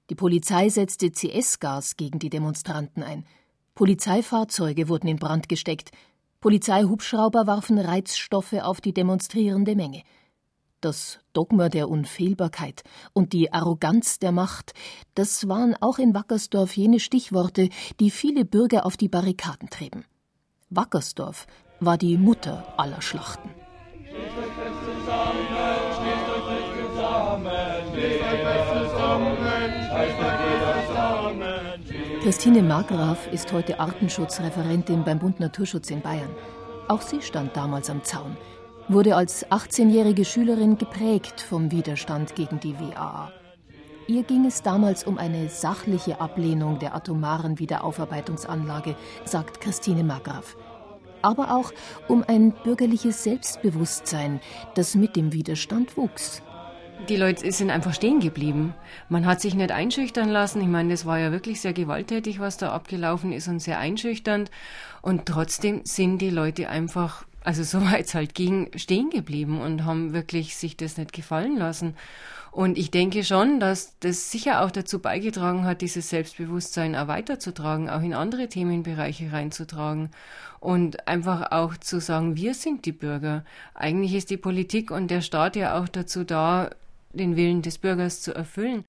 Die 0.10 0.15
Polizei 0.15 0.69
setzte 0.69 1.12
CS-Gas 1.12 1.95
gegen 1.95 2.17
die 2.17 2.32
Demonstranten 2.32 3.04
ein. 3.04 3.26
Polizeifahrzeuge 3.76 4.89
wurden 4.89 5.08
in 5.08 5.17
Brand 5.17 5.48
gesteckt. 5.48 5.91
Polizeihubschrauber 6.39 7.45
warfen 7.45 7.78
Reizstoffe 7.78 8.54
auf 8.54 8.82
die 8.82 8.93
demonstrierende 8.93 9.76
Menge. 9.76 10.02
Das 10.82 11.19
Dogma 11.34 11.69
der 11.69 11.89
Unfehlbarkeit 11.89 12.84
und 13.13 13.34
die 13.34 13.54
Arroganz 13.54 14.17
der 14.17 14.32
Macht, 14.32 14.74
das 15.13 15.48
waren 15.48 15.76
auch 15.80 16.00
in 16.00 16.15
Wackersdorf 16.15 16.76
jene 16.76 17.00
Stichworte, 17.00 17.69
die 18.00 18.10
viele 18.10 18.45
Bürger 18.45 18.86
auf 18.86 18.98
die 18.98 19.10
Barrikaden 19.10 19.69
trieben. 19.69 20.06
Wackersdorf 20.69 21.45
war 21.80 21.98
die 21.98 22.17
Mutter 22.17 22.74
aller 22.78 23.02
Schlachten. 23.02 23.50
Christine 32.30 32.62
Markgraf 32.62 33.26
ist 33.34 33.52
heute 33.54 33.80
Artenschutzreferentin 33.80 35.04
beim 35.04 35.18
Bund 35.18 35.39
Naturschutz 35.39 35.89
in 35.89 36.02
Bayern. 36.02 36.30
Auch 36.88 37.02
sie 37.02 37.24
stand 37.24 37.58
damals 37.58 37.89
am 37.89 38.04
Zaun, 38.04 38.38
wurde 38.88 39.15
als 39.15 39.48
18-jährige 39.48 40.24
Schülerin 40.24 40.78
geprägt 40.78 41.42
vom 41.42 41.72
Widerstand 41.72 42.36
gegen 42.36 42.60
die 42.60 42.80
WAA. 42.80 43.32
Ihr 44.06 44.22
ging 44.22 44.46
es 44.46 44.62
damals 44.62 45.06
um 45.06 45.18
eine 45.18 45.50
sachliche 45.50 46.22
Ablehnung 46.22 46.78
der 46.78 46.94
atomaren 46.94 47.58
Wiederaufarbeitungsanlage, 47.58 48.96
sagt 49.26 49.60
Christine 49.60 50.04
Markgraf. 50.04 50.56
Aber 51.24 51.56
auch 51.56 51.74
um 52.08 52.24
ein 52.28 52.52
bürgerliches 52.63 53.24
Selbstbewusstsein, 53.24 54.39
das 54.76 54.94
mit 54.94 55.15
dem 55.15 55.34
Widerstand 55.34 55.98
wuchs. 55.98 56.44
Die 57.07 57.15
Leute 57.15 57.51
sind 57.51 57.71
einfach 57.71 57.93
stehen 57.93 58.19
geblieben. 58.19 58.75
Man 59.07 59.25
hat 59.25 59.41
sich 59.41 59.55
nicht 59.55 59.71
einschüchtern 59.71 60.29
lassen. 60.29 60.62
Ich 60.62 60.67
meine, 60.67 60.91
das 60.91 61.05
war 61.05 61.17
ja 61.17 61.31
wirklich 61.31 61.62
sehr 61.62 61.73
gewalttätig, 61.73 62.39
was 62.39 62.57
da 62.57 62.71
abgelaufen 62.71 63.31
ist 63.31 63.47
und 63.47 63.59
sehr 63.59 63.79
einschüchternd. 63.79 64.51
Und 65.01 65.25
trotzdem 65.25 65.81
sind 65.85 66.19
die 66.19 66.29
Leute 66.29 66.69
einfach, 66.69 67.25
also 67.43 67.63
soweit 67.63 68.05
es 68.05 68.13
halt 68.13 68.35
ging, 68.35 68.69
stehen 68.75 69.09
geblieben 69.09 69.62
und 69.62 69.85
haben 69.85 70.13
wirklich 70.13 70.55
sich 70.55 70.77
das 70.77 70.97
nicht 70.97 71.13
gefallen 71.13 71.57
lassen. 71.57 71.95
Und 72.51 72.77
ich 72.77 72.91
denke 72.91 73.23
schon, 73.23 73.59
dass 73.59 73.97
das 73.99 74.31
sicher 74.31 74.63
auch 74.63 74.71
dazu 74.71 74.99
beigetragen 74.99 75.65
hat, 75.65 75.81
dieses 75.81 76.09
Selbstbewusstsein 76.09 76.95
auch 76.95 77.07
weiterzutragen, 77.07 77.89
auch 77.89 78.01
in 78.01 78.13
andere 78.13 78.49
Themenbereiche 78.49 79.31
reinzutragen 79.31 80.09
und 80.59 81.07
einfach 81.07 81.51
auch 81.51 81.77
zu 81.77 82.01
sagen, 82.01 82.35
wir 82.35 82.53
sind 82.53 82.85
die 82.85 82.91
Bürger. 82.91 83.45
Eigentlich 83.75 84.15
ist 84.15 84.29
die 84.29 84.38
Politik 84.38 84.91
und 84.91 85.09
der 85.12 85.21
Staat 85.21 85.55
ja 85.55 85.79
auch 85.79 85.88
dazu 85.88 86.23
da, 86.23 86.71
den 87.13 87.36
Willen 87.36 87.62
des 87.62 87.78
Bürgers 87.78 88.22
zu 88.22 88.34
erfüllen. 88.34 88.86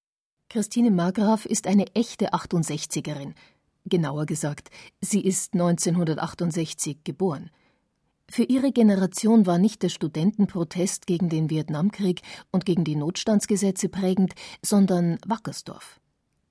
Christine 0.49 0.91
Margraf 0.91 1.47
ist 1.47 1.67
eine 1.67 1.87
echte 1.95 2.33
68erin. 2.33 3.35
Genauer 3.87 4.27
gesagt, 4.27 4.71
sie 5.01 5.21
ist 5.21 5.55
1968 5.55 7.05
geboren. 7.05 7.51
Für 8.29 8.45
ihre 8.45 8.71
Generation 8.71 9.47
war 9.47 9.59
nicht 9.59 9.83
der 9.83 9.89
Studentenprotest 9.89 11.09
gegen 11.09 11.29
den 11.29 11.51
Vietnamkrieg 11.51 12.23
und 12.53 12.65
gegen 12.65 12.85
die 12.85 12.95
Notstandsgesetze 12.95 13.89
prägend, 13.89 14.35
sondern 14.65 15.19
Wackersdorf. 15.27 16.01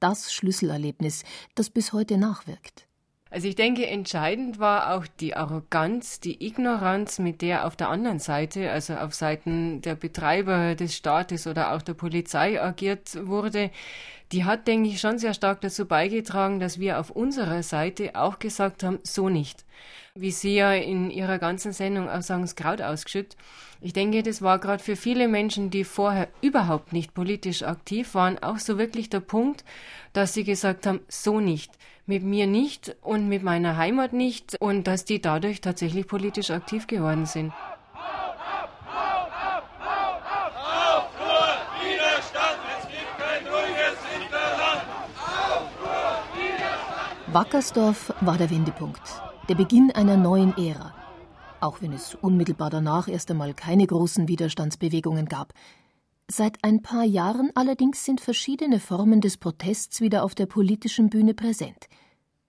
Das 0.01 0.33
Schlüsselerlebnis, 0.33 1.23
das 1.55 1.69
bis 1.69 1.93
heute 1.93 2.17
nachwirkt. 2.17 2.88
Also 3.31 3.47
ich 3.47 3.55
denke, 3.55 3.85
entscheidend 3.85 4.57
war 4.57 4.95
auch 4.95 5.05
die 5.19 5.35
Arroganz, 5.35 6.19
die 6.19 6.43
Ignoranz, 6.43 7.19
mit 7.19 7.43
der 7.43 7.67
auf 7.67 7.75
der 7.75 7.89
anderen 7.89 8.17
Seite, 8.17 8.71
also 8.71 8.95
auf 8.95 9.13
Seiten 9.13 9.81
der 9.81 9.93
Betreiber 9.93 10.73
des 10.73 10.95
Staates 10.95 11.45
oder 11.45 11.73
auch 11.73 11.83
der 11.83 11.93
Polizei 11.93 12.59
agiert 12.59 13.27
wurde. 13.27 13.69
Die 14.31 14.45
hat, 14.45 14.67
denke 14.67 14.89
ich, 14.89 14.99
schon 14.99 15.19
sehr 15.19 15.35
stark 15.35 15.61
dazu 15.61 15.85
beigetragen, 15.85 16.59
dass 16.59 16.79
wir 16.79 16.99
auf 16.99 17.11
unserer 17.11 17.61
Seite 17.61 18.15
auch 18.15 18.39
gesagt 18.39 18.81
haben, 18.81 18.97
so 19.03 19.29
nicht. 19.29 19.63
Wie 20.15 20.31
Sie 20.31 20.55
ja 20.55 20.73
in 20.73 21.11
Ihrer 21.11 21.37
ganzen 21.37 21.71
Sendung 21.71 22.09
auch 22.09 22.23
sagen, 22.23 22.41
das 22.41 22.55
Kraut 22.55 22.81
ausgeschüttet. 22.81 23.37
Ich 23.79 23.93
denke, 23.93 24.23
das 24.23 24.41
war 24.41 24.57
gerade 24.57 24.83
für 24.83 24.95
viele 24.95 25.27
Menschen, 25.27 25.69
die 25.69 25.83
vorher 25.83 26.29
überhaupt 26.41 26.93
nicht 26.93 27.13
politisch 27.13 27.61
aktiv 27.61 28.15
waren, 28.15 28.41
auch 28.41 28.57
so 28.57 28.79
wirklich 28.79 29.09
der 29.09 29.21
Punkt, 29.21 29.63
dass 30.13 30.33
sie 30.33 30.43
gesagt 30.43 30.85
haben, 30.87 30.99
so 31.07 31.39
nicht 31.39 31.71
mit 32.09 32.23
mir 32.23 32.47
nicht 32.47 32.95
und 33.03 33.29
mit 33.29 33.43
meiner 33.43 33.77
Heimat 33.77 34.13
nicht 34.13 34.55
und 34.59 34.87
dass 34.87 35.05
die 35.05 35.21
dadurch 35.21 35.61
tatsächlich 35.61 36.07
politisch 36.07 36.49
aktiv 36.49 36.87
geworden 36.87 37.27
sind. 37.27 37.53
Wackersdorf 47.27 48.11
war 48.21 48.39
der 48.39 48.49
Wendepunkt, 48.49 49.03
der 49.47 49.53
Beginn 49.53 49.91
einer 49.91 50.17
neuen 50.17 50.57
Ära. 50.57 50.95
Auch 51.59 51.79
wenn 51.81 51.93
es 51.93 52.15
unmittelbar 52.15 52.71
danach 52.71 53.07
erst 53.07 53.29
einmal 53.29 53.53
keine 53.53 53.85
großen 53.85 54.27
Widerstandsbewegungen 54.27 55.27
gab. 55.27 55.53
Seit 56.31 56.63
ein 56.63 56.83
paar 56.83 57.05
Jahren 57.05 57.49
allerdings 57.55 58.05
sind 58.05 58.21
verschiedene 58.21 58.79
Formen 58.79 59.19
des 59.19 59.37
Protests 59.37 59.99
wieder 59.99 60.23
auf 60.23 60.35
der 60.35 60.45
politischen 60.45 61.09
Bühne 61.09 61.33
präsent. 61.33 61.87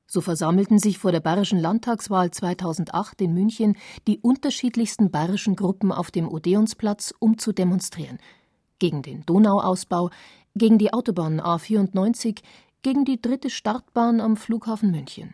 So 0.06 0.20
versammelten 0.20 0.78
sich 0.78 0.98
vor 0.98 1.12
der 1.12 1.20
bayerischen 1.20 1.58
Landtagswahl 1.58 2.30
2008 2.30 3.22
in 3.22 3.32
München 3.32 3.78
die 4.06 4.18
unterschiedlichsten 4.18 5.10
bayerischen 5.10 5.56
Gruppen 5.56 5.92
auf 5.92 6.10
dem 6.10 6.28
Odeonsplatz, 6.28 7.14
um 7.20 7.38
zu 7.38 7.52
demonstrieren. 7.52 8.18
Gegen 8.78 9.00
den 9.00 9.24
Donauausbau, 9.24 10.10
gegen 10.54 10.76
die 10.76 10.92
Autobahn 10.92 11.40
A94, 11.40 12.42
gegen 12.82 13.06
die 13.06 13.22
dritte 13.22 13.48
Startbahn 13.48 14.20
am 14.20 14.36
Flughafen 14.36 14.90
München. 14.90 15.32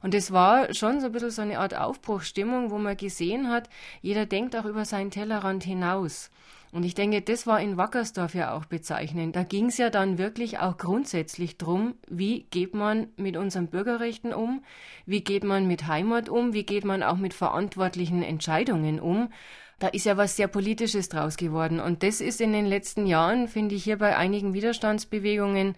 Und 0.00 0.14
es 0.14 0.30
war 0.30 0.72
schon 0.72 1.00
so 1.00 1.06
ein 1.06 1.12
bisschen 1.12 1.32
so 1.32 1.42
eine 1.42 1.58
Art 1.58 1.74
Aufbruchsstimmung, 1.74 2.70
wo 2.70 2.78
man 2.78 2.96
gesehen 2.96 3.48
hat, 3.48 3.68
jeder 4.02 4.24
denkt 4.24 4.54
auch 4.54 4.66
über 4.66 4.84
seinen 4.84 5.10
Tellerrand 5.10 5.64
hinaus. 5.64 6.30
Und 6.70 6.84
ich 6.84 6.94
denke, 6.94 7.22
das 7.22 7.46
war 7.46 7.60
in 7.60 7.76
Wackersdorf 7.78 8.34
ja 8.34 8.52
auch 8.54 8.66
bezeichnend. 8.66 9.36
Da 9.36 9.42
ging 9.42 9.66
es 9.66 9.78
ja 9.78 9.88
dann 9.88 10.18
wirklich 10.18 10.58
auch 10.58 10.76
grundsätzlich 10.76 11.56
drum, 11.56 11.94
wie 12.08 12.42
geht 12.50 12.74
man 12.74 13.08
mit 13.16 13.36
unseren 13.36 13.68
Bürgerrechten 13.68 14.34
um, 14.34 14.62
wie 15.06 15.22
geht 15.22 15.44
man 15.44 15.66
mit 15.66 15.86
Heimat 15.86 16.28
um, 16.28 16.52
wie 16.52 16.64
geht 16.64 16.84
man 16.84 17.02
auch 17.02 17.16
mit 17.16 17.32
verantwortlichen 17.32 18.22
Entscheidungen 18.22 19.00
um. 19.00 19.30
Da 19.78 19.86
ist 19.88 20.06
ja 20.06 20.16
was 20.16 20.36
sehr 20.36 20.48
Politisches 20.48 21.08
draus 21.08 21.36
geworden. 21.36 21.80
Und 21.80 22.02
das 22.02 22.20
ist 22.20 22.40
in 22.40 22.52
den 22.52 22.66
letzten 22.66 23.06
Jahren, 23.06 23.48
finde 23.48 23.76
ich, 23.76 23.84
hier 23.84 23.96
bei 23.96 24.16
einigen 24.16 24.52
Widerstandsbewegungen, 24.52 25.74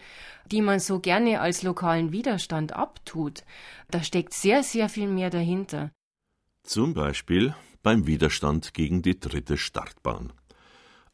die 0.51 0.63
man 0.63 0.81
so 0.81 0.99
gerne 0.99 1.41
als 1.41 1.63
lokalen 1.63 2.11
Widerstand 2.11 2.73
abtut, 2.73 3.45
da 3.91 4.03
steckt 4.03 4.33
sehr, 4.33 4.63
sehr 4.63 4.89
viel 4.89 5.07
mehr 5.07 5.31
dahinter. 5.31 5.91
Zum 6.63 6.95
Beispiel 6.95 7.55
beim 7.83 8.07
Widerstand 8.07 8.75
gegen 8.75 9.03
die 9.03 9.21
dritte 9.21 9.57
Startbahn. 9.57 10.33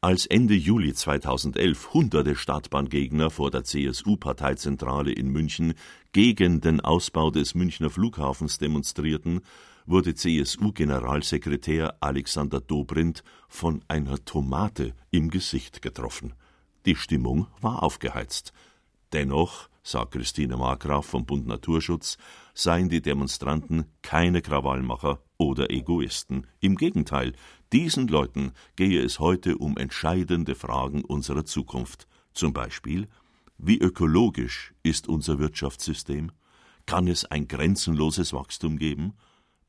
Als 0.02 0.26
Ende 0.26 0.54
Juli 0.54 0.92
2011 0.92 1.94
hunderte 1.94 2.36
Stadtbahngegner 2.36 3.30
vor 3.30 3.50
der 3.50 3.64
CSU-Parteizentrale 3.64 5.10
in 5.10 5.30
München 5.30 5.72
gegen 6.12 6.60
den 6.60 6.82
Ausbau 6.82 7.30
des 7.30 7.54
Münchner 7.54 7.88
Flughafens 7.88 8.58
demonstrierten, 8.58 9.40
wurde 9.86 10.14
CSU-Generalsekretär 10.14 11.96
Alexander 12.00 12.60
Dobrindt 12.60 13.24
von 13.48 13.82
einer 13.88 14.22
Tomate 14.22 14.92
im 15.10 15.30
Gesicht 15.30 15.80
getroffen. 15.80 16.34
Die 16.84 16.94
Stimmung 16.94 17.46
war 17.62 17.82
aufgeheizt. 17.82 18.52
Dennoch, 19.14 19.70
sagt 19.86 20.12
Christine 20.12 20.56
Markgraf 20.56 21.06
vom 21.06 21.26
Bund 21.26 21.46
Naturschutz, 21.46 22.18
seien 22.54 22.88
die 22.88 23.00
Demonstranten 23.00 23.86
keine 24.02 24.42
Krawallmacher 24.42 25.22
oder 25.38 25.70
Egoisten. 25.70 26.46
Im 26.60 26.76
Gegenteil, 26.76 27.34
diesen 27.72 28.08
Leuten 28.08 28.52
gehe 28.74 29.00
es 29.00 29.20
heute 29.20 29.58
um 29.58 29.76
entscheidende 29.76 30.56
Fragen 30.56 31.04
unserer 31.04 31.44
Zukunft. 31.44 32.08
Zum 32.32 32.52
Beispiel, 32.52 33.06
wie 33.58 33.78
ökologisch 33.78 34.74
ist 34.82 35.08
unser 35.08 35.38
Wirtschaftssystem? 35.38 36.32
Kann 36.84 37.06
es 37.06 37.24
ein 37.24 37.46
grenzenloses 37.46 38.32
Wachstum 38.32 38.78
geben? 38.78 39.14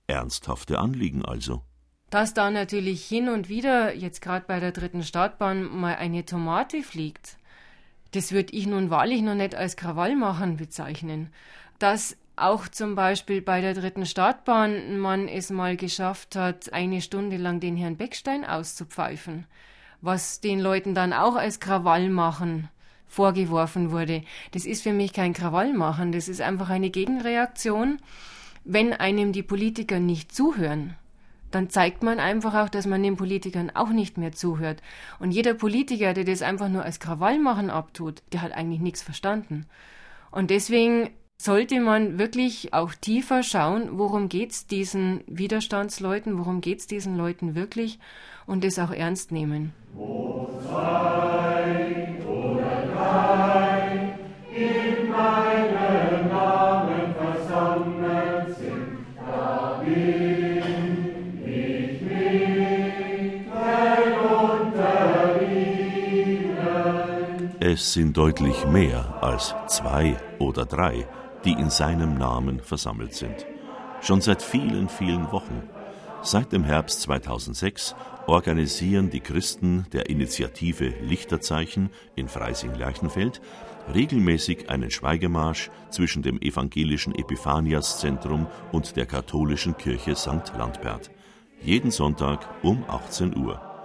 Ernsthafte 0.08 0.80
Anliegen 0.80 1.26
also. 1.26 1.62
Dass 2.10 2.34
da 2.34 2.50
natürlich 2.50 3.06
hin 3.06 3.30
und 3.30 3.50
wieder, 3.50 3.94
jetzt 3.94 4.22
gerade 4.22 4.46
bei 4.48 4.60
der 4.60 4.72
dritten 4.72 5.04
Startbahn, 5.04 5.64
mal 5.64 5.96
eine 5.96 6.26
Tomate 6.26 6.82
fliegt, 6.82 7.38
das 8.18 8.32
würde 8.32 8.54
ich 8.54 8.66
nun 8.68 8.90
wahrlich 8.90 9.22
noch 9.22 9.36
nicht 9.36 9.56
als 9.56 9.76
Krawallmachen 9.76 10.58
bezeichnen. 10.58 11.30
Dass 11.80 12.18
auch 12.36 12.68
zum 12.68 12.96
Beispiel 12.96 13.42
bei 13.42 13.62
der 13.62 13.74
dritten 13.74 14.06
Startbahn 14.06 15.00
man 15.00 15.28
es 15.28 15.50
mal 15.50 15.78
geschafft 15.78 16.36
hat, 16.36 16.74
eine 16.74 17.02
Stunde 17.02 17.38
lang 17.38 17.60
den 17.60 17.78
Herrn 17.78 17.98
Beckstein 17.98 18.44
auszupfeifen, 18.44 19.46
was 20.02 20.42
den 20.42 20.60
Leuten 20.60 20.96
dann 20.96 21.14
auch 21.14 21.36
als 21.36 21.60
Krawall 21.60 22.10
machen 22.10 22.70
vorgeworfen 23.08 23.92
wurde. 23.92 24.24
Das 24.52 24.66
ist 24.66 24.84
für 24.84 24.92
mich 24.92 25.14
kein 25.14 25.34
Krawall 25.34 25.74
machen, 25.74 26.12
das 26.12 26.28
ist 26.28 26.42
einfach 26.42 26.70
eine 26.70 26.90
Gegenreaktion 26.90 28.00
wenn 28.68 28.92
einem 28.92 29.32
die 29.32 29.44
Politiker 29.44 30.00
nicht 30.00 30.36
zuhören, 30.36 30.96
dann 31.52 31.70
zeigt 31.70 32.04
man 32.04 32.20
einfach 32.20 32.54
auch, 32.56 32.70
dass 32.70 32.86
man 32.86 33.04
den 33.04 33.18
Politikern 33.18 33.72
auch 33.74 33.90
nicht 33.90 34.18
mehr 34.18 34.32
zuhört. 34.32 34.82
Und 35.20 35.32
jeder 35.32 35.54
Politiker, 35.54 36.14
der 36.14 36.24
das 36.24 36.42
einfach 36.42 36.70
nur 36.70 36.84
als 36.84 37.00
Krawallmachen 37.00 37.70
abtut, 37.70 38.22
der 38.34 38.42
hat 38.42 38.52
eigentlich 38.52 38.82
nichts 38.82 39.02
verstanden. 39.02 39.66
Und 40.32 40.50
deswegen 40.50 41.10
sollte 41.38 41.80
man 41.80 42.18
wirklich 42.18 42.74
auch 42.74 42.94
tiefer 42.94 43.44
schauen, 43.44 43.98
worum 43.98 44.28
geht's 44.28 44.66
diesen 44.66 45.24
Widerstandsleuten, 45.28 46.38
worum 46.38 46.62
geht's 46.62 46.88
diesen 46.88 47.16
Leuten 47.16 47.56
wirklich 47.56 48.00
und 48.46 48.64
das 48.64 48.80
auch 48.80 48.92
ernst 48.92 49.32
nehmen. 49.32 49.74
Wo 49.94 50.50
zwei 50.68 52.18
oder 52.26 53.57
Es 67.78 67.94
sind 67.94 68.18
deutlich 68.18 68.66
mehr 68.66 69.22
als 69.22 69.54
zwei 69.68 70.18
oder 70.40 70.66
drei 70.66 71.08
die 71.46 71.52
in 71.52 71.70
seinem 71.70 72.18
Namen 72.18 72.60
versammelt 72.60 73.14
sind. 73.14 73.46
Schon 74.02 74.20
seit 74.20 74.42
vielen, 74.42 74.90
vielen 74.90 75.32
Wochen. 75.32 75.62
Seit 76.24 76.52
dem 76.54 76.64
Herbst 76.64 77.02
2006 77.02 77.96
organisieren 78.26 79.12
die 79.12 79.20
Christen 79.20 79.86
der 79.94 80.10
Initiative 80.10 80.92
Lichterzeichen 81.04 81.92
in 82.16 82.28
Freising-Lerchenfeld 82.28 83.42
regelmäßig 83.94 84.72
einen 84.72 84.90
Schweigemarsch 84.90 85.70
zwischen 85.92 86.24
dem 86.24 86.42
evangelischen 86.42 87.14
Epiphaniaszentrum 87.14 88.48
und 88.72 88.96
der 88.96 89.06
katholischen 89.06 89.78
Kirche 89.78 90.16
St. 90.16 90.52
Landbert. 90.58 91.12
Jeden 91.62 91.92
Sonntag 91.92 92.40
um 92.64 92.84
18 92.90 93.38
Uhr. 93.38 93.77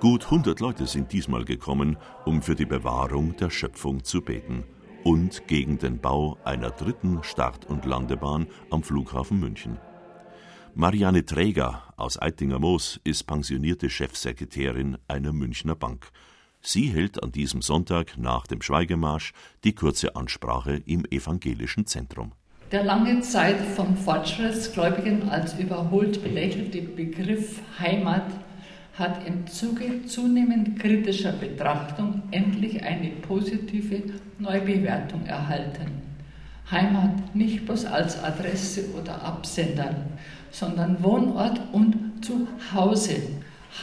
Gut 0.00 0.24
100 0.24 0.60
Leute 0.60 0.86
sind 0.86 1.12
diesmal 1.12 1.44
gekommen, 1.44 1.98
um 2.24 2.40
für 2.40 2.54
die 2.54 2.64
Bewahrung 2.64 3.36
der 3.36 3.50
Schöpfung 3.50 4.02
zu 4.02 4.22
beten 4.22 4.64
und 5.04 5.46
gegen 5.46 5.76
den 5.76 6.00
Bau 6.00 6.38
einer 6.42 6.70
dritten 6.70 7.22
Start- 7.22 7.66
und 7.66 7.84
Landebahn 7.84 8.46
am 8.70 8.82
Flughafen 8.82 9.38
München. 9.38 9.76
Marianne 10.74 11.26
Träger 11.26 11.82
aus 11.98 12.20
Eitinger 12.20 12.58
Moos 12.58 12.98
ist 13.04 13.24
pensionierte 13.24 13.90
Chefsekretärin 13.90 14.96
einer 15.06 15.34
Münchner 15.34 15.74
Bank. 15.74 16.08
Sie 16.62 16.88
hält 16.88 17.22
an 17.22 17.30
diesem 17.30 17.60
Sonntag 17.60 18.16
nach 18.16 18.46
dem 18.46 18.62
Schweigemarsch 18.62 19.34
die 19.64 19.74
kurze 19.74 20.16
Ansprache 20.16 20.80
im 20.86 21.04
evangelischen 21.10 21.84
Zentrum. 21.84 22.32
Der 22.72 22.84
lange 22.84 23.20
Zeit 23.20 23.60
von 23.76 23.98
Fortschrittsgläubigen 23.98 25.28
als 25.28 25.58
überholt 25.58 26.22
belächelte 26.22 26.80
Begriff 26.80 27.60
Heimat 27.78 28.30
hat 29.00 29.26
im 29.26 29.46
Zuge 29.46 30.04
zunehmend 30.04 30.78
kritischer 30.78 31.32
Betrachtung 31.32 32.22
endlich 32.30 32.82
eine 32.84 33.08
positive 33.10 34.02
Neubewertung 34.38 35.24
erhalten. 35.26 36.02
Heimat 36.70 37.34
nicht 37.34 37.64
bloß 37.64 37.86
als 37.86 38.22
Adresse 38.22 38.84
oder 38.94 39.22
Absender, 39.24 39.96
sondern 40.52 41.02
Wohnort 41.02 41.60
und 41.72 41.96
Zuhause. 42.24 43.16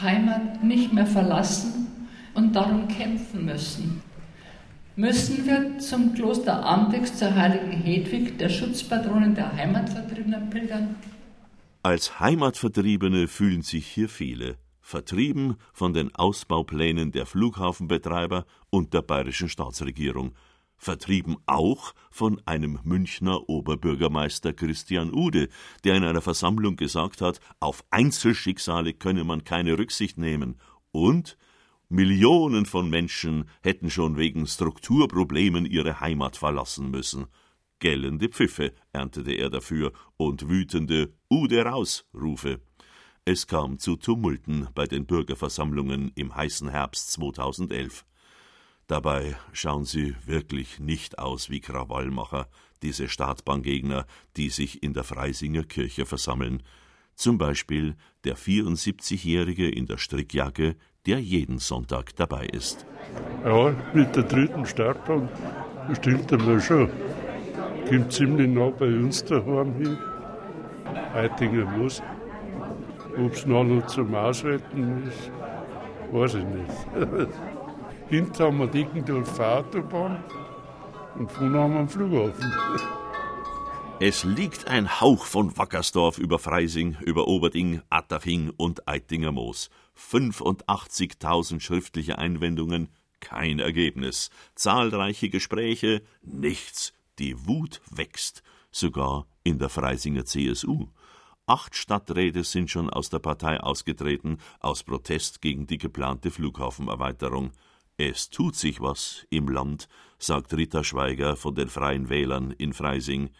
Heimat 0.00 0.62
nicht 0.62 0.92
mehr 0.92 1.06
verlassen 1.06 1.88
und 2.34 2.54
darum 2.54 2.88
kämpfen 2.88 3.44
müssen. 3.44 4.02
Müssen 4.96 5.46
wir 5.46 5.78
zum 5.78 6.14
Kloster 6.14 6.64
Ambex 6.64 7.18
zur 7.18 7.34
heiligen 7.34 7.72
Hedwig, 7.72 8.38
der 8.38 8.48
Schutzpatronin 8.48 9.34
der 9.34 9.54
Heimatvertriebenen, 9.56 10.48
pilgern? 10.50 10.96
Als 11.82 12.20
Heimatvertriebene 12.20 13.28
fühlen 13.28 13.62
sich 13.62 13.86
hier 13.86 14.08
viele 14.08 14.56
vertrieben 14.88 15.58
von 15.74 15.92
den 15.92 16.14
Ausbauplänen 16.14 17.12
der 17.12 17.26
Flughafenbetreiber 17.26 18.46
und 18.70 18.94
der 18.94 19.02
bayerischen 19.02 19.50
Staatsregierung, 19.50 20.34
vertrieben 20.78 21.36
auch 21.44 21.92
von 22.10 22.40
einem 22.46 22.78
Münchner 22.84 23.50
Oberbürgermeister 23.50 24.54
Christian 24.54 25.12
Ude, 25.12 25.50
der 25.84 25.96
in 25.96 26.04
einer 26.04 26.22
Versammlung 26.22 26.76
gesagt 26.76 27.20
hat, 27.20 27.38
auf 27.60 27.84
Einzelschicksale 27.90 28.94
könne 28.94 29.24
man 29.24 29.44
keine 29.44 29.76
Rücksicht 29.76 30.16
nehmen, 30.16 30.56
und 30.90 31.36
Millionen 31.90 32.64
von 32.64 32.88
Menschen 32.88 33.44
hätten 33.62 33.90
schon 33.90 34.16
wegen 34.16 34.46
Strukturproblemen 34.46 35.66
ihre 35.66 36.00
Heimat 36.00 36.38
verlassen 36.38 36.90
müssen. 36.90 37.26
Gellende 37.78 38.30
Pfiffe 38.30 38.72
erntete 38.92 39.32
er 39.32 39.50
dafür 39.50 39.92
und 40.16 40.48
wütende 40.48 41.12
Ude 41.28 41.62
raus 41.62 42.06
Rufe. 42.14 42.62
Es 43.30 43.46
kam 43.46 43.78
zu 43.78 43.96
Tumulten 43.96 44.68
bei 44.74 44.86
den 44.86 45.04
Bürgerversammlungen 45.04 46.12
im 46.14 46.34
heißen 46.34 46.70
Herbst 46.70 47.12
2011. 47.12 48.06
Dabei 48.86 49.36
schauen 49.52 49.84
sie 49.84 50.16
wirklich 50.24 50.78
nicht 50.78 51.18
aus 51.18 51.50
wie 51.50 51.60
Krawallmacher, 51.60 52.48
diese 52.80 53.06
Startbahngegner, 53.06 54.06
die 54.38 54.48
sich 54.48 54.82
in 54.82 54.94
der 54.94 55.04
Freisinger 55.04 55.64
Kirche 55.64 56.06
versammeln. 56.06 56.62
Zum 57.16 57.36
Beispiel 57.36 57.96
der 58.24 58.38
74-Jährige 58.38 59.68
in 59.68 59.84
der 59.84 59.98
Strickjacke, 59.98 60.76
der 61.04 61.20
jeden 61.20 61.58
Sonntag 61.58 62.16
dabei 62.16 62.46
ist. 62.46 62.86
Ja, 63.44 63.76
mit 63.92 64.16
der 64.16 64.22
dritten 64.22 64.64
Startbahn 64.64 65.28
stimmt 65.92 66.32
einmal 66.32 66.62
schon. 66.62 66.90
Kommt 67.90 68.10
ziemlich 68.10 68.48
nah 68.48 68.70
bei 68.70 68.86
uns 68.86 69.22
daheim 69.22 69.74
hin. 69.74 69.98
Heutinger 71.12 71.66
Moos. 71.76 72.02
Ob 73.18 73.32
es 73.32 73.46
noch, 73.46 73.86
zum 73.86 74.14
Ausretten 74.14 75.08
ist, 75.08 75.30
weiß 76.12 76.34
ich 76.34 76.44
nicht. 76.44 77.28
Hinten 78.08 78.38
haben 78.38 78.58
wir 78.58 78.66
Deckendorf 78.68 79.38
Autobahn 79.40 80.22
und 81.18 81.30
vorne 81.32 81.58
haben 81.58 81.72
wir 81.72 81.78
einen 81.80 81.88
Flughafen. 81.88 82.52
Es 84.00 84.22
liegt 84.22 84.68
ein 84.68 85.00
Hauch 85.00 85.24
von 85.24 85.58
Wackersdorf 85.58 86.18
über 86.18 86.38
Freising, 86.38 86.96
über 87.04 87.26
Oberding, 87.26 87.82
Attaching 87.90 88.52
und 88.56 88.86
Eitinger 88.86 89.32
Moos. 89.32 89.70
85.000 89.98 91.58
schriftliche 91.58 92.16
Einwendungen, 92.16 92.90
kein 93.18 93.58
Ergebnis. 93.58 94.30
Zahlreiche 94.54 95.30
Gespräche, 95.30 96.02
nichts. 96.22 96.92
Die 97.18 97.48
Wut 97.48 97.80
wächst, 97.90 98.44
sogar 98.70 99.26
in 99.42 99.58
der 99.58 99.68
Freisinger 99.68 100.24
CSU. 100.24 100.86
Acht 101.48 101.74
Stadträte 101.76 102.44
sind 102.44 102.70
schon 102.70 102.90
aus 102.90 103.08
der 103.08 103.20
Partei 103.20 103.58
ausgetreten, 103.58 104.36
aus 104.60 104.82
Protest 104.82 105.40
gegen 105.40 105.66
die 105.66 105.78
geplante 105.78 106.30
Flughafenerweiterung. 106.30 107.52
Es 107.96 108.28
tut 108.28 108.54
sich 108.54 108.82
was 108.82 109.26
im 109.30 109.48
Land, 109.48 109.88
sagt 110.18 110.52
Rita 110.52 110.84
Schweiger 110.84 111.36
von 111.36 111.54
den 111.54 111.68
Freien 111.68 112.10
Wählern 112.10 112.50
in 112.50 112.74
Freising. 112.74 113.30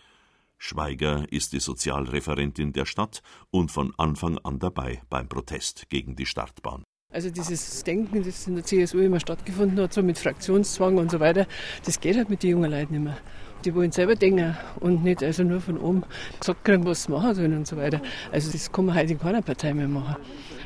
Schweiger 0.56 1.30
ist 1.30 1.52
die 1.52 1.60
Sozialreferentin 1.60 2.72
der 2.72 2.86
Stadt 2.86 3.22
und 3.50 3.70
von 3.70 3.92
Anfang 3.98 4.38
an 4.38 4.58
dabei 4.58 5.02
beim 5.10 5.28
Protest 5.28 5.90
gegen 5.90 6.16
die 6.16 6.24
Startbahn. 6.24 6.84
Also 7.12 7.30
dieses 7.30 7.84
Denken, 7.84 8.22
das 8.22 8.46
in 8.46 8.54
der 8.54 8.64
CSU 8.64 9.00
immer 9.00 9.20
stattgefunden 9.20 9.78
hat, 9.80 9.92
so 9.92 10.02
mit 10.02 10.18
Fraktionszwang 10.18 10.96
und 10.96 11.10
so 11.10 11.20
weiter, 11.20 11.46
das 11.84 12.00
geht 12.00 12.16
halt 12.16 12.30
mit 12.30 12.42
den 12.42 12.50
jungen 12.52 12.70
Leuten 12.70 13.02
mehr. 13.02 13.18
Die 13.64 13.74
wollen 13.74 13.90
selber 13.90 14.14
denken 14.14 14.56
und 14.80 15.02
nicht 15.02 15.22
also 15.22 15.42
nur 15.42 15.60
von 15.60 15.78
oben 15.78 16.04
gesagt 16.38 16.64
kriegen, 16.64 16.84
was 16.86 17.04
sie 17.04 17.12
machen 17.12 17.34
sollen 17.34 17.56
und 17.56 17.66
so 17.66 17.76
weiter. 17.76 18.00
Also 18.32 18.52
das 18.52 18.70
kann 18.70 18.86
man 18.86 18.96
heute 18.96 19.12
in 19.12 19.18
keiner 19.18 19.42
Partei 19.42 19.74
mehr 19.74 19.88
machen. 19.88 20.16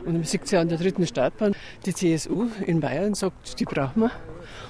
Und 0.05 0.15
man 0.15 0.25
sieht 0.25 0.45
es 0.45 0.51
ja 0.51 0.61
an 0.61 0.69
der 0.69 0.79
dritten 0.79 1.07
Startbahn, 1.07 1.55
die 1.87 1.95
CSU 1.95 2.49
in 2.67 2.81
Bayern 2.81 3.15
sagt, 3.15 3.59
die 3.61 3.65
brauchen 3.65 4.03
wir. 4.03 4.11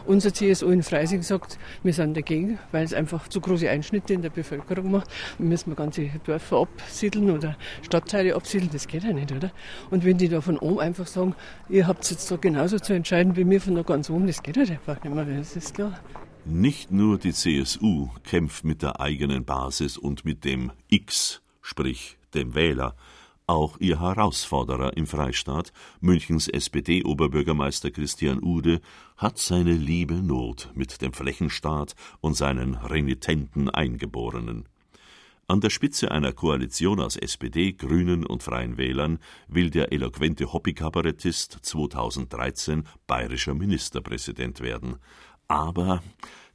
Unser 0.04 0.32
CSU 0.35 0.68
in 0.68 0.82
Freising 0.82 1.22
sagt, 1.22 1.58
wir 1.82 1.92
sind 1.92 2.16
dagegen, 2.16 2.58
weil 2.70 2.85
es 2.85 2.92
einfach 2.92 3.28
zu 3.28 3.40
große 3.40 3.68
Einschnitte 3.68 4.12
in 4.12 4.22
der 4.22 4.30
Bevölkerung 4.30 4.90
macht. 4.90 5.08
Wir 5.38 5.46
müssen 5.46 5.74
ganze 5.74 6.11
Dörfer 6.24 6.58
absiedeln 6.58 7.30
oder 7.30 7.56
Stadtteile 7.82 8.35
absiedeln, 8.35 8.70
das 8.72 8.87
geht 8.87 9.04
ja 9.04 9.12
nicht, 9.12 9.32
oder? 9.32 9.50
Und 9.90 10.04
wenn 10.04 10.18
die 10.18 10.28
da 10.28 10.40
von 10.40 10.58
oben 10.58 10.80
einfach 10.80 11.06
sagen, 11.06 11.35
ihr 11.68 11.87
habt 11.87 12.08
jetzt 12.11 12.30
da 12.30 12.37
genauso 12.37 12.78
zu 12.78 12.92
entscheiden 12.92 13.37
wie 13.37 13.48
wir 13.48 13.61
von 13.61 13.74
da 13.74 13.82
ganz 13.82 14.11
oben, 14.11 14.26
das 14.26 14.42
geht 14.42 14.56
halt 14.56 14.70
einfach 14.70 15.02
nicht 15.02 15.14
mehr, 15.14 15.24
das 15.24 15.56
ist 15.56 15.74
klar. 15.74 15.98
Nicht 16.44 16.90
nur 16.90 17.18
die 17.18 17.33
CSU 17.33 18.09
kämpft 18.24 18.64
mit 18.64 18.83
der 18.83 19.00
eigenen 19.00 19.44
Basis 19.44 19.96
und 19.96 20.24
mit 20.24 20.44
dem 20.44 20.72
X, 20.88 21.40
sprich 21.61 22.18
dem 22.35 22.57
Wähler, 22.57 22.96
auch 23.46 23.78
ihr 23.78 24.00
Herausforderer 24.00 24.96
im 24.96 25.07
Freistaat, 25.07 25.72
Münchens 26.00 26.48
SPD-Oberbürgermeister 26.48 27.92
Christian 27.92 28.42
Ude, 28.42 28.81
hat 29.16 29.38
seine 29.38 29.74
liebe 29.74 30.14
Not 30.14 30.70
mit 30.74 31.00
dem 31.00 31.12
Flächenstaat 31.12 31.94
und 32.20 32.35
seinen 32.35 32.74
renitenten 32.74 33.70
Eingeborenen. 33.70 34.68
An 35.48 35.61
der 35.61 35.70
Spitze 35.70 36.11
einer 36.11 36.33
Koalition 36.33 36.98
aus 36.98 37.16
SPD, 37.16 37.72
Grünen 37.72 38.24
und 38.24 38.42
Freien 38.42 38.78
Wählern 38.78 39.18
will 39.48 39.70
der 39.70 39.92
eloquente 39.92 40.52
Hobbykabarettist 40.52 41.59
2013 41.62 42.85
bayerischer 43.07 43.55
Ministerpräsident 43.55 44.61
werden. 44.61 44.96
Aber 45.53 46.03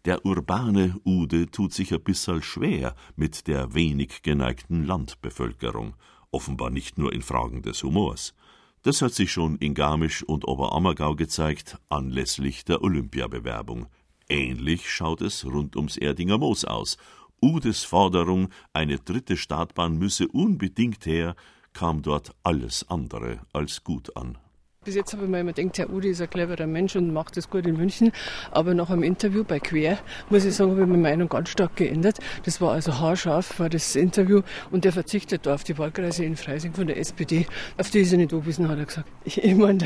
der 0.05 0.25
urbane 0.25 0.99
Ude 1.05 1.51
tut 1.51 1.71
sich 1.71 1.93
ein 1.93 2.01
bisserl 2.01 2.41
schwer 2.41 2.95
mit 3.15 3.45
der 3.45 3.75
wenig 3.75 4.23
geneigten 4.23 4.87
Landbevölkerung, 4.87 5.93
offenbar 6.31 6.71
nicht 6.71 6.97
nur 6.97 7.13
in 7.13 7.21
Fragen 7.21 7.61
des 7.61 7.83
Humors. 7.83 8.33
Das 8.81 9.03
hat 9.03 9.13
sich 9.13 9.31
schon 9.31 9.57
in 9.57 9.75
Garmisch 9.75 10.23
und 10.23 10.47
Oberammergau 10.47 11.15
gezeigt, 11.15 11.77
anlässlich 11.89 12.65
der 12.65 12.81
Olympiabewerbung. 12.81 13.85
Ähnlich 14.29 14.89
schaut 14.89 15.21
es 15.21 15.45
rund 15.45 15.75
ums 15.75 15.97
Erdinger 15.97 16.39
Moos 16.39 16.65
aus. 16.65 16.97
Udes 17.39 17.83
Forderung, 17.83 18.49
eine 18.73 18.97
dritte 18.97 19.37
Startbahn 19.37 19.99
müsse 19.99 20.27
unbedingt 20.27 21.05
her, 21.05 21.35
kam 21.71 22.01
dort 22.01 22.33
alles 22.41 22.89
andere 22.89 23.41
als 23.53 23.83
gut 23.83 24.17
an. 24.17 24.39
Bis 24.87 24.95
jetzt 24.95 25.11
habe 25.11 25.25
ich 25.25 25.29
mir 25.29 25.41
immer 25.41 25.51
gedacht, 25.51 25.79
Herr 25.79 25.89
Udi 25.89 26.11
ist 26.11 26.21
ein 26.21 26.29
cleverer 26.29 26.65
Mensch 26.65 26.95
und 26.95 27.11
macht 27.11 27.35
das 27.35 27.49
gut 27.49 27.65
in 27.65 27.75
München. 27.75 28.13
Aber 28.51 28.73
nach 28.73 28.89
einem 28.89 29.03
Interview 29.03 29.43
bei 29.43 29.59
Quer, 29.59 29.97
muss 30.29 30.45
ich 30.45 30.55
sagen, 30.55 30.71
habe 30.71 30.83
ich 30.83 30.87
meine 30.87 31.01
Meinung 31.01 31.27
ganz 31.27 31.49
stark 31.49 31.75
geändert. 31.75 32.19
Das 32.45 32.61
war 32.61 32.71
also 32.71 32.97
haarscharf, 32.97 33.59
war 33.59 33.67
das 33.67 33.97
Interview. 33.97 34.43
Und 34.71 34.85
der 34.85 34.93
verzichtet 34.93 35.45
da 35.45 35.55
auf 35.55 35.65
die 35.65 35.77
Wahlkreise 35.77 36.23
in 36.23 36.37
Freising 36.37 36.73
von 36.73 36.87
der 36.87 36.97
SPD. 36.99 37.47
Auf 37.77 37.89
die 37.89 37.99
ist 37.99 38.13
er 38.13 38.17
nicht 38.19 38.31
angewiesen, 38.31 38.69
hat 38.69 38.79
er 38.79 38.85
gesagt. 38.85 39.09
Ich, 39.25 39.55
meine, 39.55 39.79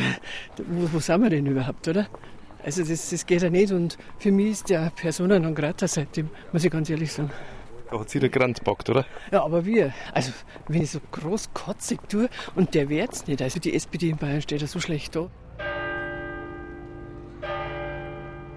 wo, 0.68 0.94
wo 0.94 1.00
sind 1.00 1.24
wir 1.24 1.32
denn 1.32 1.48
überhaupt, 1.48 1.88
oder? 1.88 2.06
Also 2.64 2.84
das, 2.84 3.10
das 3.10 3.26
geht 3.26 3.42
ja 3.42 3.50
nicht. 3.50 3.72
Und 3.72 3.98
für 4.20 4.32
mich 4.32 4.52
ist 4.52 4.70
der 4.70 4.92
Persona 4.96 5.40
non 5.40 5.56
grata 5.56 5.88
seitdem, 5.88 6.30
muss 6.54 6.64
ich 6.64 6.70
ganz 6.70 6.92
ehrlich 6.92 7.12
sagen. 7.12 7.32
Da 7.92 8.00
hat 8.00 8.10
sich 8.10 8.22
der 8.22 8.30
Grand 8.30 8.58
gepackt, 8.58 8.90
oder? 8.90 9.06
Ja, 9.32 9.44
aber 9.44 9.66
wir. 9.66 9.94
Also, 10.14 10.32
wenn 10.70 10.82
ich 10.82 10.92
so 10.92 11.02
großkotzig 11.12 12.00
tue 12.08 12.30
und 12.56 12.74
der 12.74 12.88
wird's 12.88 13.28
nicht. 13.28 13.42
Also, 13.42 13.60
die 13.60 13.74
SPD 13.76 14.10
in 14.10 14.18
Bayern 14.18 14.42
steht 14.42 14.62
ja 14.62 14.68
so 14.68 14.80
schlecht 14.80 15.14
da. 15.16 15.30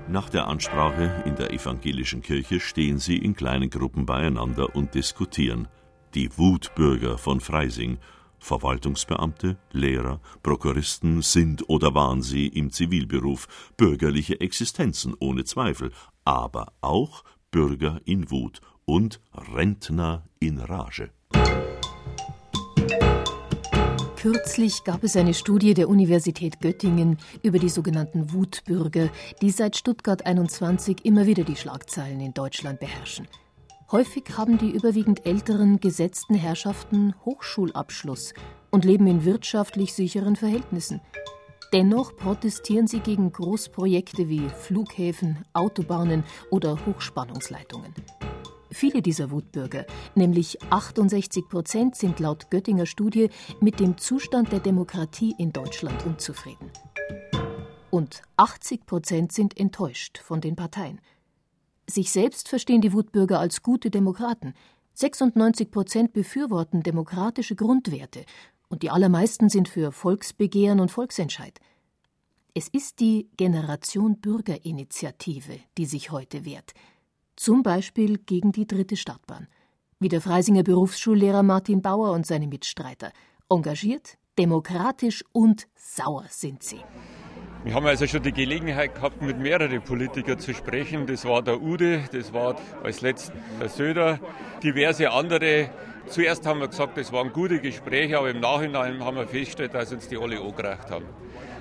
Nach 0.07 0.29
der 0.29 0.47
Ansprache 0.47 1.25
in 1.25 1.35
der 1.35 1.53
evangelischen 1.53 2.23
Kirche 2.23 2.61
stehen 2.61 2.99
sie 2.99 3.19
in 3.19 3.35
kleinen 3.35 3.71
Gruppen 3.71 4.07
beieinander 4.07 4.77
und 4.77 4.95
diskutieren. 4.95 5.67
Die 6.15 6.39
Wutbürger 6.39 7.19
von 7.19 7.41
Freising, 7.41 7.99
Verwaltungsbeamte, 8.39 9.57
Lehrer, 9.73 10.21
Prokuristen 10.45 11.23
sind 11.23 11.69
oder 11.69 11.93
waren 11.95 12.23
sie 12.23 12.47
im 12.47 12.71
Zivilberuf, 12.71 13.73
bürgerliche 13.77 14.41
Existenzen 14.41 15.17
ohne 15.19 15.43
Zweifel, 15.43 15.91
aber 16.25 16.73
auch 16.83 17.25
Bürger 17.51 18.01
in 18.05 18.31
Wut 18.31 18.61
und 18.85 19.21
Rentner 19.33 20.25
in 20.41 20.59
Rage. 20.59 21.11
Kürzlich 24.17 24.85
gab 24.85 25.05
es 25.05 25.17
eine 25.17 25.35
Studie 25.35 25.75
der 25.75 25.89
Universität 25.89 26.61
Göttingen 26.61 27.19
über 27.43 27.59
die 27.59 27.69
sogenannten 27.69 28.33
Wutbürger, 28.33 29.11
die 29.43 29.51
seit 29.51 29.77
Stuttgart 29.77 30.25
21 30.25 31.05
immer 31.05 31.27
wieder 31.27 31.45
die 31.45 31.57
Schlagzeilen 31.57 32.21
in 32.21 32.33
Deutschland 32.33 32.81
beherrschen. 32.81 33.29
Häufig 33.93 34.25
haben 34.39 34.57
die 34.57 34.71
überwiegend 34.71 35.27
älteren 35.27 35.79
gesetzten 35.79 36.35
Herrschaften 36.35 37.15
Hochschulabschluss 37.27 38.33
und 38.71 38.87
leben 38.87 39.07
in 39.07 39.27
wirtschaftlich 39.27 39.93
sicheren 39.93 40.37
Verhältnissen. 40.37 41.03
Dennoch 41.75 42.17
protestieren 42.17 42.87
sie 42.87 43.01
gegen 43.01 43.31
Großprojekte 43.31 44.29
wie 44.29 44.49
Flughäfen, 44.49 45.45
Autobahnen 45.53 46.25
oder 46.51 46.79
Hochspannungsleitungen. 46.87 47.93
Viele 48.75 49.03
dieser 49.03 49.31
Wutbürger, 49.31 49.87
nämlich 50.17 50.61
68 50.71 51.49
Prozent, 51.49 51.95
sind 51.95 52.19
laut 52.19 52.51
Göttinger 52.51 52.87
Studie 52.87 53.31
mit 53.61 53.79
dem 53.79 53.99
Zustand 53.99 54.51
der 54.51 54.59
Demokratie 54.59 55.33
in 55.39 55.53
Deutschland 55.53 56.05
unzufrieden. 56.05 56.73
Und 57.91 58.23
80 58.37 58.85
Prozent 58.85 59.31
sind 59.31 59.57
enttäuscht 59.57 60.19
von 60.19 60.41
den 60.41 60.57
Parteien. 60.57 61.01
Sich 61.89 62.11
selbst 62.11 62.49
verstehen 62.49 62.81
die 62.81 62.93
Wutbürger 62.93 63.39
als 63.39 63.63
gute 63.63 63.91
Demokraten. 63.91 64.55
96 64.95 65.71
Prozent 65.71 66.13
befürworten 66.13 66.83
demokratische 66.83 67.55
Grundwerte 67.55 68.25
und 68.69 68.83
die 68.83 68.91
allermeisten 68.91 69.51
sind 69.51 69.69
für 69.69 69.93
Volksbegehren 69.93 70.81
und 70.81 70.91
Volksentscheid. 70.91 71.61
Es 72.55 72.67
ist 72.67 72.99
die 72.99 73.29
Generation 73.37 74.19
Bürgerinitiative, 74.19 75.61
die 75.79 75.87
sich 75.87 76.11
heute 76.11 76.45
wehrt– 76.45 76.75
zum 77.45 77.63
Beispiel 77.63 78.17
gegen 78.17 78.53
die 78.53 78.67
dritte 78.67 78.97
Startbahn. 78.97 79.49
Wie 80.01 80.09
der 80.09 80.23
Freisinger 80.23 80.63
Berufsschullehrer 80.63 81.43
Martin 81.43 81.83
Bauer 81.83 82.13
und 82.13 82.27
seine 82.27 82.49
Mitstreiter. 82.49 83.13
Engagiert, 83.51 84.17
demokratisch 84.39 85.23
und 85.33 85.67
sauer 85.77 86.25
sind 86.31 86.63
sie. 86.63 86.81
Wir 87.63 87.75
haben 87.75 87.85
also 87.85 88.07
schon 88.07 88.23
die 88.23 88.33
Gelegenheit 88.33 88.95
gehabt, 88.95 89.21
mit 89.21 89.39
mehreren 89.39 89.83
Politikern 89.85 90.39
zu 90.39 90.55
sprechen. 90.55 91.07
Das 91.07 91.27
war 91.27 91.43
der 91.43 91.61
Ude, 91.61 92.05
das 92.13 92.33
war 92.33 92.57
als 92.83 93.03
letztes 93.03 93.31
der 93.61 93.69
Söder, 93.69 94.21
diverse 94.63 95.11
andere. 95.11 95.69
Zuerst 96.07 96.47
haben 96.47 96.61
wir 96.61 96.69
gesagt, 96.69 96.97
das 96.97 97.13
waren 97.13 97.31
gute 97.31 97.61
Gespräche, 97.61 98.17
aber 98.17 98.31
im 98.31 98.41
Nachhinein 98.41 99.05
haben 99.05 99.19
wir 99.19 99.27
festgestellt, 99.27 99.75
dass 99.75 99.93
uns 99.93 100.09
die 100.09 100.17
alle 100.17 100.41
angereicht 100.41 100.91
haben. 100.91 101.05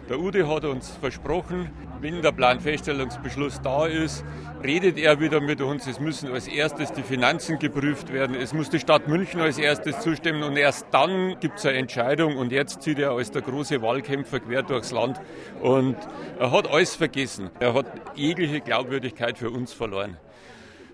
Der 0.09 0.19
Ude 0.19 0.49
hat 0.49 0.65
uns 0.65 0.89
versprochen, 0.99 1.69
wenn 2.01 2.21
der 2.21 2.33
Planfeststellungsbeschluss 2.33 3.61
da 3.61 3.85
ist, 3.85 4.25
redet 4.61 4.97
er 4.97 5.21
wieder 5.21 5.39
mit 5.39 5.61
uns. 5.61 5.87
Es 5.87 6.01
müssen 6.01 6.29
als 6.29 6.49
erstes 6.49 6.91
die 6.91 7.03
Finanzen 7.03 7.57
geprüft 7.57 8.11
werden. 8.11 8.35
Es 8.35 8.53
muss 8.53 8.69
die 8.69 8.79
Stadt 8.79 9.07
München 9.07 9.39
als 9.39 9.57
erstes 9.57 10.01
zustimmen 10.01 10.43
und 10.43 10.57
erst 10.57 10.87
dann 10.91 11.39
gibt 11.39 11.59
es 11.59 11.65
eine 11.65 11.77
Entscheidung. 11.77 12.35
Und 12.35 12.51
jetzt 12.51 12.81
zieht 12.81 12.99
er 12.99 13.11
als 13.11 13.31
der 13.31 13.43
große 13.43 13.81
Wahlkämpfer 13.81 14.41
quer 14.41 14.63
durchs 14.63 14.91
Land 14.91 15.21
und 15.61 15.95
er 16.37 16.51
hat 16.51 16.69
alles 16.69 16.97
vergessen. 16.97 17.49
Er 17.61 17.73
hat 17.73 17.85
jegliche 18.15 18.59
Glaubwürdigkeit 18.59 19.37
für 19.37 19.51
uns 19.51 19.71
verloren. 19.71 20.17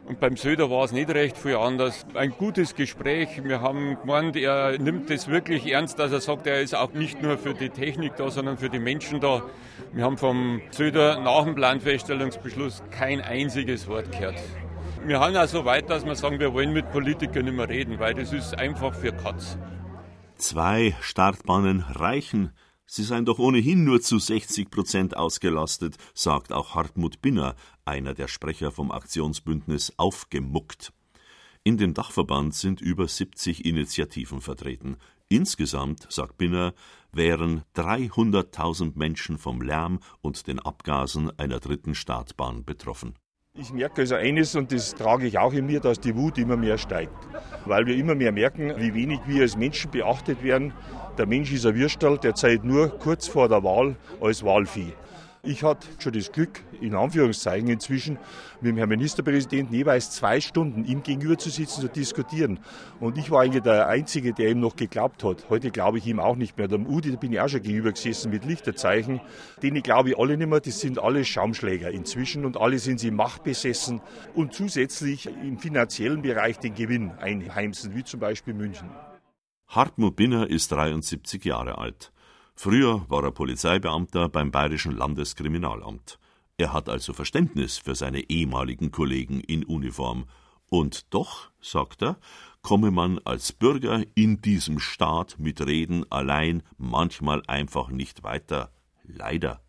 Und 0.10 0.20
beim 0.20 0.38
Söder 0.38 0.72
war 0.72 0.86
es 0.86 0.92
nicht 0.92 1.12
recht 1.12 1.38
viel 1.38 1.56
anders. 1.56 2.04
Ein 2.16 2.32
gutes 2.32 2.74
Gespräch. 2.74 3.44
Wir 3.44 3.62
haben 3.62 3.96
gemeint, 4.02 4.36
er 4.36 4.80
nimmt 4.80 5.12
das 5.12 5.28
wirklich 5.28 5.72
ernst, 5.72 6.00
dass 6.00 6.12
er 6.12 6.20
sagt, 6.20 6.48
er 6.48 6.62
ist 6.62 6.74
auch 6.74 6.94
nicht 6.94 7.22
nur 7.22 7.38
für 7.38 7.54
die 7.54 7.70
Technik 7.70 8.16
da, 8.16 8.32
sondern 8.32 8.58
für 8.58 8.70
die 8.70 8.80
Menschen 8.80 9.20
da. 9.20 9.44
Wir 9.94 10.04
haben 10.04 10.18
vom 10.18 10.64
Söder 10.72 11.20
nach 11.20 11.44
dem 11.44 11.54
Planfeststellungsbeschluss 11.54 12.82
kein 12.90 13.22
einziges 13.22 13.88
Wort 13.88 14.12
gehört. 14.12 14.42
Wir 15.06 15.20
haben 15.20 15.36
also 15.36 15.64
weit, 15.66 15.92
dass 15.92 16.04
wir 16.04 16.16
sagen, 16.16 16.40
wir 16.40 16.56
wollen 16.56 16.74
mit 16.74 16.92
Politikern 16.92 17.46
nicht 17.46 17.56
mehr 17.56 17.70
reden, 17.70 18.00
weil 18.00 18.16
das 18.16 18.34
ist 18.34 18.58
einfach 18.58 18.96
für 18.96 19.12
Katz. 19.12 19.60
Zwei 20.38 20.96
Startbahnen 21.02 21.82
reichen. 21.82 22.50
Sie 22.92 23.04
seien 23.04 23.24
doch 23.24 23.38
ohnehin 23.38 23.84
nur 23.84 24.02
zu 24.02 24.18
60 24.18 24.72
Prozent 24.72 25.16
ausgelastet, 25.16 25.96
sagt 26.16 26.52
auch 26.52 26.74
Hartmut 26.74 27.22
Binner, 27.22 27.56
einer 27.86 28.16
der 28.16 28.28
Sprecher 28.28 28.72
vom 28.72 28.92
Aktionsbündnis 28.92 29.94
Aufgemuckt. 29.98 30.92
In 31.64 31.78
dem 31.78 31.94
Dachverband 31.94 32.56
sind 32.56 32.82
über 32.82 33.08
70 33.08 33.64
Initiativen 33.64 34.42
vertreten. 34.42 34.98
Insgesamt, 35.28 36.12
sagt 36.12 36.40
Binner, 36.40 36.74
wären 37.12 37.62
300.000 37.76 38.94
Menschen 38.98 39.38
vom 39.38 39.62
Lärm 39.62 40.00
und 40.22 40.48
den 40.48 40.58
Abgasen 40.58 41.30
einer 41.38 41.60
dritten 41.60 41.94
Startbahn 41.94 42.66
betroffen. 42.66 43.14
Ich 43.62 43.74
merke 43.74 44.02
also 44.02 44.16
eines, 44.16 44.56
und 44.56 44.72
das 44.72 44.96
trage 44.96 45.28
ich 45.28 45.38
auch 45.38 45.52
in 45.52 45.66
mir, 45.66 45.82
dass 45.82 46.00
die 46.00 46.16
Wut 46.16 46.38
immer 46.38 46.56
mehr 46.56 46.78
steigt. 46.78 47.12
Weil 47.66 47.86
wir 47.86 47.96
immer 47.98 48.16
mehr 48.16 48.32
merken, 48.32 48.74
wie 48.78 48.94
wenig 48.94 49.20
wir 49.28 49.42
als 49.42 49.58
Menschen 49.58 49.92
beachtet 49.92 50.42
werden. 50.44 50.72
Der 51.18 51.26
Mensch 51.26 51.52
ist 51.52 51.66
ein 51.66 51.76
Würstel, 51.76 52.18
der 52.18 52.36
zählt 52.36 52.64
nur 52.64 52.88
kurz 52.88 53.28
vor 53.28 53.50
der 53.50 53.62
Wahl 53.62 53.98
als 54.22 54.46
Wahlvieh. 54.46 54.94
Ich 55.42 55.64
hatte 55.64 55.88
schon 56.00 56.12
das 56.12 56.34
Glück, 56.34 56.62
in 56.82 56.94
Anführungszeichen 56.94 57.70
inzwischen, 57.70 58.18
mit 58.60 58.72
dem 58.72 58.78
Herrn 58.78 58.90
Ministerpräsidenten 58.90 59.74
jeweils 59.74 60.12
zwei 60.12 60.42
Stunden 60.42 60.84
ihm 60.84 61.02
gegenüber 61.02 61.38
zu 61.38 61.50
sitzen, 61.50 61.80
zu 61.80 61.88
diskutieren. 61.88 62.60
Und 63.00 63.18
ich 63.18 63.32
war 63.32 63.44
eigentlich 63.44 63.64
der 63.64 63.88
Einzige, 63.88 64.34
der 64.34 64.52
ihm 64.52 64.60
noch 64.60 64.76
geglaubt 64.76 65.24
hat. 65.24 65.50
Heute 65.50 65.72
glaube 65.72 65.98
ich 65.98 66.08
ihm 66.08 66.20
auch 66.20 66.36
nicht 66.36 66.58
mehr. 66.58 66.68
Dem 66.68 66.86
Udi, 66.86 67.12
da 67.12 67.18
bin 67.18 67.32
ich 67.32 67.40
auch 67.40 67.48
schon 67.48 67.62
gegenüber 67.62 67.94
gesessen 67.94 68.32
mit 68.32 68.44
Lichterzeichen. 68.44 69.22
Denen 69.64 69.82
glaube 69.82 70.10
ich 70.10 70.20
alle 70.20 70.36
nicht 70.36 70.50
mehr, 70.50 70.60
das 70.60 70.82
sind 70.82 71.00
alle 71.00 71.24
Schaumschläger 71.24 71.90
inzwischen 71.90 72.44
und 72.44 72.58
alle 72.58 72.78
sind 72.78 73.00
sie 73.00 73.12
machtbesessen 73.12 74.02
und 74.34 74.54
zusätzlich 74.54 75.28
im 75.28 75.58
finanziellen 75.58 76.22
Bereich 76.22 76.60
den 76.60 76.76
Gewinn 76.76 77.12
einheimsen, 77.12 77.96
wie 77.96 78.04
zum 78.04 78.20
Beispiel 78.20 78.54
München. 78.54 78.90
Hartmut 79.70 80.18
Binner 80.18 80.50
ist 80.50 80.74
73 80.74 81.46
Jahre 81.46 81.78
alt. 81.78 82.12
Früher 82.62 83.06
war 83.08 83.24
er 83.24 83.32
Polizeibeamter 83.32 84.28
beim 84.28 84.52
Bayerischen 84.52 84.92
Landeskriminalamt. 84.92 86.20
Er 86.58 86.74
hat 86.74 86.90
also 86.90 87.14
Verständnis 87.14 87.78
für 87.78 87.96
seine 87.96 88.30
ehemaligen 88.30 88.92
Kollegen 88.92 89.40
in 89.40 89.64
Uniform. 89.64 90.26
Und 90.70 91.14
doch, 91.14 91.52
sagt 91.62 92.02
er, 92.02 92.18
komme 92.62 92.92
man 92.92 93.18
als 93.20 93.54
Bürger 93.54 94.04
in 94.14 94.42
diesem 94.42 94.80
Staat 94.80 95.38
mit 95.40 95.66
Reden 95.66 96.04
allein 96.12 96.62
manchmal 96.78 97.44
einfach 97.48 97.92
nicht 97.92 98.24
weiter. 98.24 98.74
Leider. 99.04 99.62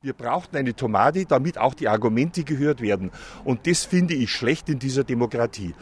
Wir 0.00 0.14
brauchten 0.14 0.56
eine 0.56 0.74
Tomate, 0.74 1.26
damit 1.26 1.58
auch 1.58 1.74
die 1.74 1.88
Argumente 1.88 2.44
gehört 2.44 2.80
werden. 2.80 3.10
Und 3.44 3.66
das 3.66 3.84
finde 3.84 4.14
ich 4.14 4.30
schlecht 4.30 4.70
in 4.70 4.78
dieser 4.78 5.04
Demokratie. 5.04 5.74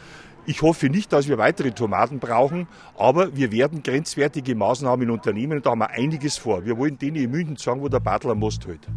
Ich 0.49 0.61
hoffe 0.61 0.87
nicht, 0.87 1.11
dass 1.11 1.27
wir 1.27 1.37
weitere 1.37 1.71
Tomaten 1.71 2.19
brauchen, 2.19 2.69
aber 2.97 3.35
wir 3.35 3.51
werden 3.51 3.83
grenzwertige 3.83 4.55
Maßnahmen 4.55 5.09
unternehmen 5.09 5.57
und 5.57 5.65
da 5.65 5.71
haben 5.71 5.79
wir 5.79 5.89
einiges 5.89 6.37
vor. 6.37 6.63
Wir 6.63 6.77
wollen 6.77 6.97
denen 6.97 7.17
in 7.17 7.31
München 7.31 7.57
sagen, 7.57 7.81
wo 7.81 7.89
der 7.89 7.99
Bartler 7.99 8.33
Most 8.33 8.65
hält. 8.65 8.87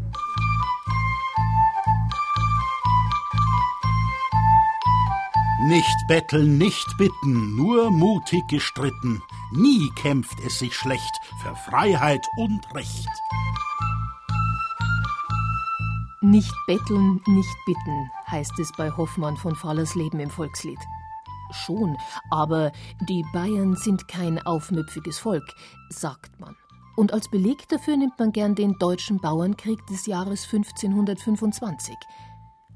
Nicht 5.66 6.06
betteln, 6.06 6.56
nicht 6.56 6.86
bitten, 6.98 7.56
nur 7.56 7.90
mutig 7.90 8.46
gestritten. 8.48 9.20
Nie 9.52 9.90
kämpft 10.00 10.38
es 10.46 10.60
sich 10.60 10.72
schlecht 10.76 11.12
für 11.42 11.56
Freiheit 11.68 12.24
und 12.36 12.60
Recht. 12.76 13.08
Nicht 16.20 16.54
betteln, 16.68 17.20
nicht 17.26 17.56
bitten, 17.66 18.10
heißt 18.30 18.56
es 18.60 18.70
bei 18.78 18.92
Hoffmann 18.92 19.36
von 19.36 19.56
Fallersleben 19.56 20.20
im 20.20 20.30
Volkslied. 20.30 20.78
Schon, 21.52 21.96
aber 22.30 22.72
die 23.08 23.24
Bayern 23.32 23.76
sind 23.76 24.08
kein 24.08 24.44
aufmüpfiges 24.44 25.18
Volk, 25.18 25.54
sagt 25.88 26.40
man. 26.40 26.56
Und 26.96 27.12
als 27.12 27.30
Beleg 27.30 27.68
dafür 27.68 27.96
nimmt 27.96 28.18
man 28.18 28.32
gern 28.32 28.54
den 28.54 28.78
deutschen 28.78 29.20
Bauernkrieg 29.20 29.86
des 29.86 30.06
Jahres 30.06 30.44
1525. 30.44 31.96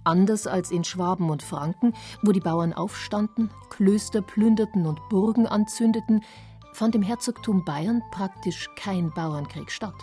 Anders 0.05 0.47
als 0.47 0.71
in 0.71 0.85
Schwaben 0.85 1.31
und 1.31 1.43
Franken, 1.43 1.95
wo 2.23 2.33
die 2.33 2.41
Bauern 2.41 2.73
aufstanden, 2.73 3.51
Klöster 3.71 4.23
plünderten 4.23 4.87
und 4.87 5.01
Burgen 5.09 5.47
anzündeten, 5.47 6.23
fand 6.73 6.95
im 6.95 7.03
Herzogtum 7.03 7.65
Bayern 7.65 8.03
praktisch 8.11 8.69
kein 8.77 9.11
Bauernkrieg 9.13 9.71
statt. 9.71 9.95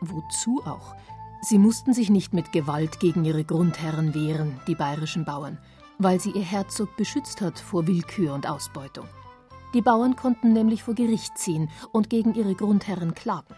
Wozu 0.00 0.62
auch? 0.64 0.94
Sie 1.42 1.58
mussten 1.58 1.94
sich 1.94 2.10
nicht 2.10 2.34
mit 2.34 2.52
Gewalt 2.52 3.00
gegen 3.00 3.24
ihre 3.24 3.44
Grundherren 3.44 4.14
wehren, 4.14 4.60
die 4.66 4.74
bayerischen 4.74 5.24
Bauern, 5.24 5.58
weil 6.02 6.18
sie 6.18 6.30
ihr 6.30 6.44
Herzog 6.44 6.96
beschützt 6.96 7.40
hat 7.42 7.58
vor 7.58 7.86
Willkür 7.86 8.32
und 8.32 8.48
Ausbeutung. 8.48 9.06
Die 9.74 9.82
Bauern 9.82 10.16
konnten 10.16 10.52
nämlich 10.52 10.82
vor 10.82 10.94
Gericht 10.94 11.36
ziehen 11.36 11.70
und 11.92 12.10
gegen 12.10 12.34
ihre 12.34 12.54
Grundherren 12.54 13.14
klagen. 13.14 13.54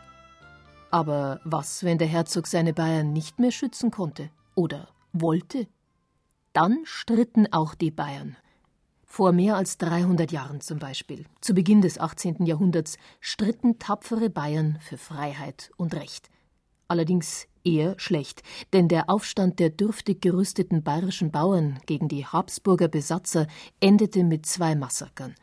Aber 0.90 1.40
was, 1.44 1.84
wenn 1.84 1.98
der 1.98 2.08
Herzog 2.08 2.46
seine 2.46 2.74
Bayern 2.74 3.12
nicht 3.12 3.38
mehr 3.38 3.52
schützen 3.52 3.90
konnte 3.90 4.28
oder 4.54 4.88
wollte? 5.12 5.68
Dann 6.52 6.80
stritten 6.84 7.50
auch 7.52 7.74
die 7.74 7.90
Bayern. 7.90 8.36
Vor 9.06 9.32
mehr 9.32 9.56
als 9.56 9.78
300 9.78 10.32
Jahren 10.32 10.60
zum 10.60 10.78
Beispiel, 10.78 11.26
zu 11.40 11.54
Beginn 11.54 11.80
des 11.80 11.98
18. 11.98 12.44
Jahrhunderts, 12.44 12.98
stritten 13.20 13.78
tapfere 13.78 14.30
Bayern 14.30 14.78
für 14.80 14.98
Freiheit 14.98 15.70
und 15.76 15.94
Recht. 15.94 16.28
Allerdings 16.88 17.46
eher 17.64 17.94
schlecht, 17.98 18.42
denn 18.72 18.88
der 18.88 19.08
Aufstand 19.08 19.58
der 19.58 19.70
dürftig 19.70 20.20
gerüsteten 20.20 20.82
bayerischen 20.82 21.30
Bauern 21.30 21.78
gegen 21.86 22.08
die 22.08 22.26
Habsburger 22.26 22.88
Besatzer 22.88 23.46
endete 23.80 24.24
mit 24.24 24.46
zwei 24.46 24.74
Massakern. 24.74 25.34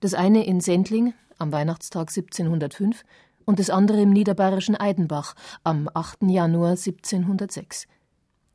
Das 0.00 0.14
eine 0.14 0.46
in 0.46 0.60
Sendling 0.60 1.14
am 1.38 1.52
Weihnachtstag 1.52 2.08
1705 2.08 3.04
und 3.44 3.58
das 3.58 3.70
andere 3.70 4.02
im 4.02 4.10
niederbayerischen 4.10 4.76
Eidenbach 4.76 5.34
am 5.64 5.88
8. 5.92 6.22
Januar 6.22 6.70
1706. 6.70 7.86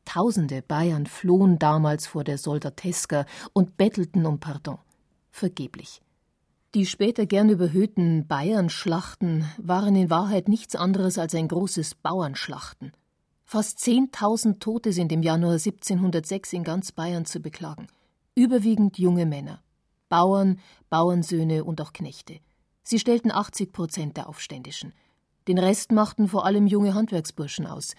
Tausende 0.04 0.62
Bayern 0.62 1.06
flohen 1.06 1.58
damals 1.58 2.06
vor 2.06 2.24
der 2.24 2.38
Soldateska 2.38 3.26
und 3.52 3.76
bettelten 3.76 4.26
um 4.26 4.38
Pardon. 4.38 4.78
Vergeblich. 5.30 6.03
Die 6.74 6.86
später 6.86 7.24
gern 7.24 7.50
überhöhten 7.50 8.26
Bayernschlachten 8.26 9.48
waren 9.58 9.94
in 9.94 10.10
Wahrheit 10.10 10.48
nichts 10.48 10.74
anderes 10.74 11.18
als 11.18 11.32
ein 11.36 11.46
großes 11.46 11.94
Bauernschlachten. 11.94 12.90
Fast 13.44 13.78
zehntausend 13.78 14.60
Tote 14.60 14.92
sind 14.92 15.12
im 15.12 15.22
Januar 15.22 15.52
1706 15.52 16.52
in 16.52 16.64
ganz 16.64 16.90
Bayern 16.90 17.26
zu 17.26 17.38
beklagen. 17.38 17.86
Überwiegend 18.34 18.98
junge 18.98 19.24
Männer. 19.24 19.62
Bauern, 20.08 20.58
Bauernsöhne 20.90 21.62
und 21.62 21.80
auch 21.80 21.92
Knechte. 21.92 22.40
Sie 22.82 22.98
stellten 22.98 23.30
80 23.30 23.70
Prozent 23.70 24.16
der 24.16 24.28
Aufständischen. 24.28 24.94
Den 25.46 25.58
Rest 25.58 25.92
machten 25.92 26.26
vor 26.26 26.44
allem 26.44 26.66
junge 26.66 26.94
Handwerksburschen 26.94 27.68
aus, 27.68 27.94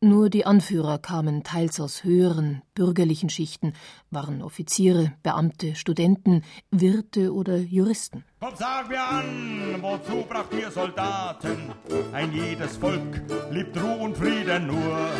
nur 0.00 0.30
die 0.30 0.46
Anführer 0.46 0.98
kamen 0.98 1.42
teils 1.42 1.78
aus 1.78 2.04
höheren, 2.04 2.62
bürgerlichen 2.74 3.28
Schichten, 3.28 3.74
waren 4.10 4.42
Offiziere, 4.42 5.12
Beamte, 5.22 5.74
Studenten, 5.74 6.42
Wirte 6.70 7.34
oder 7.34 7.58
Juristen. 7.58 8.24
Komm, 8.40 8.54
sag 8.56 8.88
mir 8.88 9.02
an, 9.02 9.76
wozu 9.82 10.24
braucht 10.28 10.54
ihr 10.54 10.70
Soldaten? 10.70 11.72
Ein 12.12 12.32
jedes 12.32 12.78
Volk 12.78 13.22
liebt 13.50 13.76
Ruhe 13.76 13.98
und 13.98 14.16
Frieden 14.16 14.68
nur. 14.68 15.10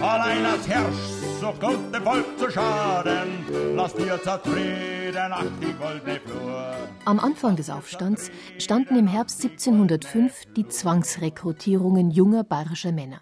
Allein 0.00 0.44
als 0.44 0.68
Herrsch 0.68 0.96
sucht 1.40 1.60
Gott 1.60 1.94
dem 1.94 2.02
Volk 2.02 2.38
zu 2.38 2.50
schaden. 2.50 3.76
Lasst 3.76 3.98
ihr 3.98 4.20
zufrieden 4.20 5.32
ach 5.32 5.44
die 5.60 5.72
goldene 5.72 6.20
Flur. 6.20 6.74
Am 7.04 7.20
Anfang 7.20 7.56
des 7.56 7.70
Aufstands 7.70 8.30
standen 8.58 8.96
im 8.96 9.06
Herbst 9.06 9.42
1705 9.44 10.54
die 10.56 10.66
Zwangsrekrutierungen 10.66 12.10
junger 12.10 12.44
bayerischer 12.44 12.92
Männer. 12.92 13.20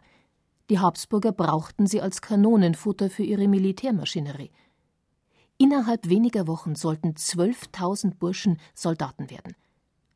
Die 0.68 0.80
Habsburger 0.80 1.32
brauchten 1.32 1.86
sie 1.86 2.00
als 2.00 2.20
Kanonenfutter 2.20 3.08
für 3.08 3.22
ihre 3.22 3.46
Militärmaschinerie. 3.46 4.50
Innerhalb 5.58 6.08
weniger 6.08 6.46
Wochen 6.46 6.74
sollten 6.74 7.12
12.000 7.12 8.16
Burschen 8.16 8.58
Soldaten 8.74 9.30
werden. 9.30 9.54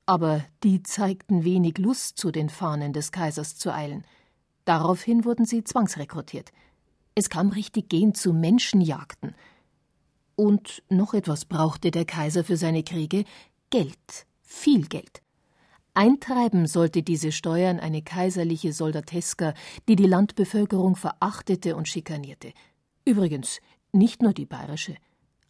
Aber 0.07 0.45
die 0.65 0.83
zeigten 0.83 1.45
wenig 1.45 1.79
Lust, 1.79 2.19
zu 2.19 2.31
den 2.31 2.49
Fahnen 2.49 2.93
des 2.93 3.13
Kaisers 3.13 3.57
zu 3.57 3.73
eilen. 3.73 4.05
Daraufhin 4.65 5.25
wurden 5.25 5.47
sie 5.47 5.63
zwangsrekrutiert. 5.63 6.51
Es 7.15 7.31
kam 7.31 7.51
richtig 7.51 7.89
gehend 7.89 8.17
zu 8.17 8.33
Menschenjagden. 8.33 9.35
Und 10.35 10.83
noch 10.89 11.15
etwas 11.15 11.45
brauchte 11.45 11.91
der 11.91 12.05
Kaiser 12.05 12.45
für 12.45 12.57
seine 12.57 12.83
Kriege 12.83 13.25
Geld, 13.71 14.27
viel 14.43 14.87
Geld. 14.89 15.23
Eintreiben 15.95 16.67
sollte 16.67 17.03
diese 17.03 17.33
Steuern 17.33 17.81
eine 17.81 18.03
kaiserliche 18.03 18.73
Soldateska, 18.73 19.55
die 19.89 19.97
die 19.97 20.07
Landbevölkerung 20.07 20.97
verachtete 20.97 21.75
und 21.77 21.89
schikanierte. 21.89 22.53
Übrigens 23.05 23.61
nicht 23.93 24.23
nur 24.23 24.33
die 24.33 24.47
bayerische. 24.47 24.97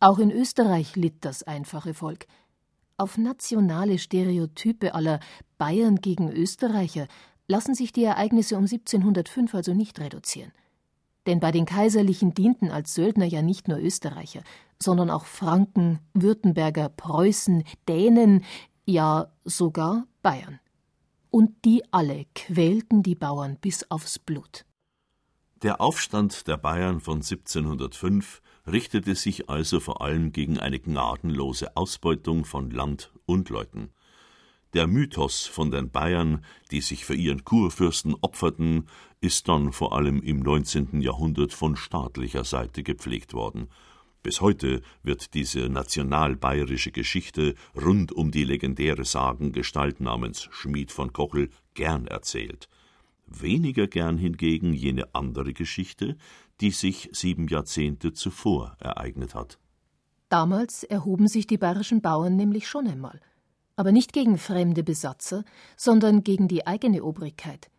Auch 0.00 0.18
in 0.18 0.30
Österreich 0.30 0.96
litt 0.96 1.24
das 1.24 1.42
einfache 1.42 1.92
Volk. 1.92 2.26
Auf 2.96 3.18
nationale 3.18 3.98
Stereotype 3.98 4.94
aller 4.94 5.20
Bayern 5.58 5.96
gegen 5.96 6.30
Österreicher 6.30 7.06
lassen 7.46 7.74
sich 7.74 7.92
die 7.92 8.04
Ereignisse 8.04 8.56
um 8.56 8.64
1705 8.64 9.54
also 9.54 9.74
nicht 9.74 10.00
reduzieren. 10.00 10.52
Denn 11.26 11.40
bei 11.40 11.50
den 11.50 11.66
Kaiserlichen 11.66 12.32
dienten 12.32 12.70
als 12.70 12.94
Söldner 12.94 13.26
ja 13.26 13.42
nicht 13.42 13.68
nur 13.68 13.78
Österreicher, 13.78 14.42
sondern 14.82 15.10
auch 15.10 15.26
Franken, 15.26 15.98
Württemberger, 16.14 16.88
Preußen, 16.88 17.64
Dänen, 17.86 18.42
ja 18.86 19.30
sogar 19.44 20.06
Bayern. 20.22 20.60
Und 21.30 21.64
die 21.64 21.82
alle 21.92 22.26
quälten 22.34 23.02
die 23.02 23.14
Bauern 23.14 23.56
bis 23.60 23.90
aufs 23.90 24.18
Blut. 24.18 24.64
Der 25.62 25.80
Aufstand 25.80 26.46
der 26.48 26.56
Bayern 26.56 27.00
von 27.00 27.16
1705 27.16 28.42
richtete 28.66 29.14
sich 29.14 29.48
also 29.48 29.78
vor 29.78 30.00
allem 30.00 30.32
gegen 30.32 30.58
eine 30.58 30.80
gnadenlose 30.80 31.76
Ausbeutung 31.76 32.44
von 32.44 32.70
Land 32.70 33.12
und 33.26 33.48
Leuten. 33.50 33.90
Der 34.72 34.86
Mythos 34.86 35.46
von 35.46 35.70
den 35.70 35.90
Bayern, 35.90 36.44
die 36.70 36.80
sich 36.80 37.04
für 37.04 37.14
ihren 37.14 37.44
Kurfürsten 37.44 38.14
opferten, 38.20 38.88
ist 39.20 39.48
dann 39.48 39.72
vor 39.72 39.94
allem 39.94 40.22
im 40.22 40.40
19. 40.40 41.00
Jahrhundert 41.00 41.52
von 41.52 41.76
staatlicher 41.76 42.44
Seite 42.44 42.82
gepflegt 42.82 43.34
worden 43.34 43.68
bis 44.22 44.40
heute 44.40 44.82
wird 45.02 45.34
diese 45.34 45.68
nationalbayerische 45.68 46.92
Geschichte 46.92 47.54
rund 47.74 48.12
um 48.12 48.30
die 48.30 48.44
legendäre 48.44 49.04
Sagengestalt 49.04 50.00
namens 50.00 50.48
Schmied 50.50 50.92
von 50.92 51.12
Kochel 51.12 51.50
gern 51.74 52.06
erzählt. 52.06 52.68
Weniger 53.26 53.86
gern 53.86 54.18
hingegen 54.18 54.74
jene 54.74 55.14
andere 55.14 55.52
Geschichte, 55.52 56.16
die 56.60 56.70
sich 56.70 57.08
sieben 57.12 57.48
Jahrzehnte 57.48 58.12
zuvor 58.12 58.76
ereignet 58.80 59.34
hat. 59.34 59.58
Damals 60.28 60.84
erhoben 60.84 61.26
sich 61.26 61.46
die 61.46 61.58
bayerischen 61.58 62.02
Bauern 62.02 62.36
nämlich 62.36 62.68
schon 62.68 62.86
einmal, 62.86 63.20
aber 63.76 63.92
nicht 63.92 64.12
gegen 64.12 64.36
fremde 64.36 64.82
Besatzer, 64.82 65.44
sondern 65.76 66.22
gegen 66.22 66.46
die 66.46 66.66
eigene 66.66 67.02
Obrigkeit. 67.02 67.70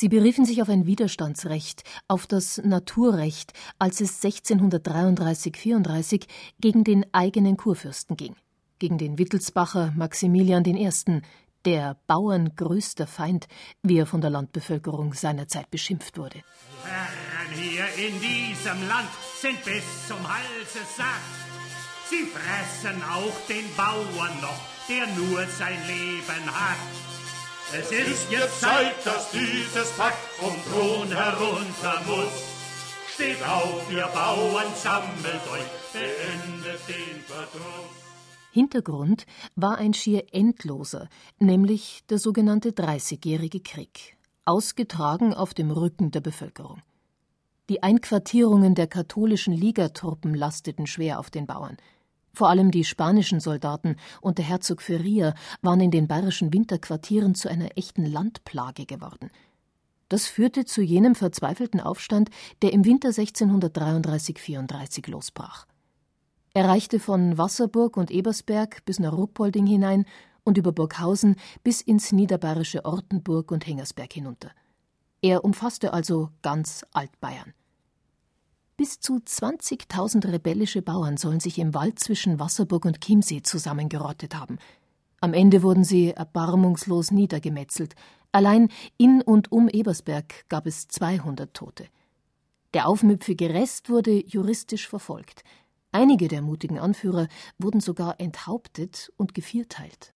Sie 0.00 0.08
beriefen 0.08 0.46
sich 0.46 0.62
auf 0.62 0.70
ein 0.70 0.86
Widerstandsrecht, 0.86 1.84
auf 2.08 2.26
das 2.26 2.56
Naturrecht, 2.64 3.52
als 3.78 4.00
es 4.00 4.22
1633/34 4.22 6.26
gegen 6.58 6.84
den 6.84 7.04
eigenen 7.12 7.58
Kurfürsten 7.58 8.16
ging, 8.16 8.34
gegen 8.78 8.96
den 8.96 9.18
Wittelsbacher 9.18 9.92
Maximilian 9.94 10.64
I., 10.64 10.88
der 11.66 11.98
Bauern 12.06 12.56
größter 12.56 13.06
Feind, 13.06 13.46
wie 13.82 13.98
er 13.98 14.06
von 14.06 14.22
der 14.22 14.30
Landbevölkerung 14.30 15.12
seinerzeit 15.12 15.70
beschimpft 15.70 16.16
wurde. 16.16 16.42
Herren 16.82 17.52
hier 17.52 17.84
in 17.98 18.18
diesem 18.22 18.88
Land 18.88 19.10
sind 19.38 19.62
bis 19.66 19.84
zum 20.08 20.26
Halse 20.26 20.80
satt. 20.96 21.20
Sie 22.08 22.24
fressen 22.24 23.02
auch 23.02 23.36
den 23.50 23.66
Bauern 23.76 24.40
noch, 24.40 24.62
der 24.88 25.06
nur 25.08 25.46
sein 25.46 25.76
Leben 25.86 26.46
hat. 26.46 26.78
Es 27.72 27.92
ist 27.92 28.32
jetzt 28.32 28.60
Zeit, 28.60 28.96
dass 29.04 29.30
dieses 29.30 29.92
Pack 29.96 30.16
vom 30.38 30.52
Thron 30.72 31.06
herunter 31.06 32.02
muss. 32.04 32.32
Steht 33.14 33.40
auf, 33.46 33.88
ihr 33.92 34.08
Bauern, 34.12 34.66
sammelt 34.74 35.46
euch, 35.52 35.92
beendet 35.92 36.80
den 36.88 37.20
Verdruss. 37.26 37.90
Hintergrund 38.50 39.24
war 39.54 39.78
ein 39.78 39.94
schier 39.94 40.24
endloser, 40.32 41.08
nämlich 41.38 42.00
der 42.10 42.18
sogenannte 42.18 42.72
Dreißigjährige 42.72 43.60
Krieg, 43.60 44.16
ausgetragen 44.44 45.32
auf 45.32 45.54
dem 45.54 45.70
Rücken 45.70 46.10
der 46.10 46.22
Bevölkerung. 46.22 46.82
Die 47.68 47.84
Einquartierungen 47.84 48.74
der 48.74 48.88
katholischen 48.88 49.54
Ligatruppen 49.54 50.34
lasteten 50.34 50.88
schwer 50.88 51.20
auf 51.20 51.30
den 51.30 51.46
Bauern. 51.46 51.76
Vor 52.32 52.48
allem 52.48 52.70
die 52.70 52.84
spanischen 52.84 53.40
Soldaten 53.40 53.96
und 54.20 54.38
der 54.38 54.44
Herzog 54.44 54.82
Feria 54.82 55.34
waren 55.62 55.80
in 55.80 55.90
den 55.90 56.06
bayerischen 56.06 56.52
Winterquartieren 56.52 57.34
zu 57.34 57.48
einer 57.48 57.76
echten 57.76 58.04
Landplage 58.06 58.86
geworden. 58.86 59.30
Das 60.08 60.26
führte 60.26 60.64
zu 60.64 60.82
jenem 60.82 61.14
verzweifelten 61.14 61.80
Aufstand, 61.80 62.30
der 62.62 62.72
im 62.72 62.84
Winter 62.84 63.10
1633/34 63.10 65.08
losbrach. 65.08 65.66
Er 66.52 66.66
reichte 66.66 66.98
von 66.98 67.38
Wasserburg 67.38 67.96
und 67.96 68.10
Ebersberg 68.10 68.84
bis 68.84 68.98
nach 68.98 69.12
Ruhpolding 69.12 69.66
hinein 69.66 70.04
und 70.42 70.58
über 70.58 70.72
Burghausen 70.72 71.36
bis 71.62 71.80
ins 71.80 72.10
niederbayerische 72.10 72.84
Ortenburg 72.84 73.52
und 73.52 73.66
Hengersberg 73.66 74.12
hinunter. 74.12 74.50
Er 75.22 75.44
umfasste 75.44 75.92
also 75.92 76.30
ganz 76.42 76.84
Altbayern. 76.92 77.54
Bis 78.80 78.98
zu 78.98 79.16
20.000 79.16 80.32
rebellische 80.32 80.80
Bauern 80.80 81.18
sollen 81.18 81.38
sich 81.38 81.58
im 81.58 81.74
Wald 81.74 81.98
zwischen 81.98 82.40
Wasserburg 82.40 82.86
und 82.86 83.02
Chiemsee 83.02 83.42
zusammengerottet 83.42 84.34
haben. 84.34 84.56
Am 85.20 85.34
Ende 85.34 85.62
wurden 85.62 85.84
sie 85.84 86.12
erbarmungslos 86.12 87.10
niedergemetzelt. 87.10 87.94
Allein 88.32 88.70
in 88.96 89.20
und 89.20 89.52
um 89.52 89.68
Ebersberg 89.68 90.48
gab 90.48 90.66
es 90.66 90.88
200 90.88 91.52
Tote. 91.52 91.88
Der 92.72 92.88
aufmüpfige 92.88 93.50
Rest 93.50 93.90
wurde 93.90 94.26
juristisch 94.26 94.88
verfolgt. 94.88 95.44
Einige 95.92 96.28
der 96.28 96.40
mutigen 96.40 96.78
Anführer 96.78 97.28
wurden 97.58 97.82
sogar 97.82 98.18
enthauptet 98.18 99.12
und 99.18 99.34
gevierteilt. 99.34 100.14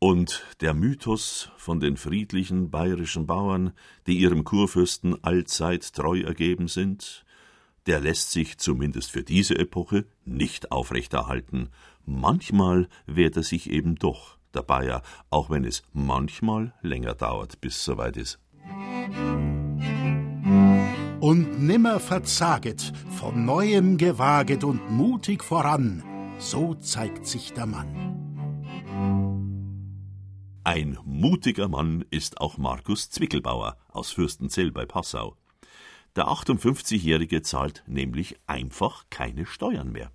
Und 0.00 0.44
der 0.60 0.74
Mythos 0.74 1.50
von 1.56 1.78
den 1.78 1.96
friedlichen 1.96 2.72
bayerischen 2.72 3.28
Bauern, 3.28 3.72
die 4.08 4.18
ihrem 4.18 4.42
Kurfürsten 4.42 5.22
allzeit 5.22 5.92
treu 5.94 6.22
ergeben 6.22 6.66
sind, 6.66 7.24
der 7.86 8.00
lässt 8.00 8.30
sich 8.30 8.58
zumindest 8.58 9.10
für 9.10 9.22
diese 9.22 9.58
Epoche 9.58 10.06
nicht 10.24 10.72
aufrechterhalten. 10.72 11.70
Manchmal 12.04 12.88
wehrt 13.06 13.36
er 13.36 13.42
sich 13.42 13.70
eben 13.70 13.96
doch, 13.96 14.38
der 14.54 14.62
Bayer, 14.62 15.02
auch 15.30 15.50
wenn 15.50 15.64
es 15.64 15.82
manchmal 15.92 16.74
länger 16.82 17.14
dauert, 17.14 17.60
bis 17.60 17.84
soweit 17.84 18.16
ist. 18.16 18.38
Und 21.20 21.62
nimmer 21.62 22.00
verzaget, 22.00 22.92
von 23.10 23.44
neuem 23.44 23.98
gewaget 23.98 24.64
und 24.64 24.90
mutig 24.90 25.44
voran, 25.44 26.02
so 26.38 26.74
zeigt 26.74 27.26
sich 27.26 27.52
der 27.52 27.66
Mann. 27.66 28.10
Ein 30.64 30.98
mutiger 31.04 31.68
Mann 31.68 32.04
ist 32.10 32.40
auch 32.40 32.58
Markus 32.58 33.10
Zwickelbauer 33.10 33.76
aus 33.88 34.12
Fürstenzell 34.12 34.70
bei 34.72 34.86
Passau. 34.86 35.36
Der 36.16 36.26
58-Jährige 36.26 37.42
zahlt 37.42 37.84
nämlich 37.86 38.36
einfach 38.46 39.04
keine 39.10 39.46
Steuern 39.46 39.92
mehr. 39.92 40.10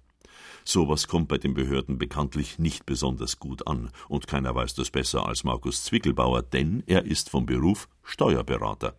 Sowas 0.63 1.07
kommt 1.07 1.27
bei 1.27 1.37
den 1.37 1.53
Behörden 1.53 1.97
bekanntlich 1.97 2.59
nicht 2.59 2.85
besonders 2.85 3.39
gut 3.39 3.67
an, 3.67 3.91
und 4.09 4.27
keiner 4.27 4.55
weiß 4.55 4.73
das 4.73 4.89
besser 4.89 5.27
als 5.27 5.43
Markus 5.43 5.83
Zwickelbauer, 5.83 6.41
denn 6.41 6.83
er 6.87 7.05
ist 7.05 7.29
vom 7.29 7.45
Beruf 7.45 7.87
Steuerberater. 8.03 8.97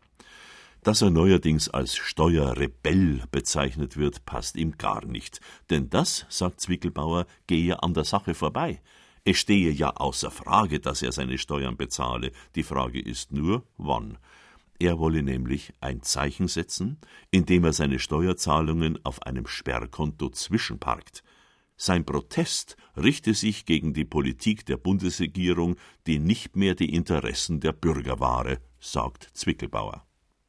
Dass 0.82 1.03
er 1.03 1.11
neuerdings 1.11 1.68
als 1.68 1.97
Steuerrebell 1.97 3.24
bezeichnet 3.32 3.97
wird, 3.97 4.24
passt 4.24 4.57
ihm 4.57 4.78
gar 4.78 5.05
nicht. 5.05 5.40
Denn 5.68 5.90
das, 5.90 6.24
sagt 6.28 6.61
Zwickelbauer, 6.61 7.26
gehe 7.49 7.82
an 7.82 7.92
der 7.92 8.05
Sache 8.05 8.34
vorbei. 8.34 8.80
Es 9.24 9.38
stehe 9.38 9.72
ja 9.72 9.90
außer 9.90 10.30
Frage, 10.30 10.78
dass 10.78 11.03
er 11.03 11.11
seine 11.11 11.38
Steuern 11.38 11.76
bezahle. 11.76 12.30
Die 12.55 12.62
Frage 12.62 13.01
ist 13.01 13.32
nur, 13.32 13.64
wann. 13.76 14.18
Er 14.78 14.98
wolle 14.98 15.22
nämlich 15.22 15.72
ein 15.80 16.02
Zeichen 16.02 16.48
setzen, 16.48 16.98
indem 17.30 17.64
er 17.64 17.72
seine 17.72 17.98
Steuerzahlungen 17.98 18.98
auf 19.04 19.22
einem 19.22 19.46
Sperrkonto 19.46 20.28
zwischenparkt. 20.30 21.22
Sein 21.78 22.04
Protest 22.04 22.76
richte 22.96 23.34
sich 23.34 23.66
gegen 23.66 23.92
die 23.92 24.04
Politik 24.04 24.64
der 24.64 24.78
Bundesregierung, 24.78 25.76
die 26.06 26.18
nicht 26.18 26.56
mehr 26.56 26.74
die 26.74 26.94
Interessen 26.94 27.60
der 27.60 27.72
Bürger 27.72 28.18
wahre, 28.18 28.58
sagt 28.80 29.30
Zwickelbauer. 29.34 30.06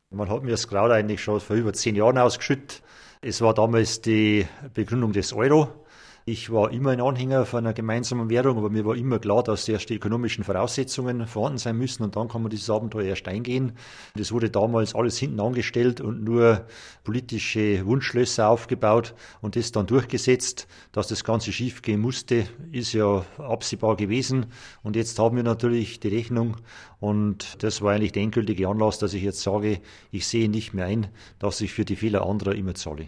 Man 0.10 0.30
hat 0.30 0.44
mir 0.44 0.52
das 0.52 0.70
Kraut 0.70 0.92
eigentlich 0.92 1.22
schon 1.22 1.42
vor 1.42 1.58
über 1.58 1.74
zehn 1.74 1.96
Jahren 1.96 2.18
ausgeschüttet. 2.18 2.82
Es 3.22 3.42
war 3.42 3.54
damals 3.54 4.00
die 4.02 4.46
Begründung 4.74 5.12
des 5.12 5.34
Euro. 5.34 5.86
Ich 6.30 6.52
war 6.52 6.72
immer 6.72 6.90
ein 6.90 7.00
Anhänger 7.00 7.46
von 7.46 7.60
einer 7.60 7.74
gemeinsamen 7.74 8.30
Währung, 8.30 8.58
aber 8.58 8.70
mir 8.70 8.84
war 8.84 8.98
immer 8.98 9.18
klar, 9.18 9.44
dass 9.44 9.66
erst 9.70 9.90
die 9.90 9.96
ökonomischen 9.96 10.44
Voraussetzungen 10.44 11.26
vorhanden 11.26 11.58
sein 11.58 11.78
müssen 11.78 12.04
und 12.04 12.18
dann 12.18 12.28
kann 12.28 12.42
man 12.42 12.50
dieses 12.50 12.70
Abenteuer 12.70 13.06
erst 13.06 13.30
eingehen. 13.30 13.78
Das 14.14 14.34
wurde 14.34 14.50
damals 14.50 14.94
alles 14.94 15.18
hinten 15.18 15.40
angestellt 15.40 16.02
und 16.02 16.26
nur 16.26 16.66
politische 17.06 17.86
Wunschschlösser 17.86 18.50
aufgebaut 18.50 19.16
und 19.40 19.56
das 19.56 19.72
dann 19.72 19.88
durchgesetzt. 19.88 20.68
Dass 20.92 21.08
das 21.08 21.24
Ganze 21.24 21.54
schief 21.54 21.82
gehen 21.82 22.02
musste, 22.02 22.44
ist 22.74 22.92
ja 22.92 23.24
absehbar 23.38 23.96
gewesen 23.96 24.48
und 24.84 24.98
jetzt 24.98 25.18
haben 25.20 25.38
wir 25.38 25.44
natürlich 25.44 26.02
die 26.02 26.10
Rechnung 26.10 26.58
und 27.00 27.64
das 27.64 27.82
war 27.82 27.94
eigentlich 27.94 28.12
der 28.12 28.24
endgültige 28.24 28.68
Anlass, 28.68 29.00
dass 29.00 29.14
ich 29.14 29.24
jetzt 29.24 29.44
sage, 29.44 29.80
ich 30.12 30.28
sehe 30.28 30.50
nicht 30.50 30.74
mehr 30.74 30.88
ein, 30.88 31.08
dass 31.40 31.62
ich 31.62 31.72
für 31.72 31.86
die 31.86 31.96
Fehler 31.96 32.26
anderer 32.26 32.54
immer 32.54 32.76
zahle. 32.76 33.08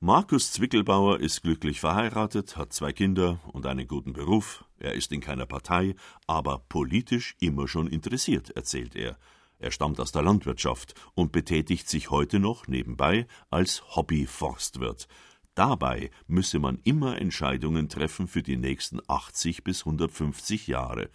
Markus 0.00 0.52
Zwickelbauer 0.52 1.20
ist 1.20 1.40
glücklich 1.40 1.80
verheiratet, 1.80 2.58
hat 2.58 2.74
zwei 2.74 2.92
Kinder 2.92 3.40
und 3.54 3.64
einen 3.64 3.88
guten 3.88 4.12
Beruf. 4.12 4.62
Er 4.78 4.92
ist 4.92 5.10
in 5.10 5.22
keiner 5.22 5.46
Partei, 5.46 5.94
aber 6.26 6.58
politisch 6.68 7.34
immer 7.40 7.66
schon 7.66 7.86
interessiert, 7.86 8.50
erzählt 8.50 8.94
er. 8.94 9.16
Er 9.58 9.70
stammt 9.70 9.98
aus 9.98 10.12
der 10.12 10.20
Landwirtschaft 10.20 10.92
und 11.14 11.32
betätigt 11.32 11.88
sich 11.88 12.10
heute 12.10 12.38
noch 12.38 12.68
nebenbei 12.68 13.26
als 13.48 13.96
Hobby-Forstwirt. 13.96 15.08
Dabei 15.54 16.10
müsse 16.26 16.58
man 16.58 16.78
immer 16.84 17.18
Entscheidungen 17.18 17.88
treffen 17.88 18.28
für 18.28 18.42
die 18.42 18.58
nächsten 18.58 19.00
80 19.08 19.64
bis 19.64 19.86
150 19.86 20.66
Jahre. 20.66 21.08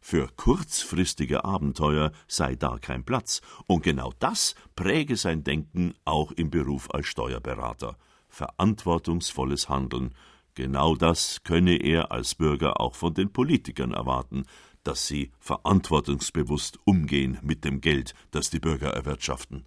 Für 0.00 0.28
kurzfristige 0.36 1.44
Abenteuer 1.44 2.12
sei 2.28 2.54
da 2.54 2.78
kein 2.78 3.04
Platz, 3.04 3.40
und 3.66 3.82
genau 3.82 4.12
das 4.20 4.54
präge 4.76 5.16
sein 5.16 5.42
Denken 5.42 5.94
auch 6.04 6.30
im 6.30 6.50
Beruf 6.50 6.88
als 6.94 7.08
Steuerberater 7.08 7.98
verantwortungsvolles 8.38 9.68
Handeln. 9.68 10.14
Genau 10.54 10.94
das 10.94 11.42
könne 11.42 11.76
er 11.76 12.12
als 12.12 12.36
Bürger 12.36 12.80
auch 12.80 12.94
von 12.94 13.12
den 13.12 13.32
Politikern 13.32 13.92
erwarten, 13.92 14.44
dass 14.84 15.08
sie 15.08 15.32
verantwortungsbewusst 15.40 16.78
umgehen 16.84 17.38
mit 17.42 17.64
dem 17.64 17.80
Geld, 17.80 18.14
das 18.30 18.50
die 18.50 18.60
Bürger 18.60 18.90
erwirtschaften. 18.90 19.66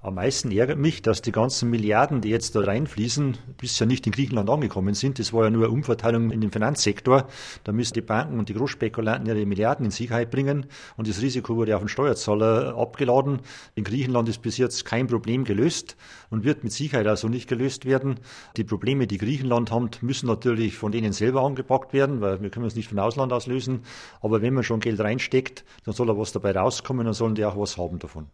Am 0.00 0.14
meisten 0.14 0.52
ärgert 0.52 0.78
mich, 0.78 1.02
dass 1.02 1.22
die 1.22 1.32
ganzen 1.32 1.70
Milliarden, 1.70 2.20
die 2.20 2.28
jetzt 2.28 2.54
da 2.54 2.60
reinfließen, 2.60 3.36
bisher 3.56 3.84
nicht 3.84 4.06
in 4.06 4.12
Griechenland 4.12 4.48
angekommen 4.48 4.94
sind. 4.94 5.18
Das 5.18 5.32
war 5.32 5.42
ja 5.42 5.50
nur 5.50 5.64
eine 5.64 5.72
Umverteilung 5.72 6.30
in 6.30 6.40
den 6.40 6.52
Finanzsektor. 6.52 7.26
Da 7.64 7.72
müssen 7.72 7.94
die 7.94 8.00
Banken 8.00 8.38
und 8.38 8.48
die 8.48 8.54
Großspekulanten 8.54 9.26
ihre 9.26 9.44
Milliarden 9.44 9.84
in 9.84 9.90
Sicherheit 9.90 10.30
bringen 10.30 10.66
und 10.96 11.08
das 11.08 11.20
Risiko 11.20 11.56
wurde 11.56 11.74
auf 11.74 11.82
den 11.82 11.88
Steuerzahler 11.88 12.76
abgeladen. 12.76 13.40
In 13.74 13.82
Griechenland 13.82 14.28
ist 14.28 14.40
bis 14.40 14.56
jetzt 14.56 14.84
kein 14.84 15.08
Problem 15.08 15.42
gelöst 15.42 15.96
und 16.30 16.44
wird 16.44 16.62
mit 16.62 16.72
Sicherheit 16.72 17.08
also 17.08 17.26
nicht 17.26 17.48
gelöst 17.48 17.84
werden. 17.84 18.20
Die 18.56 18.62
Probleme, 18.62 19.08
die 19.08 19.18
Griechenland 19.18 19.72
hat, 19.72 20.00
müssen 20.04 20.28
natürlich 20.28 20.76
von 20.76 20.92
denen 20.92 21.12
selber 21.12 21.42
angepackt 21.42 21.92
werden, 21.92 22.20
weil 22.20 22.40
wir 22.40 22.50
können 22.50 22.66
es 22.66 22.76
nicht 22.76 22.88
von 22.88 23.00
Ausland 23.00 23.32
aus 23.32 23.48
lösen. 23.48 23.80
Aber 24.20 24.42
wenn 24.42 24.54
man 24.54 24.62
schon 24.62 24.78
Geld 24.78 25.00
reinsteckt, 25.00 25.64
dann 25.84 25.92
soll 25.92 26.08
auch 26.08 26.18
was 26.18 26.30
dabei 26.30 26.52
rauskommen, 26.52 27.04
dann 27.04 27.14
sollen 27.14 27.34
die 27.34 27.44
auch 27.44 27.58
was 27.58 27.76
haben 27.76 27.98
davon. 27.98 28.28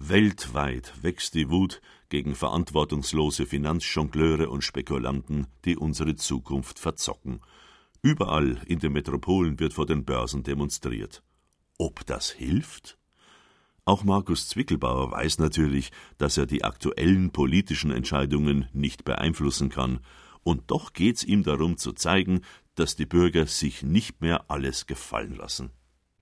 Weltweit 0.00 0.92
wächst 1.02 1.34
die 1.34 1.50
Wut 1.50 1.82
gegen 2.08 2.36
verantwortungslose 2.36 3.46
Finanzjongleure 3.46 4.48
und 4.48 4.62
Spekulanten, 4.62 5.48
die 5.64 5.76
unsere 5.76 6.14
Zukunft 6.14 6.78
verzocken. 6.78 7.40
Überall 8.00 8.62
in 8.66 8.78
den 8.78 8.92
Metropolen 8.92 9.58
wird 9.58 9.72
vor 9.72 9.86
den 9.86 10.04
Börsen 10.04 10.44
demonstriert. 10.44 11.24
Ob 11.78 12.06
das 12.06 12.30
hilft? 12.30 12.96
Auch 13.84 14.04
Markus 14.04 14.48
Zwickelbauer 14.48 15.10
weiß 15.10 15.40
natürlich, 15.40 15.90
dass 16.16 16.38
er 16.38 16.46
die 16.46 16.62
aktuellen 16.62 17.32
politischen 17.32 17.90
Entscheidungen 17.90 18.68
nicht 18.72 19.04
beeinflussen 19.04 19.68
kann, 19.68 19.98
und 20.44 20.70
doch 20.70 20.92
geht's 20.92 21.24
ihm 21.24 21.42
darum 21.42 21.76
zu 21.76 21.92
zeigen, 21.92 22.42
dass 22.76 22.94
die 22.94 23.04
Bürger 23.04 23.46
sich 23.46 23.82
nicht 23.82 24.20
mehr 24.20 24.48
alles 24.48 24.86
gefallen 24.86 25.34
lassen. 25.34 25.70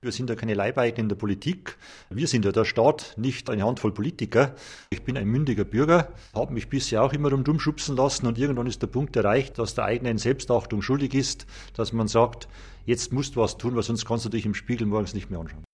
Wir 0.07 0.13
sind 0.13 0.31
ja 0.31 0.37
keine 0.37 0.55
Leibeigen 0.55 1.01
in 1.01 1.09
der 1.09 1.17
Politik. 1.17 1.77
Wir 2.11 2.29
sind 2.29 2.45
ja 2.45 2.53
der 2.53 2.65
Staat, 2.65 3.15
nicht 3.17 3.51
eine 3.51 3.65
Handvoll 3.65 3.91
Politiker. 3.93 4.55
Ich 4.89 5.03
bin 5.03 5.17
ein 5.17 5.27
mündiger 5.27 5.65
Bürger, 5.65 6.15
habe 6.33 6.55
mich 6.55 6.69
bisher 6.69 7.03
auch 7.03 7.13
immer 7.13 7.29
dumm 7.29 7.59
schubsen 7.59 7.97
lassen 7.97 8.29
und 8.29 8.39
irgendwann 8.39 8.69
ist 8.69 8.81
der 8.81 8.87
Punkt 8.87 9.17
erreicht, 9.17 9.59
dass 9.59 9.75
der 9.75 9.85
eigenen 9.85 10.19
Selbstachtung 10.19 10.81
schuldig 10.81 11.13
ist, 11.13 11.49
dass 11.75 11.93
man 11.93 12.07
sagt, 12.07 12.47
jetzt 12.85 13.13
musst 13.13 13.35
du 13.35 13.41
was 13.41 13.59
tun, 13.59 13.75
weil 13.75 13.83
sonst 13.83 14.05
kannst 14.05 14.25
du 14.25 14.29
dich 14.29 14.47
im 14.47 14.55
Spiegel 14.55 14.87
morgens 14.87 15.13
nicht 15.13 15.29
mehr 15.29 15.41
anschauen. 15.41 15.65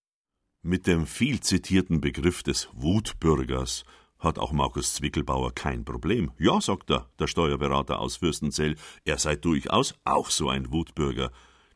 Mit 0.63 0.87
dem 0.87 1.05
viel 1.05 1.41
zitierten 1.41 2.01
Begriff 2.01 2.43
des 2.43 2.71
Wutbürgers 2.73 3.85
hat 4.19 4.39
auch 4.39 4.53
Markus 4.53 4.95
Zwickelbauer 4.95 5.53
kein 5.55 5.85
Problem. 5.85 6.31
Ja, 6.39 6.59
sagt 6.63 6.91
er, 6.91 7.11
der 7.19 7.27
Steuerberater 7.27 8.01
aus 8.01 8.17
Fürstenzell, 8.17 8.77
er 9.05 9.19
sei 9.19 9.37
durchaus 9.37 9.95
auch 10.05 10.31
so 10.31 10.49
ein 10.49 10.73
Wutbürger. 10.73 11.33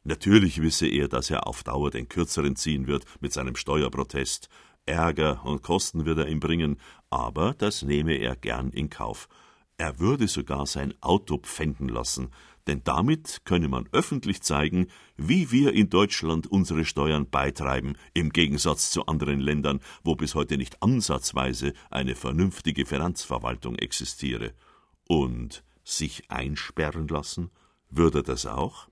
Natürlich 0.09 0.63
wisse 0.63 0.87
er, 0.87 1.09
dass 1.09 1.31
er 1.31 1.49
auf 1.49 1.65
Dauer 1.65 1.91
den 1.91 2.09
Kürzeren 2.09 2.55
ziehen 2.55 2.87
wird 2.87 3.05
mit 3.21 3.33
seinem 3.33 3.57
Steuerprotest. 3.57 4.49
Ärger 4.85 5.45
und 5.45 5.65
Kosten 5.65 6.07
wird 6.07 6.19
er 6.19 6.29
ihm 6.29 6.39
bringen, 6.39 6.77
aber 7.11 7.55
das 7.55 7.83
nehme 7.83 8.15
er 8.15 8.37
gern 8.37 8.71
in 8.71 8.89
Kauf. 8.89 9.29
Er 9.79 9.99
würde 9.99 10.29
sogar 10.29 10.67
sein 10.67 10.95
Auto 11.01 11.39
pfänden 11.39 11.89
lassen, 11.89 12.31
Denn 12.67 12.83
damit 12.83 13.43
könne 13.45 13.69
man 13.69 13.89
öffentlich 13.93 14.43
zeigen, 14.43 14.89
wie 15.17 15.53
wir 15.53 15.73
in 15.73 15.89
Deutschland 15.89 16.47
unsere 16.49 16.85
Steuern 16.85 17.29
beitreiben, 17.29 17.97
im 18.13 18.31
Gegensatz 18.31 18.91
zu 18.91 19.07
anderen 19.07 19.41
Ländern, 19.41 19.81
wo 20.03 20.17
bis 20.17 20.35
heute 20.35 20.57
nicht 20.57 20.83
ansatzweise 20.83 21.73
eine 21.91 22.15
vernünftige 22.15 22.87
Finanzverwaltung 22.87 23.77
existiere. 23.77 24.53
Und 25.09 25.63
sich 25.85 26.31
einsperren 26.31 27.07
lassen? 27.07 27.51
Würde 27.89 28.25
das 28.25 28.47
auch? 28.47 28.89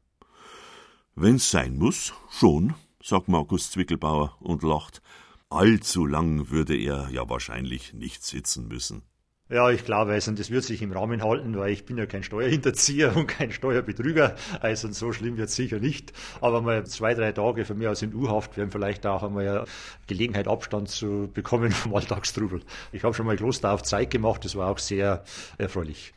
Wenn's 1.16 1.48
sein 1.48 1.76
muss, 1.76 2.12
schon, 2.28 2.74
sagt 3.00 3.28
Markus 3.28 3.70
Zwickelbauer 3.70 4.36
und 4.40 4.64
lacht. 4.64 5.00
Allzu 5.48 6.06
lang 6.06 6.50
würde 6.50 6.76
er 6.76 7.08
ja 7.08 7.28
wahrscheinlich 7.28 7.94
nicht 7.94 8.24
sitzen 8.24 8.66
müssen. 8.66 9.02
Ja, 9.48 9.70
ich 9.70 9.84
glaube, 9.84 10.10
also 10.10 10.32
das 10.32 10.50
wird 10.50 10.64
sich 10.64 10.82
im 10.82 10.90
Rahmen 10.90 11.22
halten, 11.22 11.56
weil 11.56 11.70
ich 11.70 11.84
bin 11.84 11.98
ja 11.98 12.06
kein 12.06 12.24
Steuerhinterzieher 12.24 13.16
und 13.16 13.28
kein 13.28 13.52
Steuerbetrüger. 13.52 14.34
Also 14.60 14.90
so 14.90 15.12
schlimm 15.12 15.36
wird 15.36 15.50
es 15.50 15.54
sicher 15.54 15.78
nicht. 15.78 16.12
Aber 16.40 16.62
mal 16.62 16.84
zwei, 16.86 17.14
drei 17.14 17.30
Tage 17.30 17.64
von 17.64 17.78
mir 17.78 17.92
aus 17.92 18.02
in 18.02 18.12
U-Haft 18.12 18.56
wären 18.56 18.72
vielleicht 18.72 19.06
auch 19.06 19.22
einmal 19.22 19.46
eine 19.46 19.64
Gelegenheit, 20.08 20.48
Abstand 20.48 20.88
zu 20.88 21.30
bekommen 21.32 21.70
vom 21.72 21.94
Alltagstrubel. 21.94 22.62
Ich 22.90 23.04
habe 23.04 23.14
schon 23.14 23.26
mal 23.26 23.36
Kloster 23.36 23.70
auf 23.72 23.84
Zeit 23.84 24.10
gemacht, 24.10 24.44
das 24.44 24.56
war 24.56 24.68
auch 24.68 24.78
sehr 24.78 25.22
erfreulich. 25.58 26.12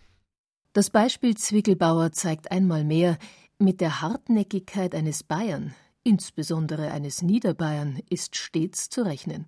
Das 0.73 0.89
Beispiel 0.89 1.37
Zwickelbauer 1.37 2.11
zeigt 2.13 2.51
einmal 2.51 2.83
mehr, 2.83 3.19
mit 3.59 3.81
der 3.81 4.01
Hartnäckigkeit 4.01 4.93
eines 4.93 5.23
Bayern, 5.23 5.73
insbesondere 6.03 6.91
eines 6.91 7.21
Niederbayern, 7.21 7.99
ist 8.09 8.35
stets 8.35 8.89
zu 8.89 9.03
rechnen. 9.03 9.45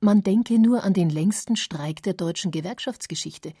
Man 0.00 0.22
denke 0.22 0.58
nur 0.58 0.84
an 0.84 0.92
den 0.92 1.10
längsten 1.10 1.56
Streik 1.56 2.02
der 2.02 2.14
deutschen 2.14 2.50
Gewerkschaftsgeschichte. 2.50 3.52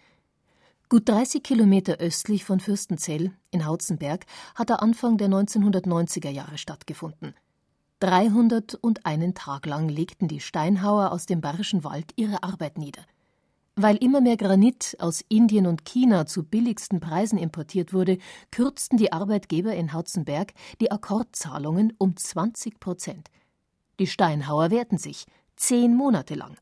Gut 0.88 1.08
30 1.08 1.42
Kilometer 1.42 1.96
östlich 1.98 2.44
von 2.44 2.60
Fürstenzell 2.60 3.32
in 3.50 3.64
Hautzenberg 3.64 4.26
hat 4.54 4.70
er 4.70 4.82
Anfang 4.82 5.18
der 5.18 5.28
1990er 5.28 6.30
Jahre 6.30 6.58
stattgefunden. 6.58 7.34
301 8.00 9.34
Tag 9.34 9.66
lang 9.66 9.88
legten 9.88 10.28
die 10.28 10.40
Steinhauer 10.40 11.12
aus 11.12 11.26
dem 11.26 11.40
Bayerischen 11.40 11.84
Wald 11.84 12.12
ihre 12.16 12.42
Arbeit 12.42 12.76
nieder. 12.76 13.02
Weil 13.76 13.96
immer 13.96 14.20
mehr 14.20 14.36
Granit 14.36 14.96
aus 14.98 15.24
Indien 15.28 15.66
und 15.66 15.84
China 15.84 16.26
zu 16.26 16.44
billigsten 16.44 17.00
Preisen 17.00 17.38
importiert 17.38 17.92
wurde, 17.92 18.18
kürzten 18.50 18.98
die 18.98 19.12
Arbeitgeber 19.12 19.74
in 19.74 19.92
Hautzenberg 19.92 20.52
die 20.80 20.90
Akkordzahlungen 20.90 21.92
um 21.98 22.16
20 22.16 22.80
Prozent. 22.80 23.30
Die 23.98 24.06
Steinhauer 24.06 24.70
wehrten 24.70 24.98
sich– 24.98 25.26
zehn 25.56 25.94
Monate 25.94 26.34
lang. 26.34 26.56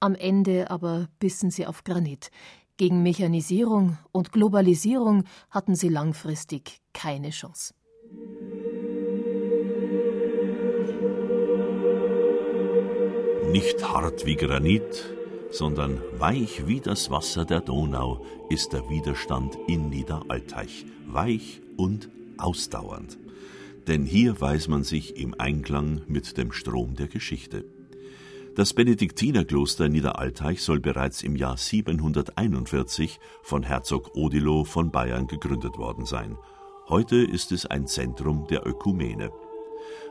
Am 0.00 0.14
Ende 0.14 0.70
aber 0.70 1.08
bissen 1.18 1.50
sie 1.50 1.66
auf 1.66 1.84
Granit. 1.84 2.30
Gegen 2.76 3.02
Mechanisierung 3.02 3.96
und 4.10 4.32
Globalisierung 4.32 5.24
hatten 5.50 5.76
sie 5.76 5.88
langfristig 5.88 6.80
keine 6.92 7.30
Chance. 7.30 7.74
Nicht 13.52 13.88
hart 13.88 14.26
wie 14.26 14.34
Granit, 14.34 15.14
sondern 15.54 16.00
weich 16.18 16.66
wie 16.66 16.80
das 16.80 17.10
Wasser 17.10 17.44
der 17.44 17.60
Donau 17.60 18.26
ist 18.50 18.72
der 18.72 18.90
Widerstand 18.90 19.56
in 19.68 19.88
Niederalteich, 19.88 20.84
weich 21.06 21.60
und 21.76 22.10
ausdauernd. 22.38 23.18
Denn 23.86 24.04
hier 24.04 24.40
weiß 24.40 24.66
man 24.66 24.82
sich 24.82 25.16
im 25.16 25.34
Einklang 25.38 26.02
mit 26.08 26.36
dem 26.38 26.50
Strom 26.50 26.96
der 26.96 27.06
Geschichte. 27.06 27.64
Das 28.56 28.72
Benediktinerkloster 28.72 29.88
Niederalteich 29.88 30.60
soll 30.60 30.80
bereits 30.80 31.22
im 31.22 31.36
Jahr 31.36 31.56
741 31.56 33.20
von 33.42 33.62
Herzog 33.62 34.16
Odilo 34.16 34.64
von 34.64 34.90
Bayern 34.90 35.28
gegründet 35.28 35.78
worden 35.78 36.04
sein. 36.04 36.36
Heute 36.88 37.16
ist 37.16 37.52
es 37.52 37.64
ein 37.64 37.86
Zentrum 37.86 38.46
der 38.48 38.66
Ökumene. 38.66 39.30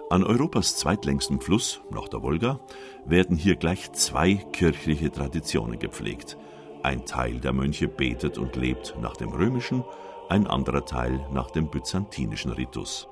An 0.10 0.24
Europas 0.24 0.76
zweitlängstem 0.76 1.40
Fluss, 1.40 1.82
nach 1.90 2.08
der 2.08 2.22
Wolga, 2.22 2.60
werden 3.06 3.36
hier 3.36 3.56
gleich 3.56 3.92
zwei 3.94 4.36
kirchliche 4.36 5.12
Traditionen 5.12 5.80
gepflegt. 5.80 6.38
Ein 6.84 7.06
Teil 7.06 7.40
der 7.40 7.54
Mönche 7.54 7.88
betet 7.88 8.38
und 8.38 8.56
lebt 8.56 8.96
nach 9.02 9.16
dem 9.16 9.30
römischen, 9.30 9.84
ein 10.30 10.46
anderer 10.46 10.86
Teil 10.86 11.26
nach 11.32 11.50
dem 11.52 11.70
byzantinischen 11.70 12.52
Ritus. 12.52 13.08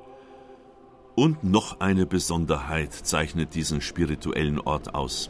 Und 1.15 1.43
noch 1.43 1.79
eine 1.79 2.05
Besonderheit 2.05 2.93
zeichnet 2.93 3.55
diesen 3.55 3.81
spirituellen 3.81 4.59
Ort 4.59 4.93
aus. 4.93 5.29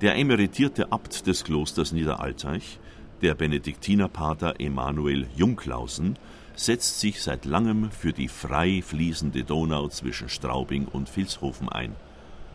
Der 0.00 0.16
emeritierte 0.16 0.92
Abt 0.92 1.26
des 1.26 1.44
Klosters 1.44 1.92
Niederalteich, 1.92 2.78
der 3.22 3.34
Benediktinerpater 3.34 4.60
Emanuel 4.60 5.26
Junklausen, 5.36 6.18
setzt 6.58 7.00
sich 7.00 7.22
seit 7.22 7.44
langem 7.44 7.90
für 7.90 8.12
die 8.12 8.28
frei 8.28 8.82
fließende 8.84 9.44
Donau 9.44 9.88
zwischen 9.88 10.28
Straubing 10.28 10.86
und 10.86 11.14
Vilshofen 11.14 11.68
ein. 11.68 11.94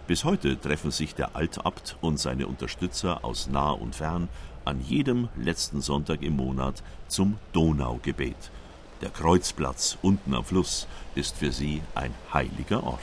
Bis 0.07 0.23
heute 0.25 0.59
treffen 0.59 0.91
sich 0.91 1.15
der 1.15 1.35
Altabt 1.35 1.97
und 2.01 2.19
seine 2.19 2.47
Unterstützer 2.47 3.23
aus 3.23 3.47
nah 3.47 3.71
und 3.71 3.95
fern 3.95 4.27
an 4.65 4.81
jedem 4.81 5.29
letzten 5.35 5.81
Sonntag 5.81 6.21
im 6.21 6.35
Monat 6.35 6.83
zum 7.07 7.37
Donaugebet– 7.53 8.51
der 9.03 9.11
Kreuzplatz 9.11 9.97
unten 10.01 10.33
am 10.33 10.45
Fluss 10.45 10.87
ist 11.13 11.35
für 11.35 11.51
sie 11.51 11.81
ein 11.93 12.13
heiliger 12.33 12.85
Ort. 12.85 13.01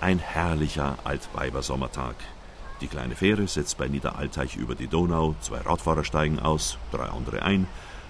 Ein 0.00 0.20
herrlicher 0.20 0.96
Altweibersommertag. 1.02 2.14
Die 2.80 2.86
kleine 2.86 3.16
Fähre 3.16 3.48
setzt 3.48 3.76
bei 3.76 3.88
Niederalteich 3.88 4.54
über 4.54 4.76
die 4.76 4.86
Donau, 4.86 5.34
zwei 5.40 5.58
Radfahrer 5.58 6.04
steigen 6.04 6.38
aus, 6.38 6.78
drei 6.92 7.06
andere 7.06 7.42
ein, 7.42 7.66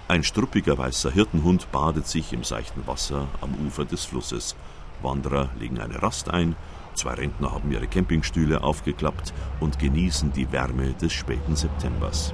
ein 0.09 0.23
struppiger 0.23 0.75
weißer 0.75 1.11
Hirtenhund 1.11 1.71
badet 1.71 2.07
sich 2.07 2.33
im 2.33 2.43
seichten 2.43 2.87
Wasser 2.87 3.27
am 3.41 3.53
Ufer 3.63 3.85
des 3.85 4.05
Flusses. 4.05 4.55
Wanderer 5.03 5.49
legen 5.59 5.79
eine 5.79 6.01
Rast 6.01 6.31
ein, 6.31 6.55
zwei 6.95 7.13
Rentner 7.13 7.51
haben 7.51 7.71
ihre 7.71 7.85
Campingstühle 7.85 8.63
aufgeklappt 8.63 9.33
und 9.59 9.77
genießen 9.77 10.33
die 10.33 10.51
Wärme 10.51 10.93
des 10.93 11.13
späten 11.13 11.55
Septembers. 11.55 12.33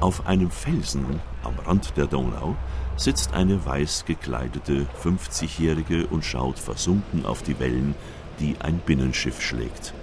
Auf 0.00 0.26
einem 0.26 0.50
Felsen 0.50 1.20
am 1.44 1.54
Rand 1.64 1.96
der 1.96 2.06
Donau 2.06 2.56
sitzt 2.96 3.32
eine 3.32 3.64
weiß 3.64 4.04
gekleidete 4.04 4.86
50-Jährige 5.04 6.08
und 6.08 6.24
schaut 6.24 6.58
versunken 6.58 7.26
auf 7.26 7.44
die 7.44 7.60
Wellen, 7.60 7.94
die 8.40 8.56
ein 8.58 8.78
Binnenschiff 8.78 9.40
schlägt. 9.40 9.94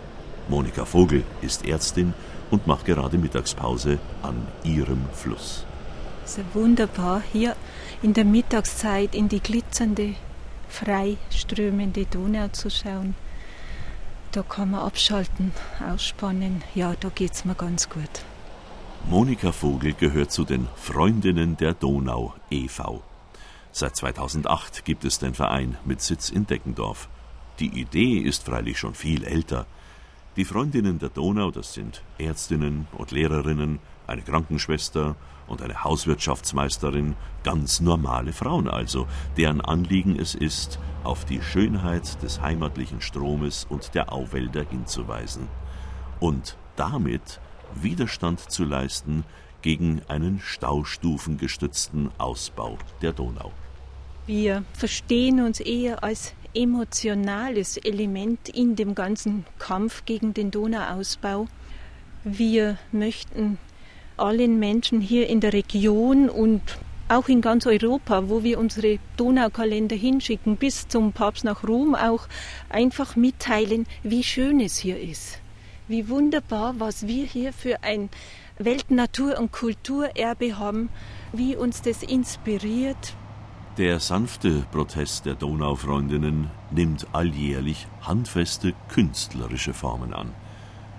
Monika 0.47 0.86
Vogel 0.86 1.24
ist 1.41 1.68
Ärztin 1.68 2.14
und 2.51 2.68
macht 2.68 2.86
gerade 2.86 3.18
Mittagspause 3.18 3.99
an 4.22 4.47
ihrem 4.64 5.01
Fluss. 5.11 5.66
Es 6.26 6.38
ist 6.38 6.55
wunderbar, 6.55 7.21
hier 7.34 7.55
in 8.01 8.13
der 8.13 8.24
Mittagszeit 8.24 9.13
in 9.13 9.28
die 9.28 9.41
glitzernde, 9.41 10.15
frei 10.69 11.17
strömende 11.30 12.05
Donau 12.05 12.47
zu 12.47 12.69
schauen. 12.69 13.15
Da 14.32 14.41
kann 14.41 14.71
man 14.71 14.82
abschalten, 14.82 15.51
ausspannen. 15.86 16.63
Ja, 16.76 16.95
da 16.99 17.09
geht 17.09 17.34
es 17.34 17.45
mir 17.45 17.55
ganz 17.55 17.89
gut. 17.89 18.24
Monika 19.09 19.51
Vogel 19.51 19.93
gehört 19.93 20.32
zu 20.32 20.45
den 20.45 20.69
Freundinnen 20.76 21.57
der 21.57 21.74
Donau 21.74 22.34
e.V. 22.49 23.03
Seit 23.74 23.95
2008 23.97 24.86
gibt 24.86 25.03
es 25.03 25.19
den 25.19 25.34
Verein 25.34 25.78
mit 25.84 26.01
Sitz 26.01 26.30
in 26.30 26.47
Deckendorf. 26.47 27.09
Die 27.59 27.80
Idee 27.80 28.17
ist 28.17 28.45
freilich 28.45 28.80
schon 28.80 28.93
viel 28.93 29.26
älter. 29.26 29.65
Die 30.38 30.45
Freundinnen 30.45 30.99
der 30.99 31.09
Donau, 31.09 31.51
das 31.51 31.74
sind 31.74 32.01
Ärztinnen 32.17 32.88
und 32.93 33.11
Lehrerinnen, 33.11 33.80
eine 34.07 34.21
Krankenschwester 34.21 35.15
und 35.47 35.61
eine 35.61 35.83
Hauswirtschaftsmeisterin, 35.83 37.15
ganz 37.43 37.79
normale 37.79 38.33
Frauen 38.33 38.67
also, 38.67 39.07
deren 39.37 39.61
Anliegen 39.61 40.17
es 40.19 40.35
ist, 40.35 40.79
auf 41.03 41.25
die 41.25 41.41
Schönheit 41.41 42.21
des 42.23 42.41
heimatlichen 42.41 43.01
Stromes 43.01 43.65
und 43.69 43.95
der 43.95 44.13
Auwälder 44.13 44.63
hinzuweisen. 44.69 45.47
Und 46.19 46.57
damit 46.75 47.39
Widerstand 47.75 48.39
zu 48.39 48.63
leisten 48.63 49.25
gegen 49.61 50.01
einen 50.07 50.39
staustufengestützten 50.39 52.11
Ausbau 52.17 52.77
der 53.01 53.13
Donau. 53.13 53.51
Wir 54.25 54.63
verstehen 54.73 55.41
uns 55.41 55.59
eher 55.59 56.03
als 56.03 56.33
emotionales 56.53 57.77
Element 57.77 58.49
in 58.49 58.75
dem 58.75 58.95
ganzen 58.95 59.45
Kampf 59.59 60.05
gegen 60.05 60.33
den 60.33 60.51
Donauausbau. 60.51 61.47
Wir 62.23 62.77
möchten 62.91 63.57
allen 64.24 64.59
Menschen 64.59 65.01
hier 65.01 65.28
in 65.28 65.39
der 65.39 65.53
Region 65.53 66.30
und 66.30 66.61
auch 67.09 67.28
in 67.28 67.41
ganz 67.41 67.67
Europa, 67.67 68.30
wo 68.30 68.43
wir 68.43 68.57
unsere 68.57 68.97
Donaukalender 69.17 69.95
hinschicken, 69.95 70.57
bis 70.57 70.88
zum 70.88 71.11
Papst 71.11 71.43
nach 71.43 71.67
Rom 71.67 71.93
auch 71.95 72.28
einfach 72.69 73.15
mitteilen, 73.15 73.86
wie 74.01 74.24
schön 74.24 74.59
es 74.59 74.78
hier 74.78 74.99
ist 74.99 75.39
wie 75.88 76.09
wunderbar, 76.09 76.80
was 76.80 77.07
wir 77.07 77.26
hier 77.26 77.53
für 77.53 77.84
ein 77.84 78.09
Weltnatur- 78.57 79.39
und 79.39 79.51
Kulturerbe 79.51 80.57
haben, 80.57 80.89
wie 81.34 81.55
uns 81.55 81.82
das 81.82 82.03
inspiriert. 82.03 83.15
Der 83.78 83.99
sanfte 83.99 84.65
Protest 84.71 85.26
der 85.26 85.36
Donaufreundinnen 85.36 86.51
nimmt 86.71 87.07
alljährlich 87.11 87.88
handfeste 88.01 88.74
künstlerische 88.89 89.74
Formen 89.74 90.13
an. 90.13 90.32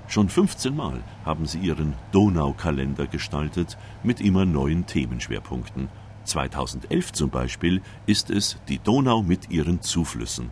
Schon 0.07 0.29
15 0.29 0.77
Mal 0.77 1.03
haben 1.25 1.47
sie 1.47 1.59
ihren 1.59 1.95
Donaukalender 2.13 3.07
gestaltet 3.07 3.79
mit 4.03 4.21
immer 4.21 4.45
neuen 4.45 4.87
Themenschwerpunkten. 4.87 5.89
2011 6.25 7.13
zum 7.13 7.31
Beispiel 7.31 7.83
ist 8.07 8.31
es 8.31 8.59
die 8.69 8.79
Donau 8.79 9.23
mit 9.23 9.51
ihren 9.51 9.81
Zuflüssen. 9.81 10.51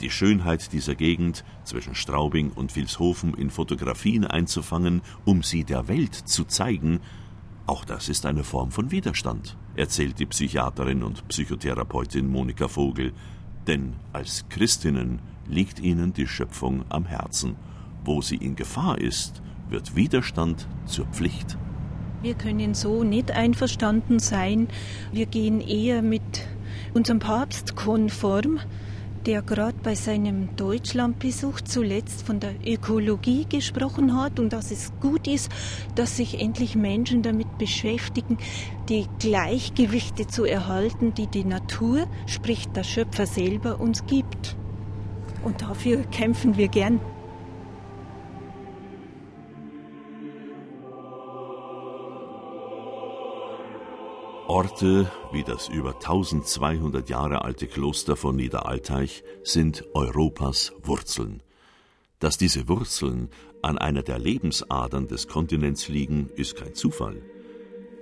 Die 0.00 0.10
Schönheit 0.10 0.72
dieser 0.72 0.94
Gegend 0.94 1.44
zwischen 1.64 1.94
Straubing 1.94 2.50
und 2.50 2.74
Vilshofen 2.74 3.34
in 3.34 3.50
Fotografien 3.50 4.24
einzufangen, 4.24 5.02
um 5.24 5.42
sie 5.42 5.64
der 5.64 5.88
Welt 5.88 6.14
zu 6.14 6.44
zeigen, 6.44 7.00
auch 7.70 7.84
das 7.84 8.08
ist 8.08 8.26
eine 8.26 8.42
Form 8.42 8.72
von 8.72 8.90
Widerstand, 8.90 9.56
erzählt 9.76 10.18
die 10.18 10.26
Psychiaterin 10.26 11.04
und 11.04 11.28
Psychotherapeutin 11.28 12.26
Monika 12.26 12.66
Vogel. 12.66 13.12
Denn 13.68 13.94
als 14.12 14.46
Christinnen 14.48 15.20
liegt 15.46 15.78
ihnen 15.78 16.12
die 16.12 16.26
Schöpfung 16.26 16.84
am 16.88 17.04
Herzen. 17.04 17.54
Wo 18.10 18.22
sie 18.22 18.34
in 18.34 18.56
Gefahr 18.56 19.00
ist, 19.00 19.40
wird 19.68 19.94
Widerstand 19.94 20.66
zur 20.84 21.06
Pflicht. 21.06 21.56
Wir 22.22 22.34
können 22.34 22.74
so 22.74 23.04
nicht 23.04 23.30
einverstanden 23.30 24.18
sein. 24.18 24.66
Wir 25.12 25.26
gehen 25.26 25.60
eher 25.60 26.02
mit 26.02 26.48
unserem 26.92 27.20
Papst 27.20 27.76
konform 27.76 28.58
der 29.26 29.42
gerade 29.42 29.76
bei 29.82 29.94
seinem 29.94 30.56
Deutschlandbesuch 30.56 31.60
zuletzt 31.60 32.26
von 32.26 32.40
der 32.40 32.54
Ökologie 32.66 33.44
gesprochen 33.46 34.18
hat 34.18 34.40
und 34.40 34.52
dass 34.54 34.70
es 34.70 34.92
gut 34.98 35.28
ist, 35.28 35.50
dass 35.94 36.16
sich 36.16 36.40
endlich 36.40 36.74
Menschen 36.74 37.22
damit 37.22 37.58
beschäftigen, 37.58 38.38
die 38.88 39.06
Gleichgewichte 39.18 40.26
zu 40.26 40.46
erhalten, 40.46 41.12
die 41.12 41.26
die 41.26 41.44
Natur, 41.44 42.08
sprich 42.26 42.66
der 42.68 42.82
Schöpfer 42.82 43.26
selber, 43.26 43.78
uns 43.78 44.06
gibt. 44.06 44.56
Und 45.44 45.60
dafür 45.60 45.98
kämpfen 46.04 46.56
wir 46.56 46.68
gern. 46.68 46.98
Orte 54.50 55.08
wie 55.30 55.44
das 55.44 55.68
über 55.68 55.94
1200 55.94 57.08
Jahre 57.08 57.44
alte 57.44 57.68
Kloster 57.68 58.16
von 58.16 58.34
Niederalteich 58.34 59.22
sind 59.44 59.84
Europas 59.94 60.72
Wurzeln. 60.82 61.40
Dass 62.18 62.36
diese 62.36 62.68
Wurzeln 62.68 63.28
an 63.62 63.78
einer 63.78 64.02
der 64.02 64.18
Lebensadern 64.18 65.06
des 65.06 65.28
Kontinents 65.28 65.86
liegen, 65.86 66.30
ist 66.34 66.56
kein 66.56 66.74
Zufall. 66.74 67.22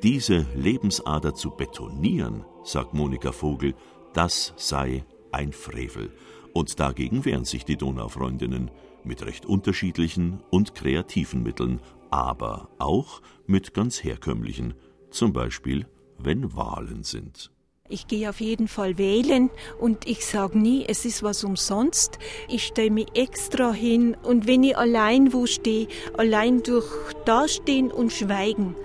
Diese 0.03 0.47
Lebensader 0.55 1.35
zu 1.35 1.51
betonieren, 1.51 2.47
sagt 2.65 2.95
Monika 2.95 3.33
Vogel, 3.33 3.75
das 4.15 4.55
sei 4.57 5.05
ein 5.31 5.53
Frevel. 5.53 6.11
Und 6.55 6.81
dagegen 6.81 7.27
wehren 7.27 7.45
sich 7.45 7.67
die 7.67 7.77
Donaufreundinnen 7.77 8.71
mit 9.05 9.27
recht 9.27 9.45
unterschiedlichen 9.45 10.43
und 10.49 10.75
kreativen 10.75 11.43
Mitteln, 11.43 11.83
aber 12.09 12.71
auch 12.79 13.21
mit 13.47 13.75
ganz 13.75 14.03
herkömmlichen, 14.03 14.73
zum 15.11 15.35
Beispiel 15.35 15.87
wenn 16.19 16.55
Wahlen 16.57 17.03
sind. 17.03 17.51
Ich 17.91 18.07
gehe 18.07 18.29
auf 18.29 18.41
jeden 18.41 18.69
Fall 18.69 18.99
wählen 18.99 19.49
und 19.81 20.07
ich 20.07 20.27
sage 20.27 20.59
nie, 20.59 20.85
es 20.87 21.07
ist 21.07 21.23
was 21.23 21.43
umsonst. 21.43 22.19
Ich 22.49 22.65
stelle 22.65 22.91
mich 22.91 23.07
extra 23.15 23.73
hin 23.73 24.15
und 24.23 24.47
wenn 24.47 24.63
ich 24.63 24.77
allein 24.77 25.33
wo 25.33 25.47
stehe, 25.47 25.89
allein 26.17 26.63
durch 26.63 26.87
Dastehen 27.25 27.91
und 27.91 28.13
Schweigen, 28.13 28.77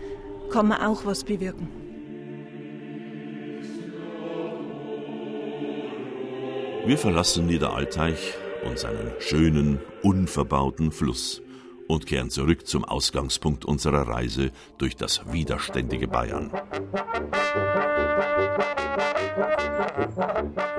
kann 0.51 0.69
man 0.69 0.81
auch 0.81 1.05
was 1.05 1.25
bewirken. 1.25 1.67
Wir 6.85 6.97
verlassen 6.97 7.47
Niederalteich 7.47 8.35
und 8.65 8.79
seinen 8.79 9.11
schönen, 9.19 9.79
unverbauten 10.01 10.91
Fluss 10.91 11.41
und 11.87 12.05
kehren 12.05 12.29
zurück 12.29 12.67
zum 12.67 12.85
Ausgangspunkt 12.85 13.65
unserer 13.65 14.07
Reise 14.07 14.51
durch 14.77 14.95
das 14.95 15.31
widerständige 15.31 16.07
Bayern. 16.07 16.51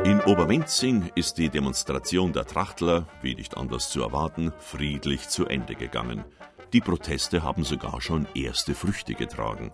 In 0.04 0.20
Obermenzing 0.20 1.10
ist 1.14 1.38
die 1.38 1.48
Demonstration 1.48 2.32
der 2.32 2.46
Trachtler, 2.46 3.06
wie 3.22 3.34
nicht 3.34 3.56
anders 3.56 3.90
zu 3.90 4.02
erwarten, 4.02 4.52
friedlich 4.58 5.28
zu 5.28 5.46
Ende 5.46 5.74
gegangen. 5.74 6.24
Die 6.72 6.80
Proteste 6.80 7.42
haben 7.42 7.64
sogar 7.64 8.00
schon 8.00 8.26
erste 8.34 8.74
Früchte 8.74 9.14
getragen. 9.14 9.72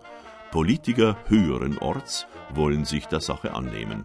Politiker 0.51 1.17
höheren 1.29 1.79
Orts 1.79 2.27
wollen 2.55 2.85
sich 2.85 3.07
der 3.07 3.21
Sache 3.21 3.55
annehmen. 3.55 4.05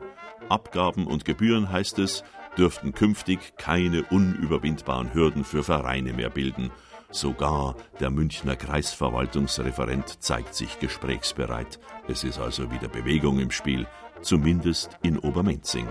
Abgaben 0.49 1.07
und 1.07 1.26
Gebühren, 1.26 1.71
heißt 1.71 1.99
es, 1.99 2.23
dürften 2.57 2.93
künftig 2.93 3.57
keine 3.57 4.03
unüberwindbaren 4.03 5.13
Hürden 5.13 5.43
für 5.43 5.63
Vereine 5.63 6.13
mehr 6.13 6.30
bilden. 6.30 6.71
Sogar 7.16 7.78
der 8.01 8.09
Münchner 8.09 8.57
Kreisverwaltungsreferent 8.57 10.22
zeigt 10.22 10.53
sich 10.53 10.80
gesprächsbereit. 10.80 11.80
Es 12.09 12.26
ist 12.26 12.39
also 12.39 12.72
wieder 12.72 12.89
Bewegung 12.89 13.39
im 13.39 13.51
Spiel, 13.51 13.88
zumindest 14.22 14.89
in 15.01 15.18
Obermenzing. 15.18 15.88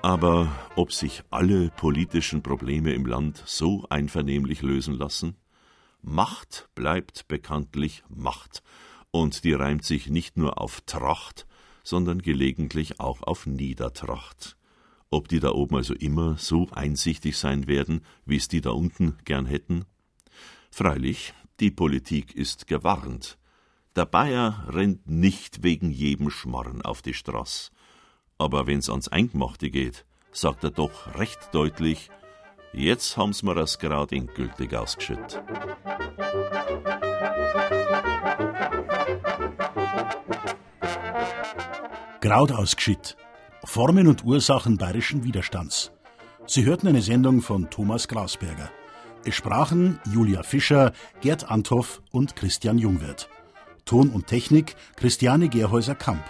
Aber 0.00 0.50
ob 0.74 0.90
sich 0.90 1.22
alle 1.28 1.68
politischen 1.68 2.42
Probleme 2.42 2.94
im 2.94 3.04
Land 3.04 3.42
so 3.44 3.84
einvernehmlich 3.90 4.62
lösen 4.62 4.94
lassen? 4.94 5.36
Macht 6.00 6.70
bleibt 6.74 7.28
bekanntlich 7.28 8.02
Macht, 8.08 8.62
und 9.10 9.44
die 9.44 9.52
reimt 9.52 9.84
sich 9.84 10.08
nicht 10.08 10.38
nur 10.38 10.62
auf 10.62 10.80
Tracht, 10.86 11.46
sondern 11.84 12.22
gelegentlich 12.22 13.00
auch 13.00 13.22
auf 13.22 13.44
Niedertracht. 13.44 14.56
Ob 15.10 15.28
die 15.28 15.40
da 15.40 15.50
oben 15.50 15.76
also 15.76 15.92
immer 15.92 16.38
so 16.38 16.68
einsichtig 16.70 17.36
sein 17.36 17.66
werden, 17.66 18.00
wie 18.24 18.36
es 18.36 18.48
die 18.48 18.62
da 18.62 18.70
unten 18.70 19.18
gern 19.26 19.44
hätten? 19.44 19.84
Freilich, 20.70 21.34
die 21.58 21.70
Politik 21.70 22.34
ist 22.34 22.66
gewarnt. 22.66 23.38
Der 23.96 24.06
Bayer 24.06 24.64
rennt 24.68 25.10
nicht 25.10 25.62
wegen 25.62 25.90
jedem 25.90 26.30
Schmarren 26.30 26.80
auf 26.80 27.02
die 27.02 27.12
Straße. 27.12 27.70
Aber 28.38 28.66
wenn's 28.66 28.88
ans 28.88 29.08
Eingemachte 29.08 29.68
geht, 29.68 30.06
sagt 30.32 30.64
er 30.64 30.70
doch 30.70 31.18
recht 31.18 31.50
deutlich, 31.52 32.08
jetzt 32.72 33.16
haben's 33.16 33.42
mir 33.42 33.54
das 33.54 33.78
grad 33.78 34.12
endgültig 34.12 34.74
ausgeschüttet. 34.74 35.42
Graut 42.20 42.52
ausgeschitt. 42.52 43.16
Formen 43.64 44.06
und 44.06 44.24
Ursachen 44.24 44.78
bayerischen 44.78 45.24
Widerstands. 45.24 45.92
Sie 46.46 46.64
hörten 46.64 46.88
eine 46.88 47.02
Sendung 47.02 47.42
von 47.42 47.68
Thomas 47.70 48.08
Grasberger. 48.08 48.70
Es 49.22 49.34
sprachen 49.34 50.00
Julia 50.10 50.42
Fischer, 50.42 50.92
Gerd 51.20 51.50
Anthoff 51.50 52.00
und 52.10 52.36
Christian 52.36 52.78
Jungwirth. 52.78 53.28
Ton 53.84 54.08
und 54.08 54.26
Technik 54.26 54.76
Christiane 54.96 55.50
Gerhäuser-Kamp. 55.50 56.22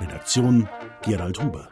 Redaktion 0.00 0.66
Gerald 1.02 1.42
Huber. 1.42 1.68